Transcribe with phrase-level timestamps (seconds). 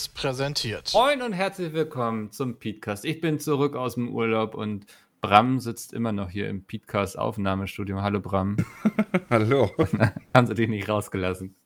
[0.00, 0.92] Seriös präsentiert.
[0.94, 3.04] Moin und herzlich willkommen zum Podcast.
[3.04, 4.86] Ich bin zurück aus dem Urlaub und
[5.20, 8.00] Bram sitzt immer noch hier im Podcast Aufnahmestudio.
[8.00, 8.56] Hallo Bram.
[9.30, 9.70] Hallo.
[10.34, 11.54] Haben sie dich nicht rausgelassen?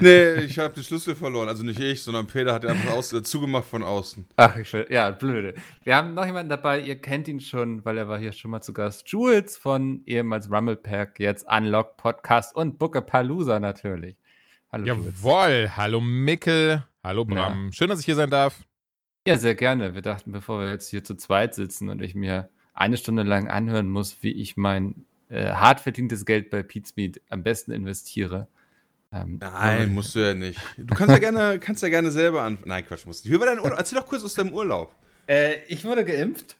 [0.00, 1.48] Nee, ich habe den Schlüssel verloren.
[1.48, 4.26] Also nicht ich, sondern Peter hat den einfach aus, äh, zugemacht von außen.
[4.36, 5.54] Ach, ich will, ja, blöde.
[5.84, 8.60] Wir haben noch jemanden dabei, ihr kennt ihn schon, weil er war hier schon mal
[8.60, 9.08] zu Gast.
[9.08, 14.16] Jules von ehemals Rumblepack, jetzt Unlock Podcast und Bookapalooza natürlich.
[14.72, 15.76] Hallo Jawohl, Jules.
[15.76, 17.66] hallo Mickel, hallo Bram.
[17.66, 17.72] Ja.
[17.72, 18.64] Schön, dass ich hier sein darf.
[19.26, 19.94] Ja, sehr gerne.
[19.94, 23.48] Wir dachten, bevor wir jetzt hier zu zweit sitzen und ich mir eine Stunde lang
[23.48, 28.48] anhören muss, wie ich mein äh, hart verdientes Geld bei Pizmeet am besten investiere,
[29.12, 30.60] ähm, Nein, musst du ja nicht.
[30.76, 32.58] Du kannst ja gerne, kannst ja gerne selber an.
[32.64, 33.30] Nein, Quatsch, musst du.
[33.30, 33.78] Wie war dein Urlaub?
[33.78, 34.94] Erzähl doch kurz aus deinem Urlaub.
[35.26, 36.56] Äh, ich wurde geimpft.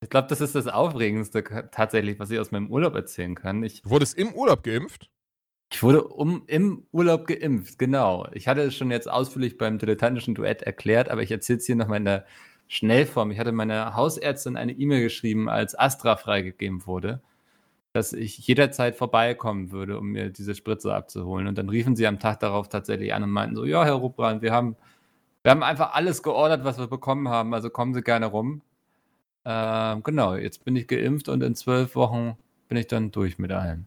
[0.00, 3.62] Ich glaube, das ist das Aufregendste tatsächlich, was ich aus meinem Urlaub erzählen kann.
[3.62, 5.10] Ich, du wurdest im Urlaub geimpft?
[5.74, 8.28] Ich wurde um, im Urlaub geimpft, genau.
[8.32, 11.74] Ich hatte es schon jetzt ausführlich beim dilettantischen Duett erklärt, aber ich erzähle es hier
[11.74, 12.26] nochmal in der
[12.68, 13.32] Schnellform.
[13.32, 17.20] Ich hatte meiner Hausärztin eine E-Mail geschrieben, als Astra freigegeben wurde
[17.94, 21.46] dass ich jederzeit vorbeikommen würde, um mir diese Spritze abzuholen.
[21.46, 24.42] Und dann riefen sie am Tag darauf tatsächlich an und meinten so, ja, Herr Rupbrand,
[24.42, 24.76] wir haben,
[25.44, 28.62] wir haben einfach alles geordert, was wir bekommen haben, also kommen Sie gerne rum.
[29.44, 32.36] Ähm, genau, jetzt bin ich geimpft und in zwölf Wochen
[32.68, 33.86] bin ich dann durch mit allem.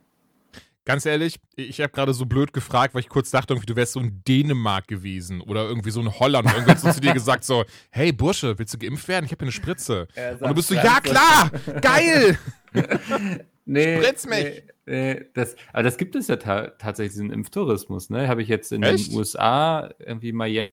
[0.88, 3.92] Ganz ehrlich, ich habe gerade so blöd gefragt, weil ich kurz dachte, irgendwie, du wärst
[3.92, 6.46] so in Dänemark gewesen oder irgendwie so in Holland.
[6.46, 9.26] Und irgendwann so zu dir gesagt so, hey Bursche, willst du geimpft werden?
[9.26, 10.08] Ich habe hier eine Spritze.
[10.40, 12.40] und du bist so, ja klar, geil.
[13.70, 14.64] Nee, Spritz mich!
[14.86, 18.30] Nee, nee, das, aber das gibt es ja ta tatsächlich, diesen Impftourismus, ne?
[18.30, 19.12] Habe ich jetzt in Echt?
[19.12, 20.72] den USA irgendwie mal ihre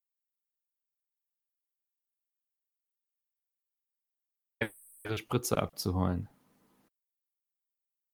[5.17, 6.29] Spritze abzuholen.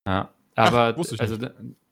[0.07, 1.37] Ja, aber Ach, also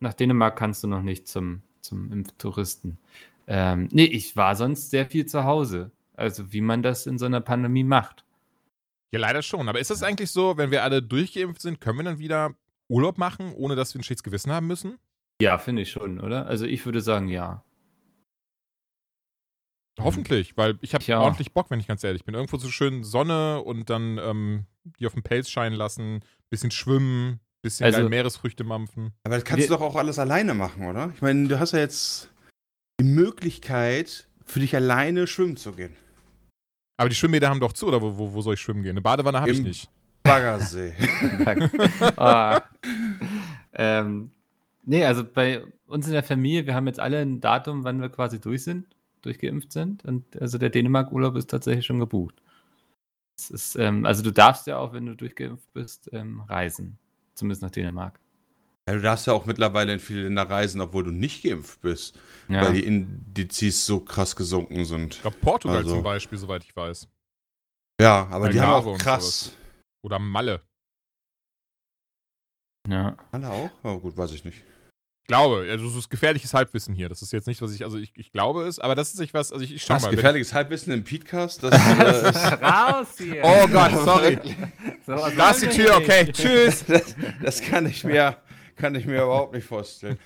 [0.01, 2.99] nach Dänemark kannst du noch nicht zum, zum Impftouristen.
[3.47, 5.91] Ähm, nee, ich war sonst sehr viel zu Hause.
[6.15, 8.25] Also wie man das in so einer Pandemie macht.
[9.13, 9.69] Ja, leider schon.
[9.69, 12.55] Aber ist das eigentlich so, wenn wir alle durchgeimpft sind, können wir dann wieder
[12.89, 14.99] Urlaub machen, ohne dass wir ein schlechtes Gewissen haben müssen?
[15.41, 16.47] Ja, finde ich schon, oder?
[16.47, 17.65] Also ich würde sagen, ja.
[20.01, 21.21] Hoffentlich, weil ich habe ja.
[21.21, 22.35] ordentlich Bock, wenn ich ganz ehrlich bin.
[22.35, 24.67] Irgendwo so schön Sonne und dann ähm,
[24.99, 29.13] die auf dem Pelz scheinen lassen, bisschen schwimmen, bisschen also, Meeresfrüchte mampfen.
[29.25, 31.13] Aber das kannst du doch auch alles alleine machen, oder?
[31.15, 32.31] Ich meine, du hast ja jetzt
[33.01, 35.95] die Möglichkeit, für dich alleine schwimmen zu gehen.
[36.97, 38.93] Aber die Schwimmbäder haben doch zu, oder wo, wo, wo soll ich schwimmen gehen?
[38.93, 39.89] Eine Badewanne habe ich nicht.
[40.25, 40.95] Baggersee.
[42.17, 42.57] oh.
[43.73, 44.31] ähm,
[44.85, 48.09] nee, also bei uns in der Familie, wir haben jetzt alle ein Datum, wann wir
[48.09, 48.87] quasi durch sind,
[49.23, 50.05] durchgeimpft sind.
[50.05, 52.35] Und also der Dänemark-Urlaub ist tatsächlich schon gebucht.
[53.51, 56.99] Ist, ähm, also du darfst ja auch, wenn du durchgeimpft bist, ähm, reisen.
[57.39, 58.19] Zumindest nach Dänemark.
[58.89, 62.19] Ja, du darfst ja auch mittlerweile in viele Länder reisen, obwohl du nicht geimpft bist.
[62.49, 62.63] Ja.
[62.63, 65.15] Weil die Indizes so krass gesunken sind.
[65.15, 65.91] Ich glaube, Portugal also.
[65.91, 67.07] zum Beispiel, soweit ich weiß.
[68.01, 69.53] Ja, aber Algarve die haben auch krass
[70.03, 70.63] oder Malle.
[72.89, 73.17] Ja.
[73.31, 73.71] Malle auch?
[73.85, 74.65] Oh, gut, weiß ich nicht.
[75.29, 77.11] Ich glaube, also es ist gefährliches Halbwissen hier.
[77.11, 79.35] Das ist jetzt nicht, was ich, also ich, ich glaube es, aber das ist nicht
[79.35, 80.11] was, also ich, ich schau was, mal.
[80.11, 81.63] gefährliches Halbwissen im Podcast?
[81.63, 83.43] Das äh, ist raus hier.
[83.45, 84.39] Oh Gott, sorry.
[85.07, 86.83] so, da ist die Tür, okay, tschüss.
[86.89, 88.39] Das, das, kann ich mir,
[88.77, 90.19] kann ich mir überhaupt nicht vorstellen.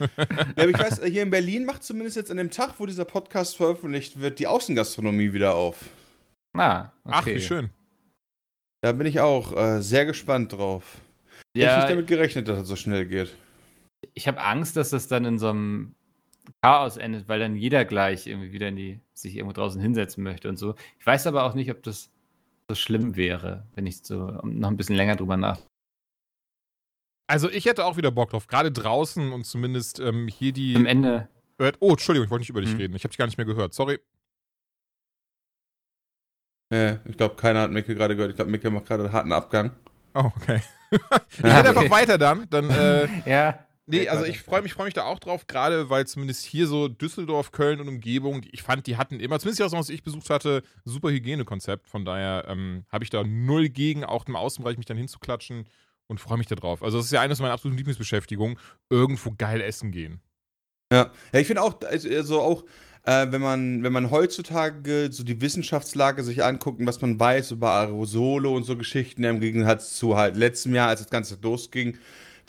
[0.56, 3.56] ja, ich weiß, hier in Berlin macht zumindest jetzt an dem Tag, wo dieser Podcast
[3.56, 5.78] veröffentlicht wird, die Außengastronomie wieder auf.
[6.56, 7.12] Ah, okay.
[7.12, 7.70] Ach, wie schön.
[8.82, 10.84] Da bin ich auch äh, sehr gespannt drauf.
[11.56, 13.34] Ja, ich habe nicht damit gerechnet, dass es so schnell geht.
[14.14, 15.94] Ich habe Angst, dass das dann in so einem
[16.60, 20.48] Chaos endet, weil dann jeder gleich irgendwie wieder in die, sich irgendwo draußen hinsetzen möchte
[20.48, 20.74] und so.
[20.98, 22.10] Ich weiß aber auch nicht, ob das
[22.68, 25.58] so schlimm wäre, wenn ich so noch ein bisschen länger drüber nach.
[27.28, 30.76] Also ich hätte auch wieder Bock drauf, gerade draußen und zumindest ähm, hier die.
[30.76, 31.28] Am Ende.
[31.78, 32.78] Oh, Entschuldigung, ich wollte nicht über dich hm.
[32.78, 32.96] reden.
[32.96, 33.72] Ich habe dich gar nicht mehr gehört.
[33.72, 34.00] Sorry.
[36.70, 38.30] Nee, ich glaube, keiner hat Micke gerade gehört.
[38.30, 39.72] Ich glaube, Micke macht gerade einen harten Abgang.
[40.14, 40.62] Oh, okay.
[41.30, 42.48] ich rede einfach weiter dann.
[42.50, 43.66] dann äh, ja.
[43.86, 46.86] Nee, also ich freue mich, freu mich da auch drauf, gerade weil zumindest hier so
[46.86, 50.62] Düsseldorf, Köln und Umgebung, ich fand, die hatten immer, zumindest aus was ich besucht hatte,
[50.84, 51.88] super Hygienekonzept.
[51.88, 55.66] Von daher ähm, habe ich da null gegen, auch im Außenbereich mich dann hinzuklatschen
[56.06, 56.82] und freue mich da drauf.
[56.82, 58.56] Also das ist ja eines meiner absoluten Lieblingsbeschäftigungen,
[58.88, 60.20] irgendwo geil essen gehen.
[60.92, 62.64] Ja, ja ich finde auch, also auch
[63.04, 67.50] äh, wenn, man, wenn man heutzutage so die Wissenschaftslage sich anguckt und was man weiß
[67.50, 71.98] über Aerosole und so Geschichten im Gegensatz zu halt letztem Jahr, als das Ganze losging,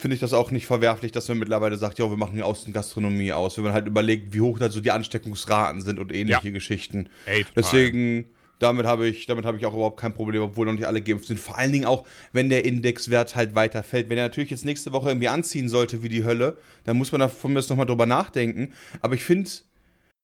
[0.04, 3.32] finde ich das auch nicht verwerflich, dass man mittlerweile sagt, ja, wir machen die Außengastronomie
[3.32, 6.52] aus, wenn man halt überlegt, wie hoch da so die Ansteckungsraten sind und ähnliche ja.
[6.52, 7.08] Geschichten.
[7.26, 8.26] Ey, Deswegen,
[8.60, 11.28] damit habe ich, damit habe ich auch überhaupt kein Problem, obwohl noch nicht alle geimpft
[11.28, 11.40] sind.
[11.40, 14.10] Vor allen Dingen auch, wenn der Indexwert halt weiter fällt.
[14.10, 17.22] Wenn er natürlich jetzt nächste Woche irgendwie anziehen sollte wie die Hölle, dann muss man
[17.22, 18.74] da von mir nochmal drüber nachdenken.
[19.00, 19.50] Aber ich finde,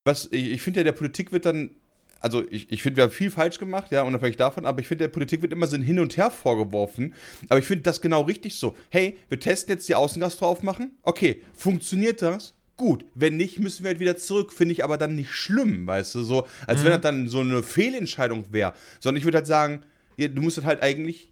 [0.03, 1.69] was ich, ich finde ja, der Politik wird dann,
[2.19, 5.05] also ich, ich finde, wir haben viel falsch gemacht, ja, unabhängig davon, aber ich finde,
[5.05, 7.13] der Politik wird immer so ein Hin und Her vorgeworfen.
[7.47, 8.75] Aber ich finde das genau richtig so.
[8.89, 10.97] Hey, wir testen jetzt die Außengastro aufmachen.
[11.03, 12.53] Okay, funktioniert das?
[12.77, 14.53] Gut, wenn nicht, müssen wir halt wieder zurück.
[14.53, 16.85] Finde ich aber dann nicht schlimm, weißt du, so, als Mhm.
[16.85, 18.73] wenn das dann so eine Fehlentscheidung wäre.
[18.99, 19.83] Sondern ich würde halt sagen,
[20.17, 21.31] du musst das halt eigentlich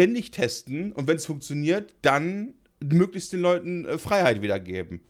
[0.00, 5.00] ständig testen und wenn es funktioniert, dann möglichst den Leuten äh, Freiheit wiedergeben.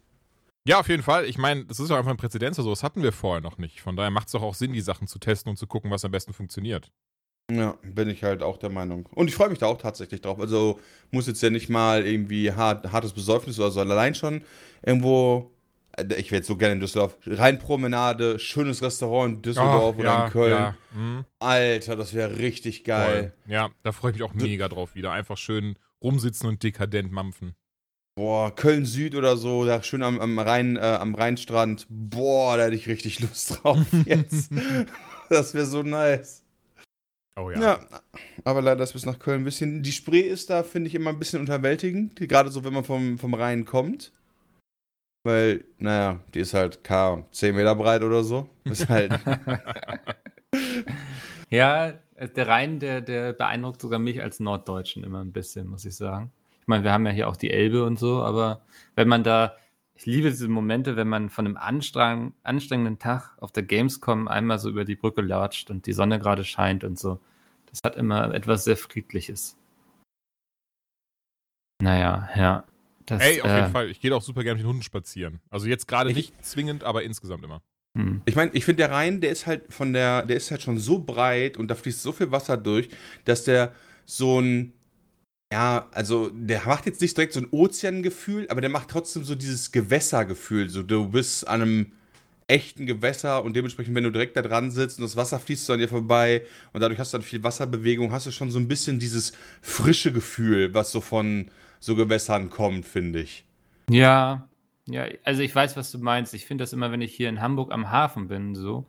[0.67, 1.25] Ja, auf jeden Fall.
[1.25, 2.71] Ich meine, das ist ja einfach ein Präzedenz oder so.
[2.71, 3.81] Das hatten wir vorher noch nicht.
[3.81, 6.05] Von daher macht es doch auch Sinn, die Sachen zu testen und zu gucken, was
[6.05, 6.93] am besten funktioniert.
[7.51, 9.09] Ja, bin ich halt auch der Meinung.
[9.15, 10.39] Und ich freue mich da auch tatsächlich drauf.
[10.39, 10.79] Also
[11.11, 14.45] muss jetzt ja nicht mal irgendwie hart, hartes Besäufnis oder so, allein schon
[14.83, 15.51] irgendwo.
[15.97, 17.17] äh, Ich wäre jetzt so gerne in Düsseldorf.
[17.27, 20.53] Rheinpromenade, schönes Restaurant in Düsseldorf Ach, oder ja, in Köln.
[20.53, 23.35] Ja, mhm, Alter, das wäre richtig geil.
[23.45, 23.53] voll.
[23.53, 25.11] ja da freue ich mich auch mega drauf wieder.
[25.13, 27.57] Einfach schön rumsitzen und dekadent mampfen.
[28.15, 31.87] Boah, Köln Süd oder so, da schön am, am, Rhein, äh, am Rheinstrand.
[31.89, 34.51] Boah, da hätte ich richtig Lust drauf jetzt.
[35.31, 36.45] das wäre so nice.
[37.41, 37.61] Oh ja.
[37.61, 37.81] Ja.
[38.45, 39.83] aber leider ist bis nach Köln ein bisschen.
[39.83, 42.17] Die Spree ist da, finde ich, immer ein bisschen unterwältigend.
[42.17, 44.13] Gerade so, wenn man vom, vom Rhein kommt.
[45.25, 48.51] Weil, naja, die ist halt K 10 Meter breit oder so.
[48.65, 49.13] Ist halt.
[51.53, 55.85] Ja, äh, der Rhein, der, der beeindruckt sogar mich als Norddeutschen immer ein bisschen, muss
[55.85, 56.33] ich sagen.
[56.63, 58.63] Ich meine, wir haben ja hier auch die Elbe und so, aber
[58.95, 59.57] wenn man da,
[59.97, 64.59] ich liebe diese Momente, wenn man von einem anstreng, anstrengenden Tag auf der Gamescom einmal
[64.61, 67.19] so über die Brücke latscht und die Sonne gerade scheint und so.
[67.67, 69.57] Das hat immer etwas sehr Friedliches.
[71.83, 72.65] Naja, ja.
[73.07, 73.91] Das, Ey, auf äh, jeden Fall.
[73.91, 75.41] Ich gehe auch super gerne mit den Hunden spazieren.
[75.51, 77.61] Also jetzt gerade Ich- nicht zwingend, aber insgesamt immer.
[77.99, 78.23] hm.
[78.25, 80.79] Ich meine, ich finde, der Rhein, der ist halt von der, der ist halt schon
[80.79, 82.89] so breit und da fließt so viel Wasser durch,
[83.25, 83.73] dass der
[84.07, 84.73] so ein,
[85.53, 89.35] ja, also der macht jetzt nicht direkt so ein Ozeangefühl, aber der macht trotzdem so
[89.35, 90.71] dieses Gewässergefühl.
[90.71, 91.93] So, du bist an einem
[92.47, 95.75] echten Gewässer und dementsprechend, wenn du direkt da dran sitzt und das Wasser fließt so
[95.75, 98.67] an dir vorbei und dadurch hast du dann viel Wasserbewegung, hast du schon so ein
[98.67, 101.51] bisschen dieses frische Gefühl, was so von
[101.81, 103.45] so Gewässern kommt, finde ich.
[103.91, 104.49] Ja,
[104.87, 106.33] ja, also ich weiß, was du meinst.
[106.33, 108.87] Ich finde das immer, wenn ich hier in Hamburg am Hafen bin, so,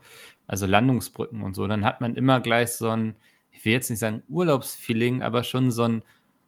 [0.47, 3.15] also Landungsbrücken und so, dann hat man immer gleich so ein,
[3.51, 6.03] ich will jetzt nicht sagen Urlaubsfeeling, aber schon so ein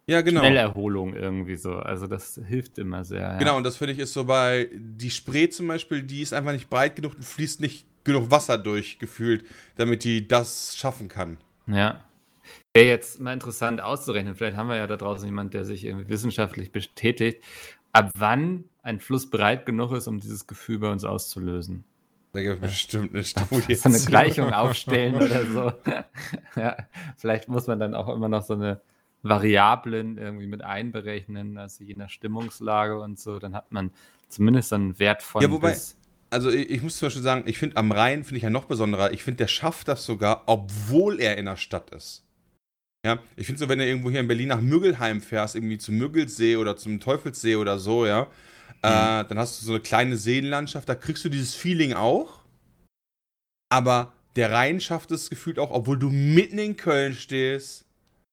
[0.07, 0.41] Ja, genau.
[0.41, 1.73] Schnellerholung irgendwie so.
[1.73, 3.21] Also das hilft immer sehr.
[3.21, 3.37] Ja.
[3.37, 6.51] Genau, und das finde ich ist so bei die Spree zum Beispiel, die ist einfach
[6.51, 9.45] nicht breit genug und fließt nicht genug Wasser durch, gefühlt,
[9.77, 11.37] damit die das schaffen kann.
[11.65, 12.03] Ja.
[12.73, 14.35] Wäre jetzt mal interessant auszurechnen.
[14.35, 17.43] Vielleicht haben wir ja da draußen jemand, der sich irgendwie wissenschaftlich betätigt,
[17.91, 21.83] ab wann ein Fluss breit genug ist, um dieses Gefühl bei uns auszulösen.
[22.33, 23.75] Da gibt es bestimmt eine Studie.
[23.75, 23.97] so eine.
[23.97, 25.73] Gleichung aufstellen oder so.
[26.59, 26.77] ja,
[27.17, 28.81] vielleicht muss man dann auch immer noch so eine
[29.25, 33.91] Variablen irgendwie mit einberechnen, also je nach Stimmungslage und so, dann hat man
[34.29, 35.77] zumindest einen Wert von Ja, wobei-
[36.31, 38.65] Also ich, ich muss zum Beispiel sagen, ich finde am Rhein finde ich ja noch
[38.65, 39.13] besonderer.
[39.13, 42.23] Ich finde, der schafft das sogar, obwohl er in der Stadt ist.
[43.05, 45.97] Ja, ich finde so, wenn du irgendwo hier in Berlin nach Müggelheim fährst, irgendwie zum
[45.97, 48.23] Müggelsee oder zum Teufelssee oder so, ja,
[48.81, 52.39] äh, dann hast du so eine kleine Seenlandschaft, da kriegst du dieses Feeling auch.
[53.69, 57.85] Aber der Rhein schafft es gefühlt auch, obwohl du mitten in Köln stehst.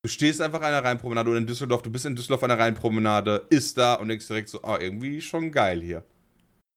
[0.05, 2.59] Du stehst einfach an der Rheinpromenade oder in Düsseldorf, du bist in Düsseldorf an der
[2.59, 6.05] Rheinpromenade, ist da und denkst direkt so, ah, irgendwie schon geil hier.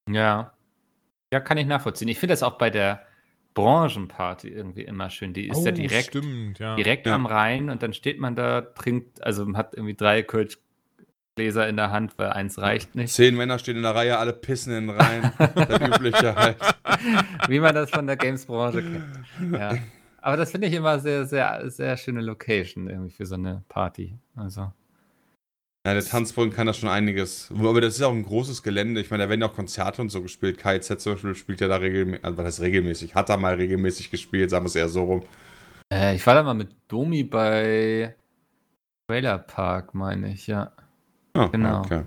[0.09, 0.51] ja.
[1.33, 2.07] Ja, kann ich nachvollziehen.
[2.07, 3.01] Ich finde das auch bei der
[3.55, 5.33] Branchenparty irgendwie immer schön.
[5.33, 6.75] Die ist ja Oh, direkt, Stimmt, ja.
[6.75, 7.15] direkt Ja.
[7.15, 11.89] am Rhein und dann steht man da, trinkt, also hat irgendwie drei Kölschgläser in der
[11.89, 13.11] Hand, weil eins reicht nicht.
[13.11, 15.31] Zehn Männer stehen in der Reihe, alle pissen in den Reihen.
[15.37, 16.57] das übliche halt.
[17.47, 19.51] Wie man das von der Games-Branche kennt.
[19.59, 19.75] Ja.
[20.25, 24.17] Aber das finde ich immer sehr, sehr, sehr schöne Location irgendwie für so eine Party.
[24.35, 24.71] Also.
[25.85, 27.51] Ja, der Tanzboden kann da schon einiges.
[27.55, 29.01] Aber das ist auch ein großes Gelände.
[29.01, 30.57] Ich meine, da werden ja auch Konzerte und so gespielt.
[30.57, 33.13] KZ zum Beispiel spielt ja da regelmäßig, also heißt regelmäßig?
[33.13, 35.23] Hat da mal regelmäßig gespielt, sagen wir es eher so rum.
[35.93, 38.15] Äh, ich war da mal mit Domi bei
[39.07, 40.71] Trailer Park, meine ich, ja.
[41.33, 41.81] Ah, Genau.
[41.81, 42.01] Okay.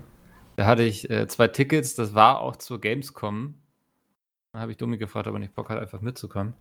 [0.57, 3.55] Da hatte ich äh, zwei Tickets, das war auch zur Gamescom.
[4.51, 6.53] Da habe ich Domi gefragt, ob er nicht Bock hat, einfach mitzukommen.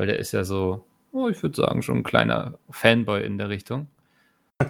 [0.00, 3.50] Weil der ist ja so, oh, ich würde sagen, schon ein kleiner Fanboy in der
[3.50, 3.86] Richtung.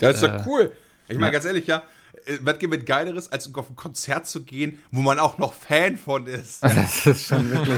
[0.00, 0.70] Ja, ist Äh, doch cool.
[1.08, 1.30] Ich meine, ja.
[1.32, 1.82] ganz ehrlich, ja,
[2.26, 5.52] äh, was gibt es Geileres, als auf ein Konzert zu gehen, wo man auch noch
[5.52, 6.62] Fan von ist?
[6.62, 7.76] Das ist schon wirklich.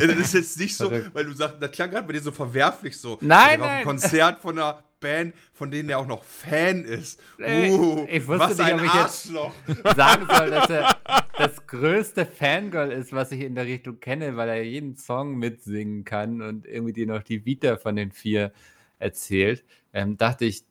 [0.00, 1.14] das ist jetzt nicht so, Verrückt.
[1.14, 3.16] weil du sagst, das klang gerade bei dir so verwerflich so.
[3.22, 3.84] Nein, Auf ein nein.
[3.84, 7.20] Konzert von einer Band, von denen er auch noch Fan ist.
[7.38, 9.52] Ey, Uh, ich wusste was nicht, ein ob ich jetzt- Arschloch.
[9.96, 10.96] sagen soll, dass er
[11.36, 16.04] das größte Fangirl ist, was ich in der Richtung kenne, weil er jeden Song mitsingen
[16.04, 18.52] kann und irgendwie dir noch die Vita von den vier
[18.98, 19.64] erzählt.
[19.92, 20.62] Ähm, dachte ich,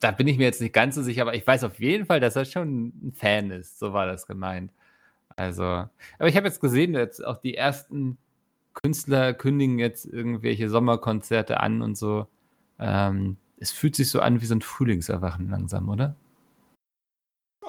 [0.00, 2.18] da bin ich mir jetzt nicht ganz so sicher, aber ich weiß auf jeden Fall,
[2.18, 3.78] dass er schon ein Fan ist.
[3.78, 4.72] So war das gemeint.
[5.36, 8.18] Also, aber ich habe jetzt gesehen, jetzt auch die ersten
[8.74, 12.26] Künstler kündigen jetzt irgendwelche Sommerkonzerte an und so.
[12.80, 16.16] Ähm, es fühlt sich so an wie so ein Frühlingserwachen langsam, oder?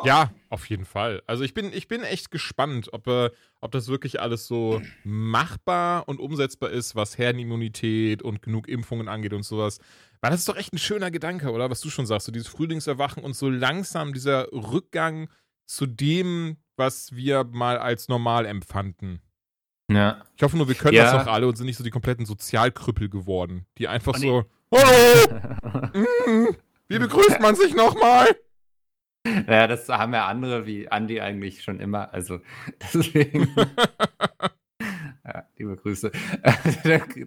[0.05, 1.21] Ja, auf jeden Fall.
[1.27, 6.07] Also ich bin, ich bin echt gespannt, ob, äh, ob das wirklich alles so machbar
[6.07, 9.79] und umsetzbar ist, was Herdenimmunität und genug Impfungen angeht und sowas.
[10.21, 11.69] Weil das ist doch echt ein schöner Gedanke, oder?
[11.69, 15.29] Was du schon sagst, so dieses Frühlingserwachen und so langsam dieser Rückgang
[15.65, 19.19] zu dem, was wir mal als normal empfanden.
[19.91, 20.23] Ja.
[20.37, 21.11] Ich hoffe nur, wir können Ja.
[21.11, 24.45] das auch alle und sind nicht so die kompletten Sozialkrüppel geworden, die einfach Und so,
[24.73, 26.55] hallo,
[26.87, 28.35] wie begrüßt man sich nochmal?
[29.47, 32.13] Ja, das haben ja andere wie Andi eigentlich schon immer.
[32.13, 32.39] Also
[32.93, 33.49] deswegen.
[35.25, 36.09] ja, liebe Grüße.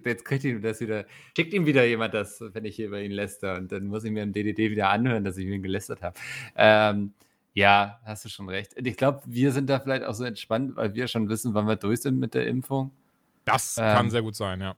[0.03, 1.05] Jetzt kriegt ihm das wieder,
[1.37, 3.57] schickt ihm wieder jemand das, wenn ich hier über ihn läster.
[3.57, 6.19] Und dann muss ich mir im DDD wieder anhören, dass ich ihn gelästert habe.
[6.55, 7.13] Ähm,
[7.53, 8.75] ja, hast du schon recht.
[8.75, 11.67] Und ich glaube, wir sind da vielleicht auch so entspannt, weil wir schon wissen, wann
[11.67, 12.91] wir durch sind mit der Impfung.
[13.45, 14.75] Das Ähm, kann sehr gut sein, ja.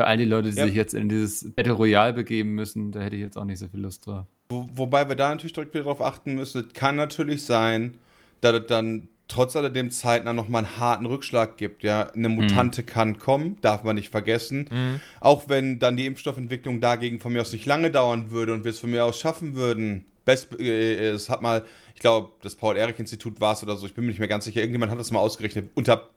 [0.00, 0.64] Für all die Leute, die Ja.
[0.64, 3.68] sich jetzt in dieses Battle Royale begeben müssen, da hätte ich jetzt auch nicht so
[3.68, 4.24] viel Lust drauf.
[4.48, 7.98] Wo, wobei wir da natürlich direkt wieder drauf achten müssen, es kann natürlich sein,
[8.40, 11.82] dass es dann trotz alledem zeitnah nochmal einen harten Rückschlag gibt.
[11.82, 14.68] Ja, eine Mutante kann kommen, darf man nicht vergessen.
[14.70, 15.00] Mhm.
[15.20, 18.70] Auch wenn dann die Impfstoffentwicklung dagegen von mir aus nicht lange dauern würde und wir
[18.70, 20.06] es von mir aus schaffen würden.
[20.24, 21.62] Best, äh, es hat mal,
[21.94, 24.60] ich glaube, das Paul-Ehrlich-Institut war es oder so, ich bin mir nicht mehr ganz sicher,
[24.60, 26.08] irgendjemand hat das mal ausgerechnet, unter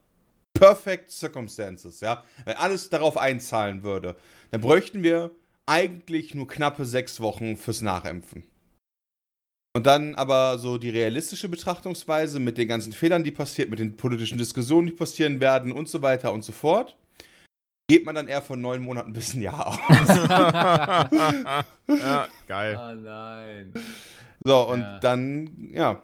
[0.53, 4.15] perfect circumstances, ja, wenn alles darauf einzahlen würde,
[4.51, 5.31] dann bräuchten wir
[5.65, 8.43] eigentlich nur knappe sechs Wochen fürs Nachimpfen.
[9.75, 13.97] Und dann aber so die realistische Betrachtungsweise mit den ganzen Fehlern, die passiert, mit den
[13.97, 16.95] politischen Diskussionen, die passieren werden und so weiter und so fort,
[17.89, 19.77] geht man dann eher von neun Monaten bis ein Jahr aus.
[21.87, 22.79] ja, geil.
[22.79, 23.73] Oh nein.
[24.43, 24.99] So, und Ja.
[24.99, 26.03] dann, ja,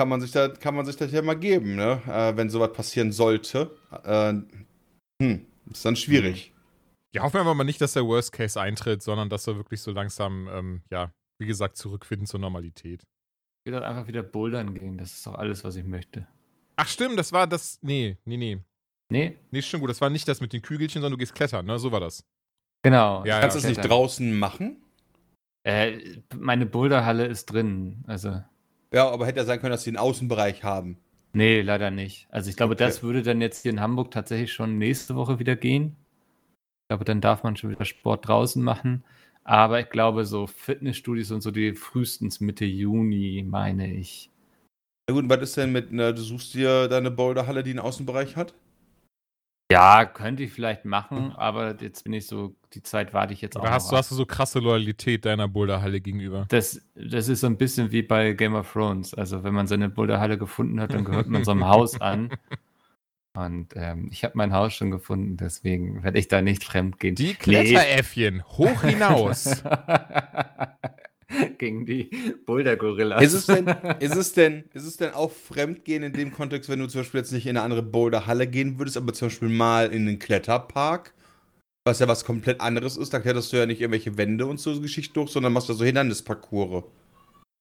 [0.00, 2.00] kann man sich da, kann man sich das ja mal geben, ne?
[2.06, 3.70] Äh, wenn sowas passieren sollte.
[4.02, 4.32] Äh,
[5.22, 6.54] hm, ist dann schwierig.
[7.14, 9.82] Ja, hoffen wir aber mal nicht, dass der Worst Case eintritt, sondern dass wir wirklich
[9.82, 13.02] so langsam, ähm, ja, wie gesagt, zurückfinden zur Normalität.
[13.02, 14.96] Ich will doch einfach wieder bouldern gehen.
[14.96, 16.26] Das ist doch alles, was ich möchte.
[16.76, 17.78] Ach stimmt, das war das.
[17.82, 18.58] Nee, nee, nee.
[19.12, 19.90] Nee, Nee, stimmt gut.
[19.90, 21.78] Das war nicht das mit den Kügelchen, sondern du gehst klettern, ne?
[21.78, 22.24] So war das.
[22.82, 23.22] genau.
[23.26, 23.68] Ja, Kannst du ja.
[23.70, 24.78] es nicht draußen machen?
[25.62, 28.02] Äh, meine Boulderhalle ist drin.
[28.06, 28.42] Also,
[28.92, 30.98] Ja, aber hätte ja sein können, dass sie einen Außenbereich haben.
[31.32, 32.26] nee, leider nicht.
[32.30, 32.84] Also, ich glaube, Okay.
[32.84, 35.96] das würde dann jetzt hier in Hamburg tatsächlich schon nächste Woche wieder gehen.
[36.84, 39.04] Ich glaube, dann darf man schon wieder Sport draußen machen.
[39.44, 44.30] Aber ich glaube, so Fitnessstudios und so, die frühestens Mitte Juni, meine ich.
[45.08, 47.80] Na gut, und was ist denn mit, ne, du suchst dir deine Boulderhalle, die einen
[47.80, 48.54] Außenbereich hat?
[49.70, 53.56] Ja, könnte ich vielleicht machen, aber jetzt bin ich so, die Zeit warte ich jetzt
[53.56, 56.46] auch Oder hast noch du, hast du so krasse Loyalität deiner Boulderhalle gegenüber?
[56.48, 59.14] Das, das ist so ein bisschen wie bei Game of Thrones.
[59.14, 62.30] Also, wenn man seine Boulderhalle gefunden hat, dann gehört man so einem Haus an.
[63.32, 67.14] Und ähm, ich habe mein Haus schon gefunden, deswegen werde ich da nicht fremd gehen.
[67.14, 69.62] Die Kletteräffchen, hoch hinaus.
[71.58, 72.10] Gegen die
[72.46, 73.22] Boulder-Gorillas.
[73.22, 73.66] Ist es denn,
[74.00, 77.20] ist es denn, ist es denn auch Fremdgehen in dem Kontext, wenn du zum Beispiel
[77.20, 81.14] jetzt nicht in eine andere Boulderhalle gehen würdest, aber zum Beispiel mal in den Kletterpark,
[81.84, 84.80] was ja was komplett anderes ist, da kletterst du ja nicht irgendwelche Wände und so
[84.80, 86.84] Geschichte durch, sondern machst da so Hindernisparcours.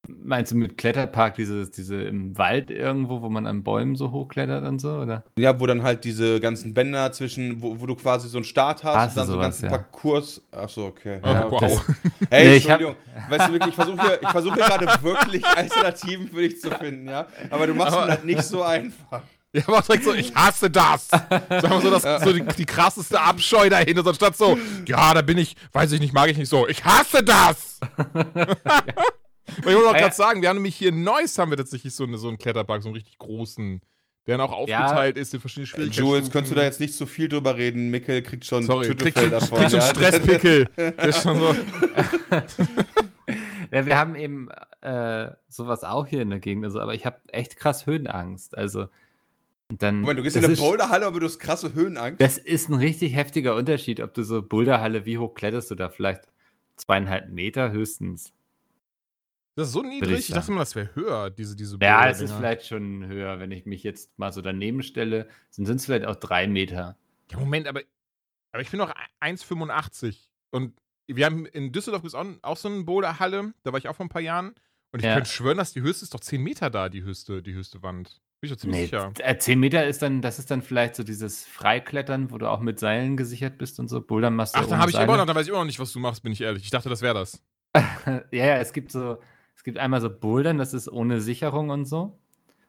[0.08, 4.66] Meinst du mit Kletterpark dieses, diese im Wald irgendwo, wo man an Bäumen so hochklettert
[4.66, 5.24] und so, oder?
[5.38, 8.84] Ja, wo dann halt diese ganzen Bänder zwischen, wo, wo du quasi so einen Start
[8.84, 9.70] hast Hast und dann so sowas, ganzen ja.
[9.72, 10.42] Parcours.
[10.52, 11.20] Achso, okay.
[11.22, 11.60] Oh, ja, wow.
[11.62, 11.82] das-
[12.32, 12.96] Hey, Nee, ich hab- Entschuldigung.
[13.30, 16.72] Weißt du wirklich, ich versuche hier, ich versuche hier gerade wirklich Alternativen für dich zu
[16.72, 17.28] finden, ja?
[17.50, 19.22] Aber du machst mir das nicht so einfach.
[19.52, 21.08] Ja, aber direkt so, ich hasse das.
[21.10, 25.22] Sag mal so, das, so die, die krasseste Abscheu dahinter, so statt so, ja, da
[25.22, 27.80] bin ich, weiß ich nicht, mag ich nicht so, ich hasse das.
[29.58, 30.00] Ich wollte auch Ja.
[30.00, 32.38] gerade sagen, wir haben nämlich hier in Neuss haben wir tatsächlich so, eine, so einen
[32.38, 33.82] Kletterpark, so einen richtig großen,
[34.28, 36.14] der dann auch aufgeteilt ist in verschiedene Schwierigkeitsstufen.
[36.16, 37.90] Jules, könntest du da jetzt nicht so viel drüber reden?
[37.90, 39.58] Mikkel kriegt schon Sorry, kriegt davon.
[39.58, 39.86] kriegt schon ja.
[39.88, 40.66] Stresspickel.
[40.78, 41.56] Der ist schon so,
[43.72, 44.50] Ja, wir haben eben
[44.82, 48.58] äh, sowas auch hier in der Gegend, also, aber ich habe echt krass Höhenangst.
[48.58, 48.88] Also,
[49.70, 50.02] dann.
[50.02, 52.20] Moment, du gehst in eine ist- Boulderhalle, aber du hast krasse Höhenangst.
[52.20, 55.90] Das ist ein richtig heftiger Unterschied, ob du so Boulderhalle, wie hoch kletterst du da?
[55.90, 56.22] Vielleicht
[56.78, 58.34] zweieinhalb Meter höchstens.
[59.60, 60.20] Das ist so niedrig.
[60.20, 63.40] ich Ich dachte mal, das wäre höher, diese, diese Ja, es ist vielleicht schon höher,
[63.40, 66.98] wenn ich mich jetzt mal so daneben stelle, dann sind es vielleicht auch drei Meter.
[67.32, 67.82] Ja, Moment, aber,
[68.52, 70.16] aber ich bin noch 1,85
[70.52, 70.74] und
[71.08, 74.10] wir haben in Düsseldorf auch, auch so eine Boulderhalle, da war ich auch vor ein
[74.10, 74.54] paar Jahren
[74.92, 75.16] und ich Ja.
[75.16, 78.22] könnte schwören, dass die höchste ist doch 10 Meter da, die höchste, die höchste Wand.
[78.42, 79.12] Bin ich doch ziemlich Nee, sicher.
[79.20, 82.62] äh, 10 Meter ist dann, das ist dann vielleicht so dieses Freiklettern, wo du auch
[82.62, 84.00] mit Seilen gesichert bist und so.
[84.02, 85.06] Bouldern machst du Ach, dann habe ich Seile.
[85.08, 86.64] immer noch, dann weiß ich immer noch nicht, was du machst, bin ich ehrlich.
[86.64, 87.44] Ich dachte, das wäre das.
[87.76, 89.18] ja, ja, es gibt so,
[89.60, 92.18] es gibt einmal so Bouldern, das ist ohne Sicherung und so.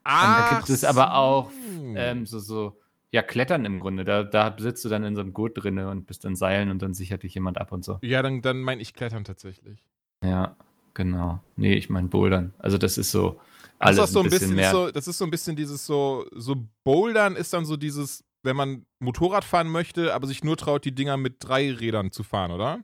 [0.03, 1.95] da gibt es aber auch so.
[1.95, 2.81] ähm, so, so,
[3.13, 4.03] ja, Klettern im Grunde.
[4.03, 6.83] Da, da sitzt du dann in so einem Gurt drinne und bist dann Seilen und
[6.83, 8.01] dann sichert dich jemand ab und so.
[8.03, 9.85] Ja, dann, dann meine ich Klettern tatsächlich.
[10.25, 10.57] Ja,
[10.93, 11.39] genau.
[11.55, 12.55] Nee, ich meine Bouldern.
[12.59, 13.39] Also das ist so
[13.79, 14.73] Das alles ist so ein bisschen, mehr.
[14.73, 18.57] so, das ist so ein bisschen dieses so, so Bouldern ist dann so dieses, wenn
[18.57, 22.51] man Motorrad fahren möchte, aber sich nur traut, die Dinger mit drei Rädern zu fahren,
[22.51, 22.83] oder?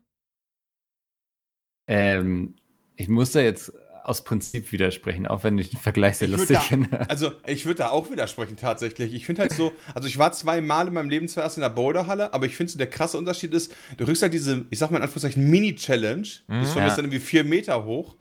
[1.89, 2.55] ähm,
[2.97, 3.73] ich muss da jetzt
[4.07, 7.11] aus Prinzip widersprechen, auch wenn ich den Vergleich sehr Ich lustig da- finde.
[7.11, 9.13] Also, ich würde da auch widersprechen, tatsächlich.
[9.15, 12.33] Ich finde halt so, also ich war zweimal in meinem Leben zuerst in der Boulderhalle,
[12.33, 14.99] aber ich finde so, der krasse Unterschied ist, du rückst halt diese, ich sag mal
[14.99, 16.61] in Anführungszeichen, Mini-Challenge, Mhm.
[16.61, 16.89] das von Ja.
[16.89, 18.17] ist dann irgendwie vier Meter hoch.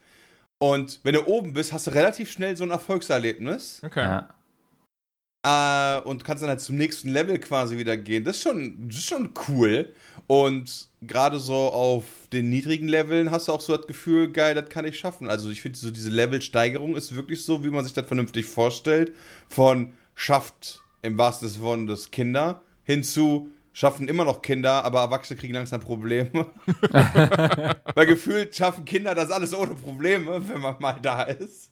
[0.58, 3.82] Und wenn du oben bist, hast du relativ schnell so ein Erfolgserlebnis.
[3.84, 4.02] Okay.
[4.02, 4.30] Ja.
[5.44, 8.24] Äh, und kannst dann halt zum nächsten Level quasi wieder gehen.
[8.24, 9.94] Das ist schon, das ist schon cool.
[10.28, 14.70] Und gerade so auf den niedrigen Leveln hast du auch so das Gefühl, geil, das
[14.70, 15.30] kann ich schaffen.
[15.30, 19.14] Also ich finde so diese Levelsteigerung ist wirklich so, wie man sich das vernünftig vorstellt.
[19.50, 25.38] Von schafft im wahrsten Sinne des Wortes Kinder hinzu schaffen immer noch Kinder, aber Erwachsene
[25.38, 26.48] kriegen langsam Probleme.
[27.94, 31.72] Weil gefühlt schaffen Kinder das alles ohne Probleme, wenn man mal da ist.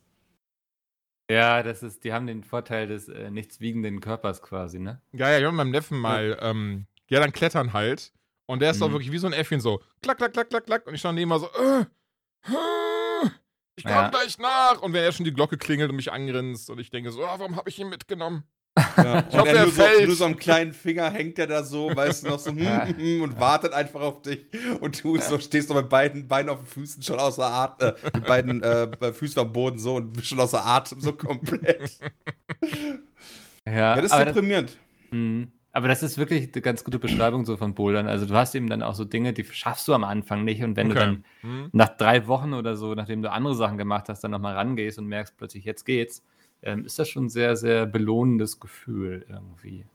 [1.29, 5.01] ja, das ist, die haben den Vorteil des äh, nichts wiegenden Körpers quasi, ne?
[5.13, 8.11] Ja, ja, ich habe mit meinem Neffen mal, ähm, ja, dann klettern halt.
[8.45, 8.93] Und der ist auch Mhm.
[8.93, 10.87] wirklich wie so ein Äffchen so, klack, klack, klack, klack, klack.
[10.87, 13.29] Und ich stand neben mal so, äh, äh,
[13.75, 14.09] ich komm Ja.
[14.09, 14.81] gleich nach.
[14.81, 17.39] Und wenn er schon die Glocke klingelt und mich angrinst und ich denke so, ah,
[17.39, 18.43] warum habe ich ihn mitgenommen?
[18.97, 21.63] Ja, und hoffe, er er nur, so, nur so am kleinen Finger hängt er da
[21.63, 24.45] so, weißt du, noch so hm, hm, hm, und wartet einfach auf dich.
[24.81, 28.17] Und du so, stehst so mit beiden Beinen auf den Füßen schon außer Atem, äh,
[28.17, 31.97] mit beiden äh, Füßen am Boden so und bist schon außer Atem so komplett.
[33.65, 34.77] Ja, Ja, das ist aber, das, deprimierend.
[35.11, 35.51] Mhm.
[35.73, 38.07] Aber das ist wirklich eine ganz gute Beschreibung so von Bouldern.
[38.07, 40.75] Also du hast eben dann auch so Dinge, die schaffst du am Anfang nicht und
[40.77, 40.99] wenn du Okay.
[40.99, 41.69] dann Hm?
[41.73, 45.07] nach drei Wochen oder so, nachdem du andere Sachen gemacht hast, dann nochmal rangehst und
[45.07, 46.23] merkst plötzlich, jetzt geht's,
[46.61, 49.85] ähm, ist das schon ein sehr, sehr belohnendes Gefühl irgendwie.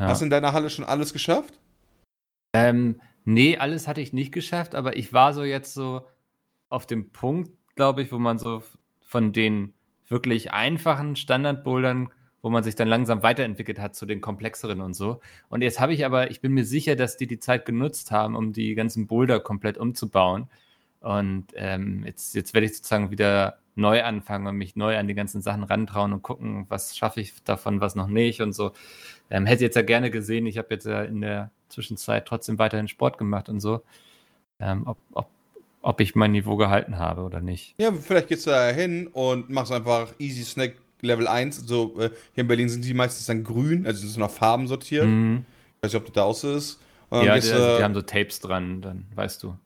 [0.00, 0.08] Ja.
[0.08, 1.58] Hast du in deiner Halle schon alles geschafft?
[2.54, 6.06] Ähm, nee, alles hatte ich nicht geschafft, aber ich war so jetzt so
[6.68, 8.62] auf dem Punkt, glaube ich, wo man so
[9.00, 9.74] von den
[10.08, 12.10] wirklich einfachen Standardbouldern,
[12.42, 15.20] wo man sich dann langsam weiterentwickelt hat zu den komplexeren und so.
[15.48, 18.34] Und jetzt habe ich aber, ich bin mir sicher, dass die die Zeit genutzt haben,
[18.36, 20.48] um die ganzen Boulder komplett umzubauen.
[21.00, 25.14] Und ähm, jetzt, jetzt werde ich sozusagen wieder neu anfangen und mich neu an die
[25.14, 28.72] ganzen Sachen rantrauen und gucken, was schaffe ich davon, was noch nicht und so.
[29.30, 32.88] Ähm, hätte jetzt ja gerne gesehen, ich habe jetzt ja in der Zwischenzeit trotzdem weiterhin
[32.88, 33.82] Sport gemacht und so,
[34.58, 35.28] ähm, ob, ob,
[35.82, 37.74] ob ich mein Niveau gehalten habe oder nicht.
[37.78, 41.66] Ja, vielleicht gehst du da hin und machst einfach Easy Snack Level 1.
[41.66, 44.66] So, äh, hier in Berlin sind die meistens dann grün, also sind so nach Farben
[44.66, 45.06] sortiert.
[45.06, 45.44] Mhm.
[45.76, 46.80] Ich weiß nicht, ob das da auch so ist.
[47.08, 49.56] Und Ja, gehst die, also, die haben so Tapes dran, dann weißt du.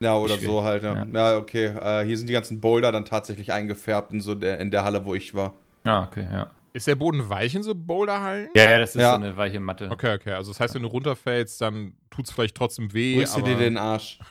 [0.00, 0.82] Ja, oder so halt.
[0.82, 1.66] Ja, ja okay.
[1.66, 5.04] Äh, hier sind die ganzen Boulder dann tatsächlich eingefärbt in, so der, in der Halle,
[5.04, 5.54] wo ich war.
[5.84, 6.50] Ah, okay, ja.
[6.72, 8.48] Ist der Boden weich in so Boulderhallen?
[8.54, 9.10] Ja, ja, das ist Ja.
[9.10, 9.90] so eine weiche Matte.
[9.90, 10.32] Okay, okay.
[10.32, 13.24] Also das heißt, wenn du runterfällst, dann tut's vielleicht trotzdem weh.
[13.24, 14.18] Du aber dir den Arsch.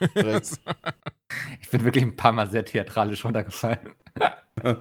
[1.60, 3.78] Ich bin wirklich ein paar Mal sehr theatralisch runtergefallen.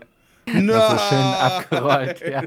[0.61, 0.73] no!
[0.73, 2.43] So schön abgerollt, ja.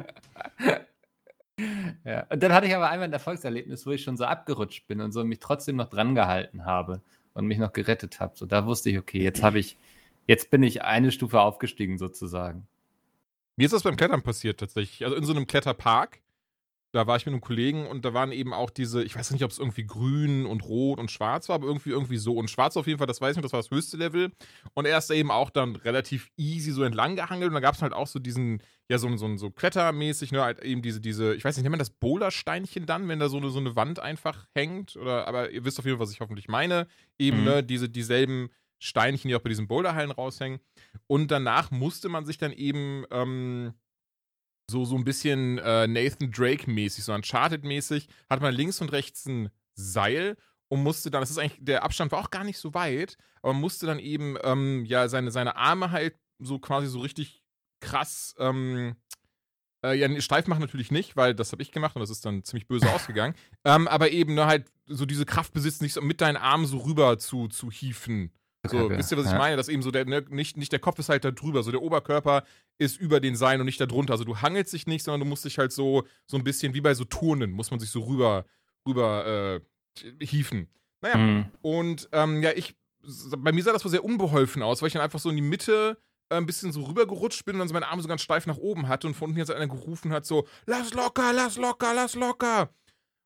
[2.05, 2.27] ja.
[2.31, 5.12] Und dann hatte ich aber einmal ein Erfolgserlebnis, wo ich schon so abgerutscht bin und
[5.12, 7.03] so mich trotzdem noch dran gehalten habe
[7.35, 8.37] und mich noch gerettet habe.
[8.37, 9.77] So, da wusste ich, okay, jetzt habe ich,
[10.27, 12.67] jetzt bin ich eine Stufe aufgestiegen sozusagen.
[13.57, 15.05] Mir ist das beim Klettern passiert tatsächlich.
[15.05, 16.21] Also in so einem Kletterpark.
[16.92, 19.42] Da war ich mit einem Kollegen und da waren eben auch diese, ich weiß nicht,
[19.44, 22.35] ob es irgendwie grün und rot und schwarz war, aber irgendwie, irgendwie so.
[22.35, 24.31] Und schwarz auf jeden Fall, das weiß ich nicht, das war das höchste Level.
[24.74, 27.48] Und er ist da eben auch dann relativ easy so entlang gehangelt.
[27.48, 30.62] Und da gab es halt auch so diesen, ja, so, so, so klettermäßig, ne, halt
[30.62, 33.48] eben diese, diese, ich weiß nicht, nennt man das Bouldersteinchen dann, wenn da so eine,
[33.48, 34.94] so eine Wand einfach hängt?
[34.96, 36.87] Oder, aber ihr wisst auf jeden Fall, was ich hoffentlich meine.
[37.18, 37.44] Eben, Mhm.
[37.44, 40.61] ne, diese, dieselben Steinchen, die auch bei diesen Boulderhallen raushängen.
[41.07, 43.72] Und danach musste man sich dann eben ähm,
[44.72, 49.50] so, so ein bisschen äh, Nathan Drake-mäßig, so Uncharted-mäßig, hat man links und rechts ein
[49.74, 50.37] Seil
[50.68, 53.52] und musste dann, das ist eigentlich, der Abstand war auch gar nicht so weit, aber
[53.52, 57.42] musste dann eben ähm, ja seine, seine Arme halt so quasi so richtig
[57.80, 58.96] krass ähm,
[59.85, 62.44] äh, ja, steif machen natürlich nicht, weil das habe ich gemacht und das ist dann
[62.44, 63.35] ziemlich böse ausgegangen.
[63.64, 66.78] Ähm, aber eben ne, halt so diese Kraft besitzen, nicht so mit deinen Armen so
[66.78, 68.32] rüber zu, zu hieven.
[68.64, 69.38] So, wisst ihr, was ich Ja.
[69.38, 69.57] meine?
[69.57, 71.83] Dass eben so der, ne, nicht, nicht der Kopf ist halt da drüber, so der
[71.83, 72.44] Oberkörper
[72.79, 74.12] ist über den Seilen und nicht da drunter.
[74.12, 76.81] Also du hangelst dich nicht, sondern du musst dich halt so, so ein bisschen wie
[76.81, 78.44] bei so Turnen, muss man sich so rüber,
[78.87, 79.61] rüber
[80.01, 80.68] äh, hieven.
[81.01, 81.46] Naja, Mhm.
[81.62, 82.77] und ähm, ja, ich,
[83.37, 85.42] bei mir sah das wohl sehr unbeholfen aus, weil ich dann einfach so in die
[85.42, 85.98] Mitte
[86.29, 88.59] äh, ein bisschen so rübergerutscht bin und dann so meine Arme so ganz steif nach
[88.59, 92.14] oben hatte und von unten jetzt einer gerufen hat so, lass locker, lass locker, lass
[92.14, 92.62] locker.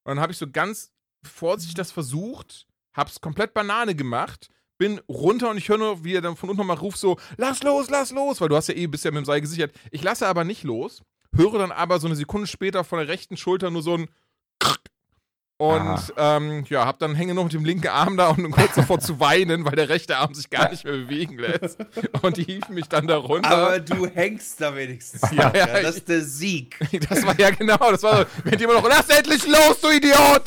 [0.04, 5.50] Und dann habe ich so ganz vorsichtig das versucht, hab's komplett Banane gemacht, bin runter
[5.50, 8.10] und ich höre nur, wie er dann von unten nochmal ruft so, lass los, lass
[8.10, 9.74] los, weil du hast ja eh, bist ja mit dem Seil gesichert.
[9.90, 11.02] Ich lasse aber nicht los,
[11.34, 14.08] höre dann aber so eine Sekunde später von der rechten Schulter nur so ein
[15.58, 19.00] und ähm, ja, hab dann hänge noch mit dem linken Arm da und kurz davor
[19.00, 21.78] zu weinen, weil der rechte Arm sich gar nicht mehr bewegen lässt.
[22.20, 23.50] Und die hieven mich dann da runter.
[23.50, 25.22] Aber du hängst da wenigstens.
[25.32, 26.78] Ja, noch, ja, Das ist der Sieg.
[27.08, 30.42] Das war ja genau, das war so, wenn jemand noch, lass endlich los, du Idiot!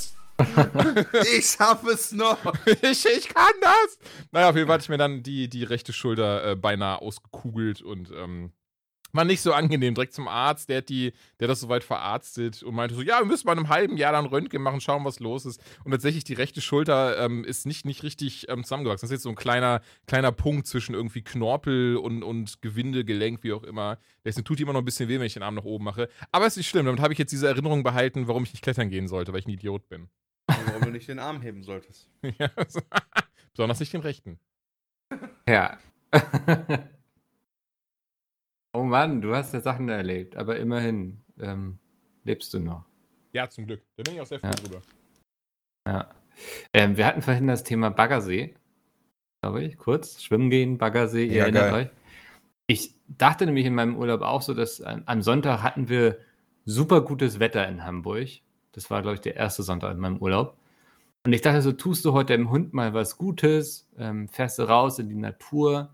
[1.38, 2.38] Ich schaff es noch.
[2.82, 4.00] Ich, ich kann das!
[4.32, 7.82] Naja, auf jeden Fall hatte ich mir dann die, die rechte Schulter äh, beinahe ausgekugelt
[7.82, 8.52] und ähm,
[9.12, 9.96] war nicht so angenehm.
[9.96, 13.26] Direkt zum Arzt, der hat, die, der das soweit verarztet und meinte so, ja, wir
[13.26, 15.62] müssen mal in einem halben Jahr dann Röntgen machen, schauen, was los ist.
[15.84, 19.02] Und tatsächlich, die rechte Schulter ähm, ist nicht, nicht richtig ähm, zusammengewachsen.
[19.02, 23.54] Das ist jetzt so ein kleiner, kleiner Punkt zwischen irgendwie Knorpel und, und Gewinde, wie
[23.54, 23.98] auch immer.
[24.24, 26.10] Deswegen tut die immer noch ein bisschen weh, wenn ich den Arm nach oben mache.
[26.32, 26.86] Aber es ist nicht schlimm.
[26.86, 29.48] Damit habe ich jetzt diese Erinnerung behalten, warum ich nicht klettern gehen sollte, weil ich
[29.48, 30.10] ein Idiot bin.
[30.66, 32.10] Warum du nicht den Arm heben solltest.
[32.40, 32.82] Ja, so.
[33.54, 34.40] Besonders nicht den rechten.
[35.48, 35.78] Ja.
[38.74, 41.80] oh Mann, du hast ja Sachen erlebt, aber immerhin ähm,
[42.24, 42.86] lebst du noch.
[43.34, 43.82] Ja, zum Glück.
[43.98, 44.54] Da bin ich auch sehr froh Ja.
[44.56, 44.82] drüber.
[45.88, 46.10] Ja.
[46.74, 48.56] Ähm, wir hatten vorhin das Thema Baggersee,
[49.42, 50.22] glaube ich, kurz.
[50.22, 51.86] Schwimmen gehen, Baggersee, ihr Ja, erinnert geil.
[51.86, 51.90] euch.
[52.68, 56.20] Ich dachte nämlich in meinem Urlaub auch so, dass am Sonntag hatten wir
[56.66, 58.28] super gutes Wetter in Hamburg.
[58.72, 60.56] Das war, glaube ich, der erste Sonntag in meinem Urlaub.
[61.26, 64.64] Und ich dachte so, tust du heute dem Hund mal was Gutes, ähm, fährst du
[64.64, 65.90] raus in die Natur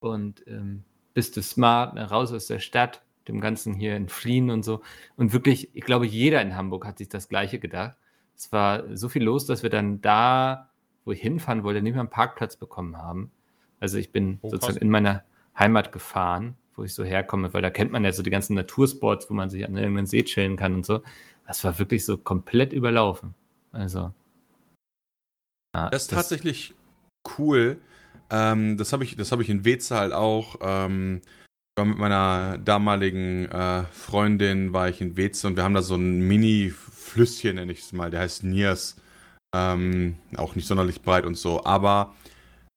[0.00, 0.82] und ähm,
[1.14, 4.82] bist du smart, ne, raus aus der Stadt, dem Ganzen hier entfliehen und so.
[5.16, 7.96] Und wirklich, ich glaube, jeder in Hamburg hat sich das Gleiche gedacht.
[8.36, 10.70] Es war so viel los, dass wir dann da,
[11.04, 13.30] wo ich hinfahren wollte, nicht mehr einen Parkplatz bekommen haben.
[13.80, 15.24] Also ich bin Oh, sozusagen in meiner
[15.58, 19.30] Heimat gefahren, wo ich so herkomme, weil da kennt man ja so die ganzen Natursports,
[19.30, 21.02] wo man sich an irgendeinem See chillen kann und so.
[21.46, 23.34] Das war wirklich so komplett überlaufen.
[23.72, 24.12] Also.
[25.74, 26.74] ja, Das ist tatsächlich
[27.38, 27.78] cool.
[28.30, 30.56] Ähm, das habe ich, das hab ich in Weze halt auch.
[30.60, 31.22] Ähm,
[31.76, 35.94] war mit meiner damaligen äh, Freundin war ich in Weze und wir haben da so
[35.94, 38.10] ein Mini-Flüsschen, nenne ich es mal.
[38.10, 38.96] Der heißt Niers.
[39.54, 41.64] Ähm, auch nicht sonderlich breit und so.
[41.64, 42.14] Aber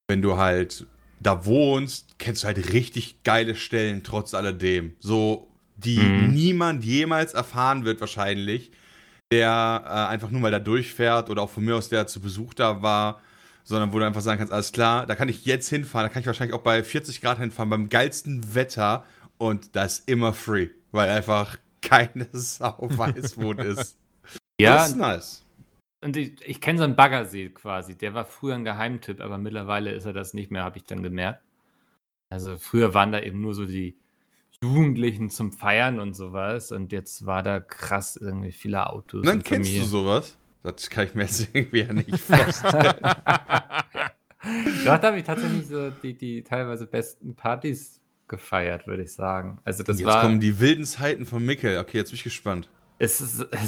[0.08, 0.86] wenn du halt
[1.20, 4.96] da wohnst, kennst du halt richtig geile Stellen trotz alledem.
[5.00, 5.49] So,
[5.84, 6.34] die Mhm.
[6.34, 8.72] niemand jemals erfahren wird wahrscheinlich,
[9.32, 12.54] der äh, einfach nur mal da durchfährt oder auch von mir aus, der zu Besuch
[12.54, 13.22] da war,
[13.64, 16.22] sondern wo du einfach sagen kannst, alles klar, da kann ich jetzt hinfahren, da kann
[16.22, 19.06] ich wahrscheinlich auch bei 40 Grad hinfahren, beim geilsten Wetter
[19.38, 23.98] und das ist immer free, weil einfach keine Sau weiß, wo es ist.
[24.62, 25.46] ja, Das ist nice.
[26.02, 27.98] Und ich, ich kenne so einen Baggersee quasi.
[27.98, 31.04] Der war früher ein Geheimtipp, aber mittlerweile ist er das nicht mehr, habe ich dann
[31.04, 31.44] gemerkt.
[32.32, 33.98] Also früher waren da eben nur so die
[34.64, 36.72] Jugendlichen zum Feiern und sowas.
[36.72, 39.26] Und jetzt war da krass irgendwie viele Autos.
[39.26, 39.90] Dann kennst du Familie.
[39.90, 40.38] sowas?
[40.64, 42.96] Das kann ich mir jetzt irgendwie ja nicht vorstellen.
[44.86, 49.60] Dort habe ich tatsächlich so die, die teilweise besten Partys gefeiert, würde ich sagen.
[49.64, 50.22] Also das jetzt war.
[50.22, 51.78] kommen die wilden Zeiten von Mickel.
[51.78, 52.70] Okay, jetzt bin ich gespannt.
[53.00, 53.20] Ist,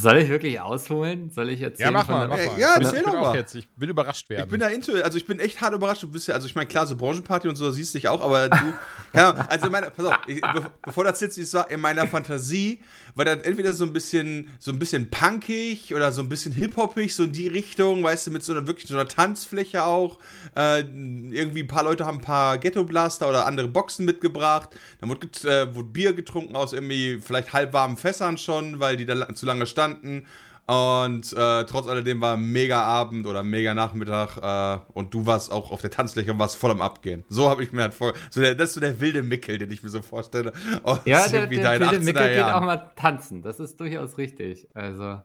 [0.01, 1.29] soll ich wirklich ausholen?
[1.29, 1.87] Soll ich erzählen?
[1.87, 2.59] Ja, mach mal, mach mal.
[2.59, 3.35] Ja, ich, bin auch mal.
[3.35, 4.43] jetzt, ich will überrascht werden.
[4.43, 6.03] Ich bin da into, also ich bin echt hart überrascht.
[6.03, 8.09] Du bist ja, also ich meine, klar, so Branchenparty und so, das siehst du dich
[8.09, 8.57] auch, aber du,
[9.13, 12.81] Ahnung, also meine, pass auf, ich, be bevor das jetzt nicht so in meiner Fantasie,
[13.15, 17.15] war das entweder so ein bisschen, so ein bisschen punkig oder so ein bisschen hip-hoppig,
[17.15, 20.19] so in die Richtung, weißt du, mit so einer wirklich so einer Tanzfläche auch.
[20.57, 24.69] Äh, irgendwie ein paar Leute haben ein paar Ghetto-Blaster oder andere Boxen mitgebracht.
[24.99, 29.13] Dann wurde, äh, wurde Bier getrunken aus irgendwie vielleicht halbwarmen Fässern schon, weil die da
[29.13, 30.25] la- zu lange standen.
[30.67, 35.71] Und äh, trotz alledem war mega Abend oder mega Nachmittag äh, und du warst auch
[35.71, 37.25] auf der Tanzfläche und warst voll am Abgehen.
[37.29, 38.13] So habe ich mir halt vor.
[38.29, 40.53] So der, das ist so der wilde Mickel, den ich mir so vorstelle.
[40.83, 43.41] aus Ja, der, der wilde 18er Mickel geht auch mal tanzen.
[43.41, 44.67] Das ist durchaus richtig.
[44.73, 45.19] Also,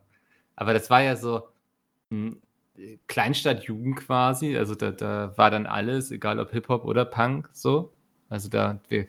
[0.57, 1.43] aber das war ja so
[2.11, 2.41] hm,
[3.07, 4.57] Kleinstadtjugend quasi.
[4.57, 7.93] Also da, da war dann alles, egal ob Hip-Hop oder Punk, so.
[8.29, 9.07] Also da, wir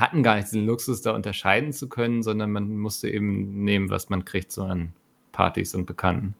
[0.00, 4.08] hatten gar nicht den Luxus, da unterscheiden zu können, sondern man musste eben nehmen, was
[4.08, 4.92] man kriegt, so an
[5.32, 6.34] Partys und Bekannten.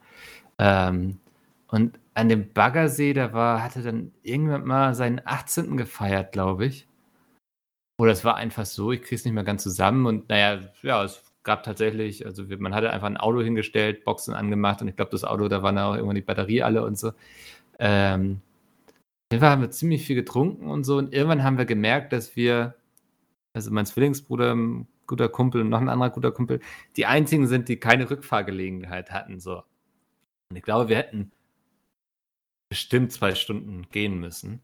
[0.59, 1.19] Ähm,
[1.69, 5.77] und an dem Baggersee, da war, hatte dann irgendwann mal seinen 18.
[5.77, 6.89] gefeiert, glaube ich.
[7.99, 10.07] Oder es war einfach so, ich kriege es nicht mehr ganz zusammen.
[10.07, 14.83] Und naja, ja, es gab tatsächlich, also man hatte einfach ein Auto hingestellt, Boxen angemacht
[14.83, 17.13] und ich glaube, das Auto, da war dann auch irgendwann die Batterie alle und so.
[17.79, 18.41] Ähm,
[18.89, 20.99] auf jeden Fall haben wir ziemlich viel getrunken und so.
[20.99, 22.75] Und irgendwann haben wir gemerkt, dass wir,
[23.53, 26.61] also mein Zwillingsbruder, ein guter Kumpel und noch ein anderer guter Kumpel,
[26.97, 29.41] die einzigen sind, die keine Rückfahrgelegenheit hatten.
[29.41, 29.63] So.
[30.51, 31.33] Und ich glaube, wir hätten
[32.69, 34.63] bestimmt zwei Stunden gehen müssen.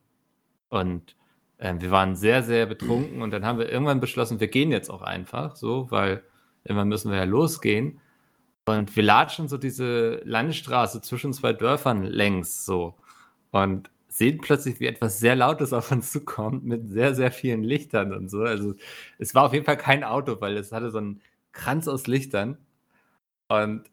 [0.68, 1.16] Und
[1.58, 4.90] ähm, wir waren sehr, sehr betrunken und dann haben wir irgendwann beschlossen, wir gehen jetzt
[4.90, 6.22] auch einfach so, weil
[6.64, 8.00] irgendwann müssen wir ja losgehen.
[8.66, 12.94] Und wir latschen so diese Landstraße zwischen zwei Dörfern längs so
[13.52, 18.12] und sehen plötzlich, wie etwas sehr Lautes auf uns zukommt mit sehr, sehr vielen Lichtern
[18.12, 18.42] und so.
[18.42, 18.74] Also
[19.18, 22.58] es war auf jeden Fall kein Auto, weil es hatte so einen Kranz aus Lichtern.
[23.48, 23.84] Und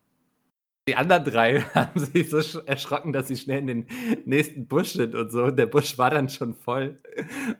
[0.87, 3.87] die anderen drei haben sich so erschrocken, dass sie schnell in den
[4.25, 5.45] nächsten Busch sind und so.
[5.45, 6.99] Und der Busch war dann schon voll.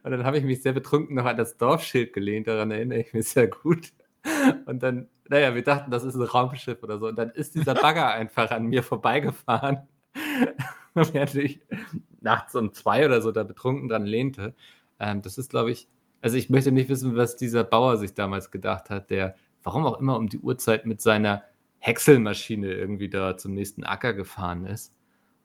[0.03, 2.47] Und dann habe ich mich sehr betrunken noch an das Dorfschild gelehnt.
[2.47, 3.93] Daran erinnere ich mich sehr gut.
[4.65, 7.07] Und dann, naja, wir dachten, das ist ein Raumschiff oder so.
[7.07, 9.87] Und dann ist dieser Bagger einfach an mir vorbeigefahren.
[10.93, 11.59] Während ich
[12.23, 14.53] nachts um zwei oder so da betrunken dran lehnte.
[14.99, 15.87] Ähm, das ist, glaube ich,
[16.21, 19.99] also ich möchte nicht wissen, was dieser Bauer sich damals gedacht hat, der, warum auch
[19.99, 21.43] immer um die Uhrzeit mit seiner
[21.79, 24.93] Häckselmaschine irgendwie da zum nächsten Acker gefahren ist.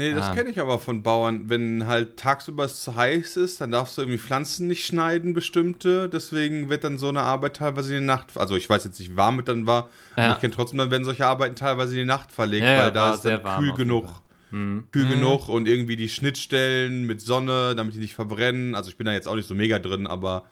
[0.00, 0.34] Nee, das Ah.
[0.36, 1.50] kenne ich aber von Bauern.
[1.50, 6.08] Wenn halt tagsüber es zu heiß ist, dann darfst du irgendwie Pflanzen nicht schneiden, bestimmte.
[6.08, 8.36] Deswegen wird dann so eine Arbeit teilweise in die Nacht.
[8.38, 9.88] Also ich weiß jetzt nicht, wie warm es dann war.
[10.16, 10.26] Ja.
[10.26, 12.82] Aber ich kenne trotzdem, dann werden solche Arbeiten teilweise in die Nacht verlegt, Ja, ja,
[12.84, 14.04] weil da ist dann kühl genug.
[14.50, 14.58] Fall.
[14.58, 14.84] Hm.
[14.92, 15.10] Kühl Mhm.
[15.10, 18.74] genug und irgendwie die Schnittstellen mit Sonne, damit die nicht verbrennen.
[18.74, 20.44] Also ich bin da jetzt auch nicht so mega drin, aber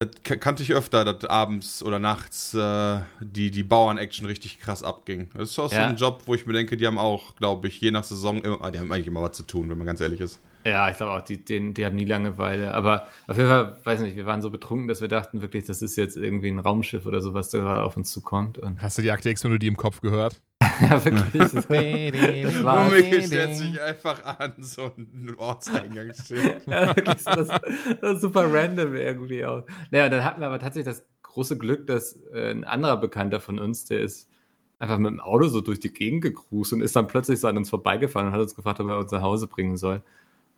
[0.00, 4.82] das ka- kannte ich öfter, dass abends oder nachts äh, die, die Bauern-Action richtig krass
[4.82, 5.30] abging.
[5.34, 5.86] Das ist auch so Ja.
[5.86, 8.60] ein Job, wo ich mir denke, die haben auch, glaube ich, je nach Saison, immer,
[8.62, 10.40] ah, die haben eigentlich immer was zu tun, wenn man ganz ehrlich ist.
[10.64, 12.72] Ja, ich glaube auch, die, den, die haben nie Langeweile.
[12.74, 15.82] Aber auf jeden Fall, weiß nicht, wir waren so betrunken, dass wir dachten wirklich, das
[15.82, 18.58] ist jetzt irgendwie ein Raumschiff oder so, was da gerade auf uns zukommt.
[18.58, 20.40] Und Hast du die Akte X-Melodie im Kopf gehört?
[20.90, 21.68] ja, wirklich.
[22.92, 26.62] Mikkel stellt sich einfach an, so ein Ortseingangsschild.
[26.66, 27.48] ja, wirklich das,
[28.00, 29.64] das ist super random irgendwie auch.
[29.90, 33.58] Naja, dann hatten wir aber tatsächlich das große Glück, dass äh, ein anderer Bekannter von
[33.58, 34.28] uns, der ist
[34.78, 37.56] einfach mit dem Auto so durch die Gegend gecruised und ist dann plötzlich so an
[37.56, 40.02] uns vorbeigefahren und hat uns gefragt, ob er uns nach Hause bringen soll.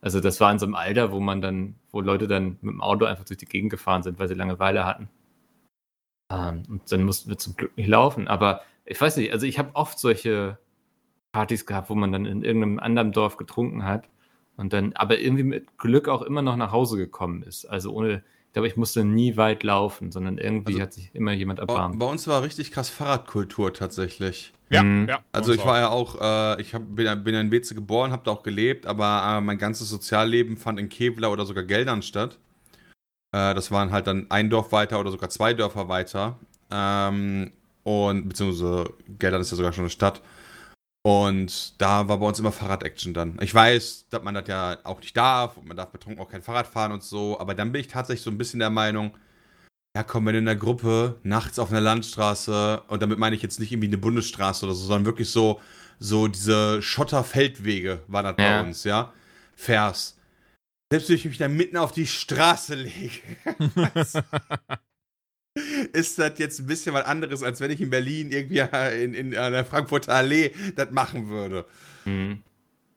[0.01, 2.81] Also das war in so einem Alter, wo man dann, wo Leute dann mit dem
[2.81, 5.09] Auto einfach durch die Gegend gefahren sind, weil sie Langeweile hatten.
[6.31, 8.27] Ähm, und dann mussten wir zum Glück nicht laufen.
[8.27, 10.57] Aber ich weiß nicht, also ich habe oft solche
[11.31, 14.07] Partys gehabt, wo man dann in irgendeinem anderen Dorf getrunken hat
[14.57, 17.65] und dann aber irgendwie mit Glück auch immer noch nach Hause gekommen ist.
[17.65, 21.33] Also ohne, ich glaube, ich musste nie weit laufen, sondern irgendwie Also, hat sich immer
[21.33, 21.99] jemand erbarmt.
[21.99, 24.53] bei uns war richtig krass Fahrradkultur tatsächlich.
[24.69, 25.07] Ja, Mhm.
[25.09, 25.19] ja.
[25.33, 26.19] Also ich war ja auch,
[26.57, 29.41] äh, ich hab, bin, ja- bin in Weze geboren, habe da auch gelebt, aber äh,
[29.41, 32.39] mein ganzes Sozialleben fand in Kevlar oder sogar Geldern statt.
[33.33, 36.39] Äh, das waren halt dann ein Dorf weiter oder sogar zwei Dörfer weiter.
[36.71, 37.51] Ähm,
[37.85, 40.21] und beziehungsweise Geldern ist ja sogar schon eine Stadt.
[41.05, 43.37] Und da war bei uns immer Fahrrad-Action dann.
[43.41, 46.41] Ich weiß, dass man das ja auch nicht darf und man darf betrunken auch kein
[46.41, 49.15] Fahrrad fahren und so, aber dann bin ich tatsächlich so ein bisschen der Meinung,
[49.95, 53.59] ja, komm, wenn in der Gruppe nachts auf einer Landstraße, und damit meine ich jetzt
[53.59, 55.61] nicht irgendwie eine Bundesstraße oder so, sondern wirklich so,
[55.99, 58.61] so diese Schotterfeldwege war das Ja.
[58.61, 59.13] bei uns, ja,
[59.55, 60.17] fährst.
[60.91, 63.21] Selbst wenn ich mich da mitten auf die Straße lege,
[65.93, 68.59] ist das jetzt ein bisschen was anderes, als wenn ich in Berlin irgendwie
[69.01, 71.65] in, in, an der Frankfurter Allee das machen würde.
[72.05, 72.43] Mhm.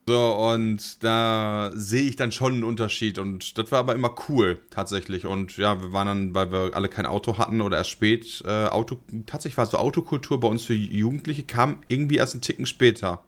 [0.09, 3.19] So, und da sehe ich dann schon einen Unterschied.
[3.19, 5.27] Und das war aber immer cool, tatsächlich.
[5.27, 8.69] Und ja, wir waren dann, weil wir alle kein Auto hatten oder erst spät, äh,
[8.69, 13.23] Auto, tatsächlich war so Autokultur bei uns für Jugendliche, kam irgendwie erst einen Ticken später.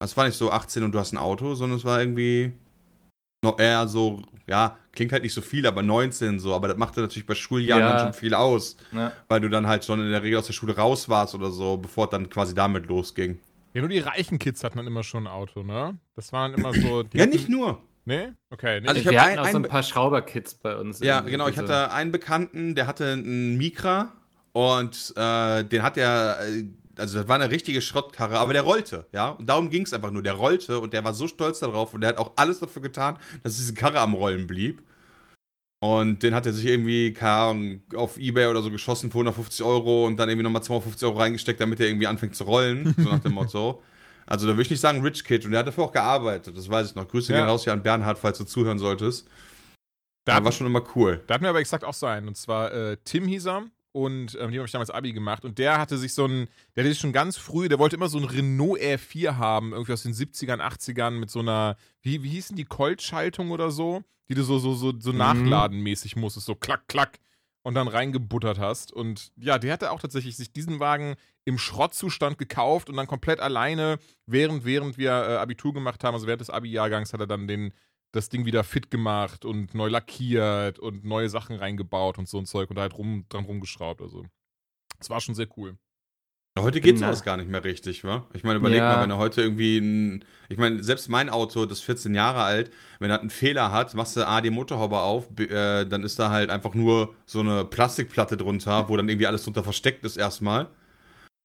[0.00, 2.54] Es war nicht so 18 und du hast ein Auto, sondern es war irgendwie
[3.42, 6.54] noch eher so, ja, klingt halt nicht so viel, aber 19 so.
[6.54, 7.92] Aber das machte natürlich bei Schuljahren Ja.
[7.92, 9.12] dann schon viel aus, Ja.
[9.28, 11.76] weil du dann halt schon in der Regel aus der Schule raus warst oder so,
[11.78, 13.38] bevor es dann quasi damit losging.
[13.72, 15.96] Ja, nur die reichen Kids hatten dann immer schon ein Auto, ne?
[16.16, 17.02] Das waren immer so.
[17.02, 17.80] die Ja, nicht nur.
[18.04, 18.30] Nee?
[18.50, 18.88] Okay, nee.
[18.88, 20.98] Also ich wir hatten ein- auch so ein paar Schrauberkits bei uns.
[21.00, 21.48] Ja, genau.
[21.48, 24.12] Ich hatte einen Bekannten, der hatte einen Mikra
[24.52, 26.64] und äh, den hat er, äh,
[26.96, 29.30] also das war eine richtige Schrottkarre, aber der rollte, ja.
[29.30, 30.22] Und darum ging es einfach nur.
[30.22, 33.18] Der rollte und der war so stolz darauf und der hat auch alles dafür getan,
[33.42, 34.82] dass diese Karre am Rollen blieb.
[35.82, 39.64] Und den hat er sich irgendwie, keine Ahnung, auf Ebay oder so geschossen für 150
[39.64, 42.94] Euro und dann irgendwie nochmal 250 Euro reingesteckt, damit er irgendwie anfängt zu rollen.
[42.98, 43.82] So nach dem Motto.
[44.26, 46.68] Also da würde ich nicht sagen Rich Kid und der hat dafür auch gearbeitet, das
[46.68, 47.08] weiß ich noch.
[47.08, 47.38] Grüße Ja.
[47.40, 49.26] gehen raus hier an Bernhard, falls du zuhören solltest.
[50.26, 51.22] Da war schon immer cool.
[51.26, 52.28] Da hatten wir aber exakt auch so einen.
[52.28, 53.64] Und zwar äh, Tim hieß er.
[53.92, 55.44] Und ähm, dem habe ich damals Abi gemacht.
[55.44, 58.08] Und der hatte sich so ein, der hatte sich schon ganz früh, der wollte immer
[58.08, 62.28] so ein Renault R4 haben, irgendwie aus den 70ern, 80ern mit so einer, wie, wie
[62.28, 66.86] hießen die, Colt-Schaltung oder so, die du so, so, so, so nachladenmäßig musstest, so klack,
[66.86, 67.18] klack
[67.62, 68.92] und dann reingebuttert hast.
[68.92, 73.40] Und ja, der hatte auch tatsächlich sich diesen Wagen im Schrottzustand gekauft und dann komplett
[73.40, 77.48] alleine, während, während wir äh, Abitur gemacht haben, also während des Abi-Jahrgangs, hat er dann
[77.48, 77.72] den,
[78.12, 82.46] das Ding wieder fit gemacht und neu lackiert und neue Sachen reingebaut und so ein
[82.46, 84.02] Zeug und da halt rum, dran rumgeschraubt.
[84.02, 84.24] Also,
[84.98, 85.76] das war schon sehr cool.
[86.58, 88.26] Heute geht sowas gar nicht mehr richtig, wa?
[88.34, 88.88] Ich meine, überleg Ja.
[88.88, 90.24] mal, wenn er heute irgendwie ein.
[90.48, 93.94] Ich meine, selbst mein Auto, das ist 14 Jahre alt, wenn er einen Fehler hat,
[93.94, 97.38] machst du A, die Motorhaube auf, b- äh, dann ist da halt einfach nur so
[97.40, 100.68] eine Plastikplatte drunter, wo dann irgendwie alles drunter versteckt ist erstmal.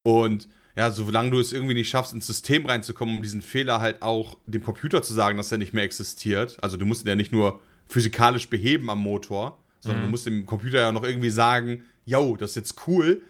[0.04, 4.02] Und ja, solange du es irgendwie nicht schaffst, ins System reinzukommen, um diesen Fehler halt
[4.02, 6.58] auch dem Computer zu sagen, dass er nicht mehr existiert.
[6.62, 10.06] Also du musst ihn ja nicht nur physikalisch beheben am Motor, sondern Mhm.
[10.06, 13.22] du musst dem Computer ja noch irgendwie sagen, yo, das ist jetzt cool.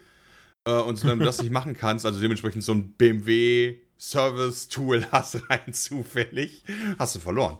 [0.64, 5.48] Äh, und wenn du das nicht machen kannst, also dementsprechend so ein BMW Service-Tool hast
[5.48, 6.64] rein zufällig,
[6.98, 7.58] hast du verloren.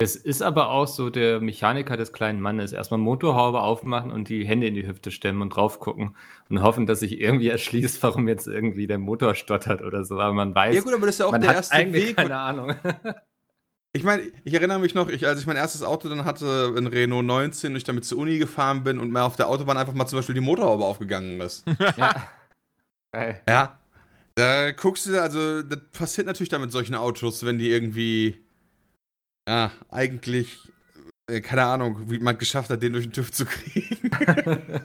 [0.00, 2.72] Es ist aber auch so der Mechaniker des kleinen Mannes.
[2.72, 6.16] Erstmal Motorhaube aufmachen und die Hände in die Hüfte stemmen und drauf gucken
[6.48, 10.20] und hoffen, dass sich irgendwie erschließt, warum jetzt irgendwie der Motor stottert oder so.
[10.20, 12.16] Aber man weiß, Ja gut, aber das ist ja auch der erste Weg.
[12.16, 12.74] keine Ahnung.
[13.94, 16.86] Ich meine, ich erinnere mich noch, ich, als ich mein erstes Auto dann hatte, in
[16.86, 19.94] Renault 19, und ich damit zur Uni gefahren bin und mir auf der Autobahn einfach
[19.94, 21.64] mal zum Beispiel die Motorhaube aufgegangen ist.
[21.96, 22.28] ja.
[23.12, 23.42] Geil.
[23.48, 23.78] ja.
[24.34, 28.44] Da guckst du, also, das passiert natürlich dann mit solchen Autos, wenn die irgendwie,
[29.48, 30.58] ja, eigentlich,
[31.26, 34.10] äh, keine Ahnung, wie man geschafft hat, den durch den TÜV zu kriegen.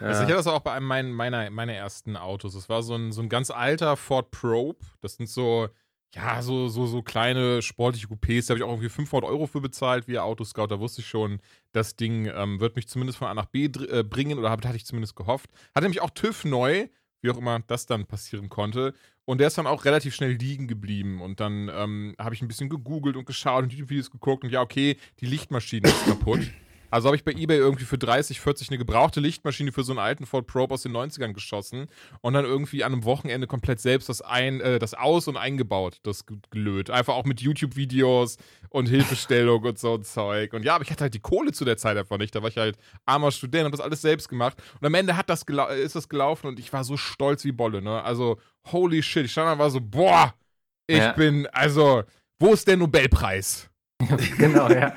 [0.00, 2.54] Also ich hatte das auch bei einem meiner, meiner, meiner ersten Autos.
[2.54, 4.84] Das war so ein, so ein ganz alter Ford Probe.
[5.00, 5.68] Das sind so,
[6.14, 8.46] ja, so, so, so kleine sportliche Coupés.
[8.46, 10.66] Da habe ich auch irgendwie 500 Euro für bezahlt via Autoscout.
[10.66, 11.40] Da wusste ich schon,
[11.72, 14.76] das Ding ähm, wird mich zumindest von A nach B äh, bringen oder hab, hatte
[14.76, 15.48] ich zumindest gehofft.
[15.74, 16.88] Hatte nämlich auch TÜV neu,
[17.24, 18.92] wie auch immer das dann passieren konnte.
[19.24, 21.22] Und der ist dann auch relativ schnell liegen geblieben.
[21.22, 24.44] Und dann ähm, habe ich ein bisschen gegoogelt und geschaut und YouTube-Videos geguckt.
[24.44, 26.40] Und ja, okay, die Lichtmaschine ist kaputt.
[26.90, 29.98] Also habe ich bei eBay irgendwie für 30, 40 eine gebrauchte Lichtmaschine für so einen
[29.98, 31.86] alten Ford Probe aus den 90ern geschossen
[32.20, 35.98] und dann irgendwie an einem Wochenende komplett selbst das ein, äh, das aus- und eingebaut,
[36.04, 36.90] das gelöt.
[36.90, 38.36] Einfach auch mit YouTube-Videos
[38.70, 40.52] und Hilfestellung und so ein Zeug.
[40.52, 42.34] Und ja, aber ich hatte halt die Kohle zu der Zeit einfach nicht.
[42.34, 44.56] Da war ich halt armer Student, habe das alles selbst gemacht.
[44.80, 47.52] Und am Ende hat das gelau- ist das gelaufen und ich war so stolz wie
[47.52, 48.02] Bolle, ne?
[48.02, 48.38] Also,
[48.70, 49.24] holy shit.
[49.26, 50.34] Ich stand da und war so, boah,
[50.86, 51.12] ich Ja.
[51.12, 52.04] bin, also,
[52.38, 53.68] wo ist der Nobelpreis?
[54.38, 54.92] genau, ja.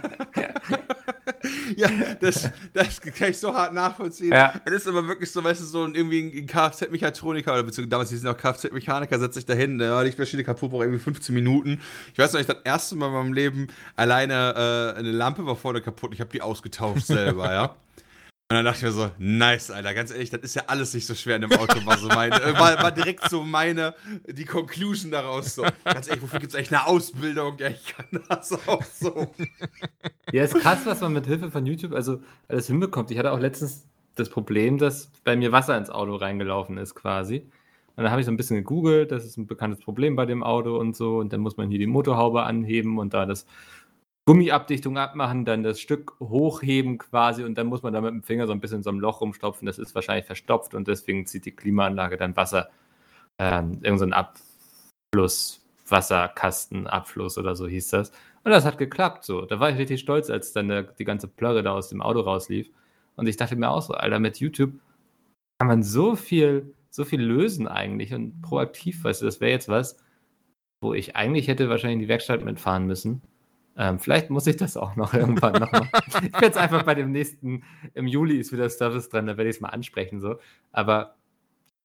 [1.76, 4.32] ja, das, das kann ich so hart nachvollziehen.
[4.32, 4.54] Ja.
[4.66, 8.10] Es ist aber wirklich so, weißt du, so ein, irgendwie ein Kfz-Mechatroniker oder beziehungsweise damals
[8.10, 11.82] hieß es noch Kfz-Mechaniker, setzt sich dahin, ja, die Maschine kaputt, braucht irgendwie 15 Minuten.
[12.14, 15.56] Ich weiß noch, ich das erste Mal in meinem Leben alleine äh, eine Lampe war
[15.56, 17.76] vorne kaputt, ich habe die ausgetauscht selber, ja.
[18.50, 21.06] Und dann dachte ich mir so, nice, Alter, ganz ehrlich, das ist ja alles nicht
[21.06, 23.94] so schwer in dem Auto, war so meine, äh, war, war direkt so meine,
[24.26, 25.66] die Conclusion daraus so.
[25.84, 27.58] Ganz ehrlich, wofür gibt es eigentlich eine Ausbildung?
[27.60, 29.34] Ja, ich kann das auch so.
[30.32, 33.12] Ja, ist krass, was man mit Hilfe von YouTube also alles hinbekommt.
[33.12, 37.50] Ich hatte auch letztens das Problem, dass bei mir Wasser ins Auto reingelaufen ist quasi.
[37.98, 40.42] Und dann habe ich so ein bisschen gegoogelt, das ist ein bekanntes Problem bei dem
[40.42, 41.18] Auto und so.
[41.18, 43.46] Und dann muss man hier die Motorhaube anheben und da das
[44.28, 48.46] Gummiabdichtung abmachen, dann das Stück hochheben quasi und dann muss man da mit dem Finger
[48.46, 49.66] so ein bisschen in so einem Loch rumstopfen.
[49.66, 52.70] Das ist wahrscheinlich verstopft und deswegen zieht die Klimaanlage dann Wasser,
[53.40, 58.12] ähm, irgend so ein Abfluss, Wasserkasten, Abfluss oder so hieß das.
[58.44, 59.46] Und das hat geklappt so.
[59.46, 62.20] Da war ich richtig stolz, als dann der, die ganze Plörre da aus dem Auto
[62.20, 62.70] rauslief.
[63.16, 64.74] Und ich dachte mir auch so, Alter, mit YouTube
[65.58, 69.70] kann man so viel, so viel lösen eigentlich und proaktiv, weißt du, das wäre jetzt
[69.70, 69.98] was,
[70.82, 73.22] wo ich eigentlich hätte wahrscheinlich in die Werkstatt mitfahren müssen.
[73.78, 75.88] Ähm, vielleicht muss ich das auch noch irgendwann nochmal.
[76.24, 77.64] ich werde es einfach bei dem nächsten,
[77.94, 80.40] im Juli ist wieder Service dran, da werde ich es mal ansprechen so.
[80.72, 81.16] Aber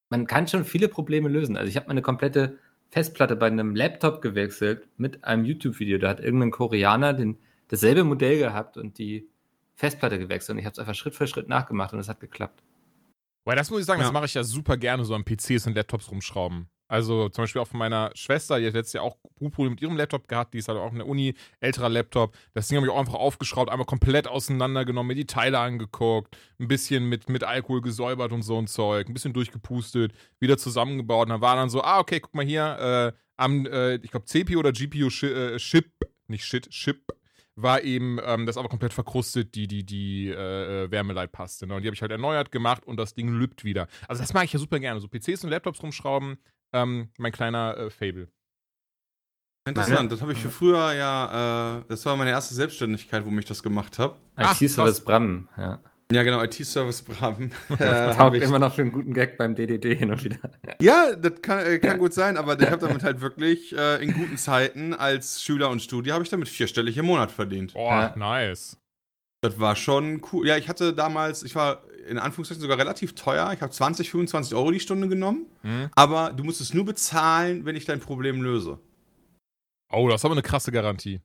[0.09, 1.57] man kann schon viele Probleme lösen.
[1.57, 2.59] Also ich habe meine komplette
[2.91, 5.99] Festplatte bei einem Laptop gewechselt mit einem YouTube-Video.
[5.99, 9.29] Da hat irgendein Koreaner den, dasselbe Modell gehabt und die
[9.77, 10.55] Festplatte gewechselt.
[10.57, 12.63] Und ich habe es einfach Schritt für Schritt nachgemacht und es hat geklappt.
[13.45, 14.07] Weil das muss ich sagen, Ja.
[14.07, 16.69] das mache ich ja super gerne, so an PCs und Laptops rumschrauben.
[16.93, 19.97] Also zum Beispiel auch von meiner Schwester, die hat letztes Jahr auch Probleme mit ihrem
[19.97, 22.37] Laptop gehabt, die ist halt auch in der Uni, älterer Laptop.
[22.53, 26.69] Das Ding habe ich auch einfach aufgeschraubt, einmal komplett auseinandergenommen, mir die Teile angeguckt, ein
[26.69, 31.29] bisschen mit, mit Alkohol gesäubert und so ein Zeug, ein bisschen durchgepustet, wieder zusammengebaut.
[31.29, 34.27] Und dann war dann so, ah, okay, guck mal hier, äh, am, äh, ich glaube,
[34.27, 35.91] CPU oder GPU äh, Chip,
[36.27, 37.07] nicht Shit, Chip,
[37.57, 41.67] war eben ähm, das aber komplett verkrustet, die, die, die äh, Wärmeleitpaste.
[41.67, 41.75] Ne?
[41.75, 43.89] Und die habe ich halt erneuert gemacht und das Ding lübt wieder.
[44.09, 45.01] Also das mag ich ja super gerne.
[45.01, 46.37] So PCs und Laptops rumschrauben,
[46.73, 48.29] ähm, mein kleiner äh, Fable.
[49.69, 53.45] Interessant, das habe ich für früher ja, äh, das war meine erste Selbstständigkeit, wo mich
[53.45, 54.17] das gemacht habe.
[54.37, 55.05] IT-Service krass.
[55.05, 55.79] Bram, ja.
[56.11, 57.51] Ja, genau, IT-Service Bram.
[57.71, 60.51] äh, Taugt hab ich, immer noch für einen guten Gag beim DDD hin und wieder.
[60.81, 64.13] ja, das kann, äh, kann gut sein, aber ich habe damit halt wirklich äh, in
[64.13, 67.75] guten Zeiten als Schüler und Studi habe ich damit vierstellig im Monat verdient.
[67.75, 68.17] Boah, Ja.
[68.17, 68.77] nice.
[69.43, 70.47] Das war schon cool.
[70.47, 73.53] Ja, ich hatte damals, ich war in Anführungszeichen sogar relativ teuer.
[73.53, 75.91] Ich habe 20, 25 Euro die Stunde genommen, Hm?
[75.97, 78.79] aber du musst es nur bezahlen, wenn ich dein Problem löse.
[79.93, 81.21] Oh, das ist aber eine krasse Garantie.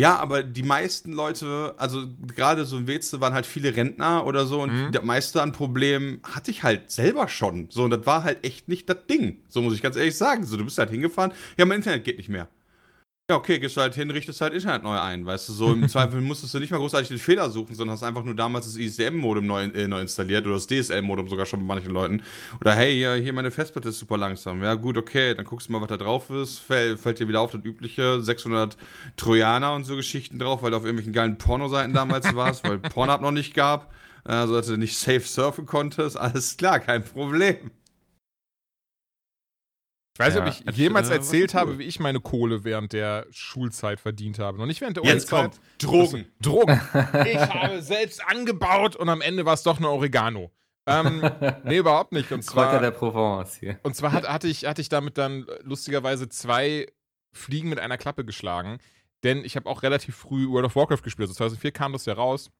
[0.00, 4.44] Ja, aber die meisten Leute, also gerade so in Weze waren halt viele Rentner oder
[4.46, 4.92] so und Mhm.
[4.92, 7.68] das meiste an Problemen hatte ich halt selber schon.
[7.70, 9.42] So, und das war halt echt nicht das Ding.
[9.48, 10.44] So muss ich ganz ehrlich sagen.
[10.44, 12.48] So, du bist halt hingefahren, ja, mein Internet geht nicht mehr.
[13.28, 15.88] Ja, okay, gehst du halt hin, richtest halt Internet neu ein, weißt du, so im
[15.88, 18.76] Zweifel musstest du nicht mal großartig den Fehler suchen, sondern hast einfach nur damals das
[18.76, 22.22] ISDM-Modem neu, äh, neu installiert oder das DSL-Modem sogar schon bei manchen Leuten.
[22.60, 24.62] Oder hey, hier, hier meine Festplatte ist super langsam.
[24.62, 27.40] Ja, gut, okay, dann guckst du mal, was da drauf ist, fällt, fällt dir wieder
[27.40, 28.76] auf das übliche 600
[29.16, 33.22] Trojaner und so Geschichten drauf, weil du auf irgendwelchen geilen Pornoseiten damals warst, weil Pornhub
[33.22, 37.72] noch nicht gab, also dass du nicht safe surfen konntest, alles klar, kein Problem.
[40.16, 41.60] Ich weiß nicht, Ja, ob ich jemals äh, erzählt cool.
[41.60, 44.56] habe, wie ich meine Kohle während der Schulzeit verdient habe.
[44.56, 46.24] Noch nicht während der Jetzt kommt Drogen.
[46.40, 46.80] Drogen.
[47.26, 50.50] Ich habe selbst angebaut und am Ende war es doch eine Oregano.
[50.86, 51.20] Ähm,
[51.64, 52.32] nee, überhaupt nicht.
[52.32, 53.78] Und Kräuter zwar, der Provence hier.
[53.82, 56.86] und zwar hat, hatte, ich, hatte ich damit dann lustigerweise zwei
[57.32, 58.78] Fliegen mit einer Klappe geschlagen.
[59.22, 61.28] Denn ich habe auch relativ früh World of Warcraft gespielt.
[61.28, 62.50] Also 2004 kam das ja raus.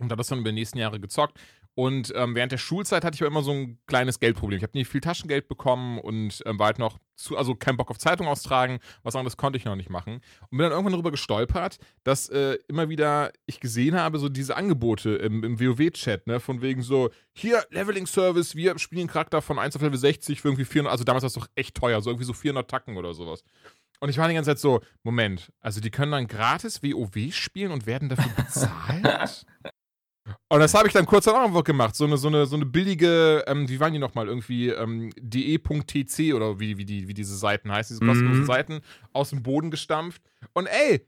[0.00, 1.38] Und habe das dann über die nächsten Jahre gezockt.
[1.74, 4.58] Und ähm, während der Schulzeit hatte ich aber immer so ein kleines Geldproblem.
[4.58, 7.90] Ich habe nie viel Taschengeld bekommen und ähm, war halt noch zu, also kein Bock
[7.90, 8.78] auf Zeitung austragen.
[9.02, 10.20] Was anderes konnte ich noch nicht machen.
[10.50, 14.56] Und bin dann irgendwann darüber gestolpert, dass äh, immer wieder ich gesehen habe, so diese
[14.56, 19.74] Angebote im, im WoW-Chat, ne, von wegen so, hier, Leveling-Service, wir spielen Charakter von 1
[19.76, 22.26] auf Level 60 für irgendwie 400, also damals war es doch echt teuer, so irgendwie
[22.26, 23.44] so 400 Tacken oder sowas.
[24.00, 27.72] Und ich war die ganze Zeit so, Moment, also die können dann gratis WoW spielen
[27.72, 29.46] und werden dafür bezahlt?
[30.48, 31.96] Und das habe ich dann kurz danach einfach gemacht.
[31.96, 34.28] So eine, so eine, so eine billige, ähm, wie waren die nochmal?
[34.28, 38.46] Irgendwie ähm, de.tc oder wie, wie, die, wie diese Seiten heißen, diese kostenlosen Mhm.
[38.46, 38.80] Seiten,
[39.12, 40.22] aus dem Boden gestampft.
[40.52, 41.06] Und ey,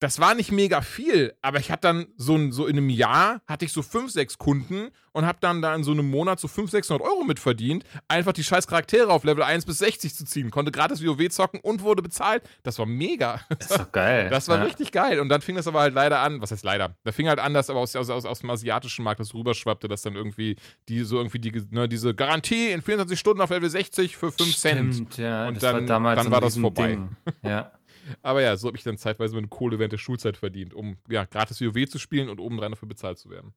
[0.00, 3.40] das war nicht mega viel, aber ich hatte dann so, ein, so in einem Jahr
[3.48, 6.46] hatte ich so fünf, sechs Kunden und habe dann da in so einem Monat so
[6.46, 10.52] 500, 600 Euro mitverdient, einfach die scheiß Charaktere auf Level 1 bis 60 zu ziehen,
[10.52, 12.44] konnte gratis WoW zocken und wurde bezahlt.
[12.62, 13.40] Das war mega.
[13.48, 14.28] Das ist doch geil.
[14.38, 14.64] Das war ja.
[14.64, 15.18] richtig geil.
[15.18, 16.94] Und dann fing das aber halt leider an, was heißt leider?
[17.02, 19.88] Da fing halt an, dass aber aus, aus, aus, aus dem asiatischen Markt das rüberschwappte,
[19.88, 20.56] dass dann irgendwie
[20.88, 24.56] die so irgendwie die, ne, diese Garantie in 24 Stunden auf Level 60 für 5
[24.56, 24.94] Cent.
[24.94, 25.48] Stimmt, ja.
[25.48, 27.16] Und dann- war damals dann war das Riesending.
[27.42, 27.72] Ja.
[28.22, 31.24] Aber ja, so habe ich dann zeitweise meine Kohle während der Schulzeit verdient, um ja
[31.24, 33.52] gratis WoW zu spielen und obendrein dafür bezahlt zu werden.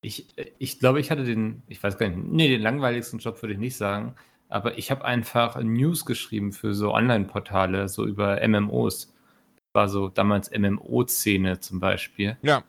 [0.00, 3.54] Ich, ich glaube, ich hatte den, ich weiß gar nicht, nee, den langweiligsten Job würde
[3.54, 4.14] ich nicht sagen,
[4.48, 9.12] aber ich habe einfach News geschrieben für so Online-Portale, so über MMOs.
[9.56, 12.36] Das war so damals MMO-Szene zum Beispiel.
[12.42, 12.62] Ja.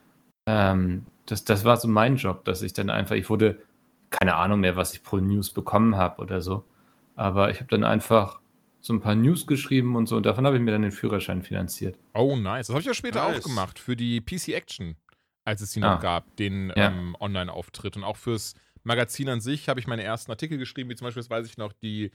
[0.48, 3.60] Ähm, das, das war so mein Job, dass ich dann einfach, ich wurde,
[4.10, 6.64] keine Ahnung mehr, was ich pro News bekommen habe oder so,
[7.16, 8.40] aber ich habe dann einfach
[8.82, 11.42] so ein paar News geschrieben und so und davon habe ich mir dann den Führerschein
[11.44, 11.98] finanziert.
[12.14, 12.68] Oh, nice.
[12.68, 13.40] Das habe ich ja später Nice.
[13.40, 14.96] auch gemacht für die PC Action,
[15.46, 15.96] als es die Ah.
[15.96, 16.88] noch gab, den Ja.
[16.88, 17.98] ähm, Online-Auftritt.
[17.98, 18.54] Und auch fürs
[18.84, 21.58] Magazin an sich habe ich meine ersten Artikel geschrieben, wie zum Beispiel, das weiß ich
[21.58, 22.12] noch, die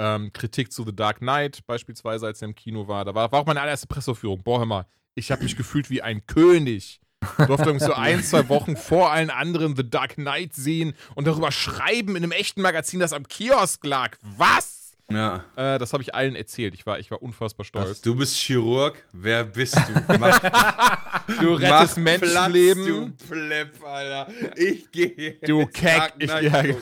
[0.00, 3.04] ähm, Kritik zu The Dark Knight, beispielsweise, als er im Kino war.
[3.04, 4.42] Da war, war auch meine allererste Presseaufführung.
[4.44, 7.00] Boah, hör mal, ich habe mich gefühlt wie ein König.
[7.36, 11.50] Durfte irgendwie so ein, zwei Wochen vor allen anderen The Dark Knight sehen und darüber
[11.50, 14.16] schreiben in einem echten Magazin, das am Kiosk lag.
[14.36, 14.77] Was?
[15.10, 15.44] Ja.
[15.56, 16.74] Äh, das habe ich allen erzählt.
[16.74, 17.88] Ich war, ich war unfassbar stolz.
[17.90, 20.18] Was, du bist Chirurg, wer bist du?
[20.18, 20.38] Mach,
[21.40, 22.84] Du rettest Menschenleben.
[23.16, 24.28] Platz, du Plepp, Alter.
[24.56, 25.38] Ich gehe.
[25.46, 26.62] Du Keck, ich- ja.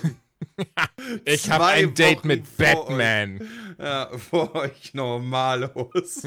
[1.25, 3.41] Ich habe ein Date Wochen mit vor Batman.
[3.79, 6.23] Ja, vor euch normalos.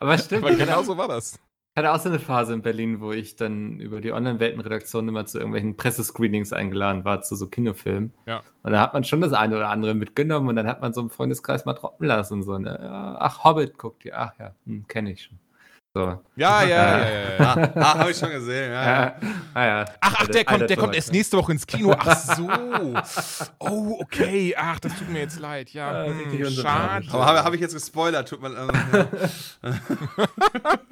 [0.00, 1.38] Aber stimmt, Aber genau so war das.
[1.74, 5.24] Ich hatte auch so eine Phase in Berlin, wo ich dann über die Online-Welten-Redaktion immer
[5.24, 8.12] zu irgendwelchen Pressescreenings eingeladen war, zu so Kinofilmen.
[8.26, 8.42] Ja.
[8.62, 11.00] Und da hat man schon das eine oder andere mitgenommen und dann hat man so
[11.00, 12.42] im Freundeskreis mal droppen lassen.
[12.42, 13.16] So, ne?
[13.18, 14.18] ach, Hobbit guckt ihr.
[14.18, 15.38] Ach ja, hm, kenne ich schon.
[15.94, 16.18] So.
[16.36, 17.36] Ja, ja, ja, ja.
[17.38, 17.38] ja.
[17.38, 18.72] ah, ah habe ich schon gesehen.
[18.72, 19.02] Ja, ja.
[19.02, 19.16] Ja,
[19.52, 19.84] ah, ja.
[20.00, 21.94] Ach, ach, der kommt, der kommt erst nächste Woche ins Kino.
[21.98, 22.48] Ach so.
[23.58, 24.54] Oh, okay.
[24.56, 25.68] Ach, das tut mir jetzt leid.
[25.70, 27.06] Ja, Ah, hm, schade.
[27.10, 28.26] Aber habe hab ich jetzt gespoilert?
[28.26, 28.56] Tut man.
[28.56, 29.08] Also, ja.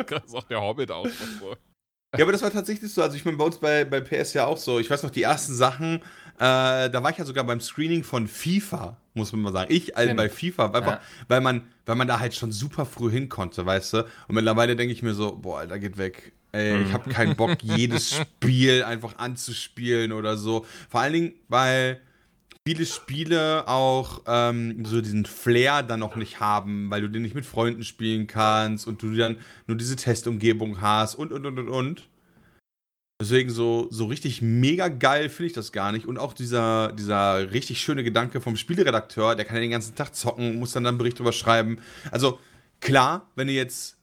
[0.07, 1.57] Das sagt der Hobbit auch so.
[2.16, 3.03] Ja, aber das war tatsächlich so.
[3.03, 4.80] Also ich meine, bei uns bei, bei PS ja auch so.
[4.80, 6.03] Ich weiß noch, die ersten Sachen,
[6.38, 9.72] äh, da war ich ja sogar beim Screening von FIFA, muss man mal sagen.
[9.72, 11.00] Ich also bei FIFA, einfach, Ja.
[11.28, 13.98] weil, man, weil man da halt schon super früh hin konnte, weißt du?
[14.28, 16.32] Und mittlerweile denke ich mir so, boah, Alter, geht weg.
[16.52, 20.66] Ey, ich habe keinen Bock, jedes Spiel einfach anzuspielen oder so.
[20.88, 22.00] Vor allen Dingen, weil
[22.66, 27.34] viele Spiele auch ähm, so diesen Flair dann noch nicht haben, weil du den nicht
[27.36, 31.68] mit Freunden spielen kannst und du dann nur diese Testumgebung hast und und und und
[31.68, 32.08] und.
[33.20, 36.06] Deswegen so, so richtig mega geil finde ich das gar nicht.
[36.06, 40.14] Und auch dieser, dieser richtig schöne Gedanke vom Spieleredakteur, der kann ja den ganzen Tag
[40.14, 41.78] zocken, muss dann, dann einen Bericht drüber schreiben.
[42.10, 42.38] Also
[42.80, 43.98] klar, wenn du jetzt,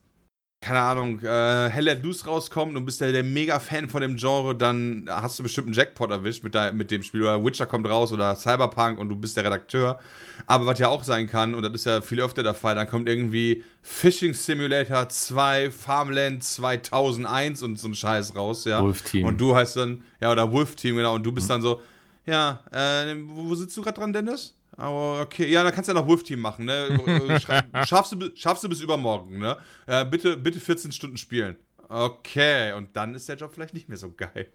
[0.60, 4.16] keine Ahnung, äh, Hell Let Loose rauskommt und bist der, der mega Fan von dem
[4.16, 7.22] Genre, dann hast du bestimmt einen Jackpot erwischt mit, der, mit dem Spiel.
[7.22, 10.00] Oder Witcher kommt raus oder Cyberpunk und du bist der Redakteur.
[10.48, 12.88] Aber was ja auch sein kann, und das ist ja viel öfter der Fall, dann
[12.90, 18.82] kommt irgendwie Fishing Simulator 2, Farmland 2001 und so ein Scheiß raus, ja.
[18.82, 19.26] Wolf Team.
[19.26, 21.82] Und du heißt dann, ja, oder Wolf Team, genau, und du bist dann so,
[22.26, 24.57] ja, äh, wo sitzt du gerade dran, Dennis?
[24.78, 26.88] Aber okay, ja, dann kannst du ja noch Wolf-Team machen, ne?
[27.06, 27.40] Äh,
[27.86, 29.58] schaffst, du, schaffst du bis übermorgen, ne?
[29.88, 31.58] Äh, bitte, bitte 14 Stunden spielen.
[31.90, 34.52] Okay, und dann ist der Job vielleicht nicht mehr so geil.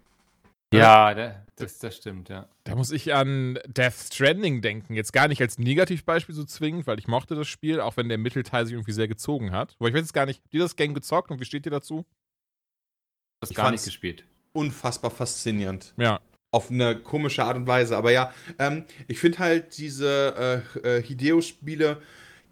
[0.73, 1.13] Ja,
[1.55, 2.47] das, das stimmt, ja.
[2.63, 4.95] Da muss ich an Death Stranding denken.
[4.95, 8.17] Jetzt gar nicht als Negativbeispiel so zwingend, weil ich mochte das Spiel, auch wenn der
[8.17, 9.75] Mittelteil sich irgendwie sehr gezogen hat.
[9.79, 11.71] Aber ich weiß jetzt gar nicht, habt ihr das Game gezockt und wie steht ihr
[11.71, 12.05] dazu?
[13.39, 14.25] Das gar nicht gespielt.
[14.53, 15.93] Unfassbar faszinierend.
[15.97, 16.21] Ja.
[16.53, 17.97] Auf eine komische Art und Weise.
[17.97, 21.99] Aber ja, ähm, ich finde halt diese äh, äh, Hideo-Spiele,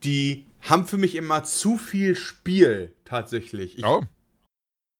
[0.03, 3.77] die haben für mich immer zu viel Spiel tatsächlich.
[3.77, 4.01] Ich, Oh.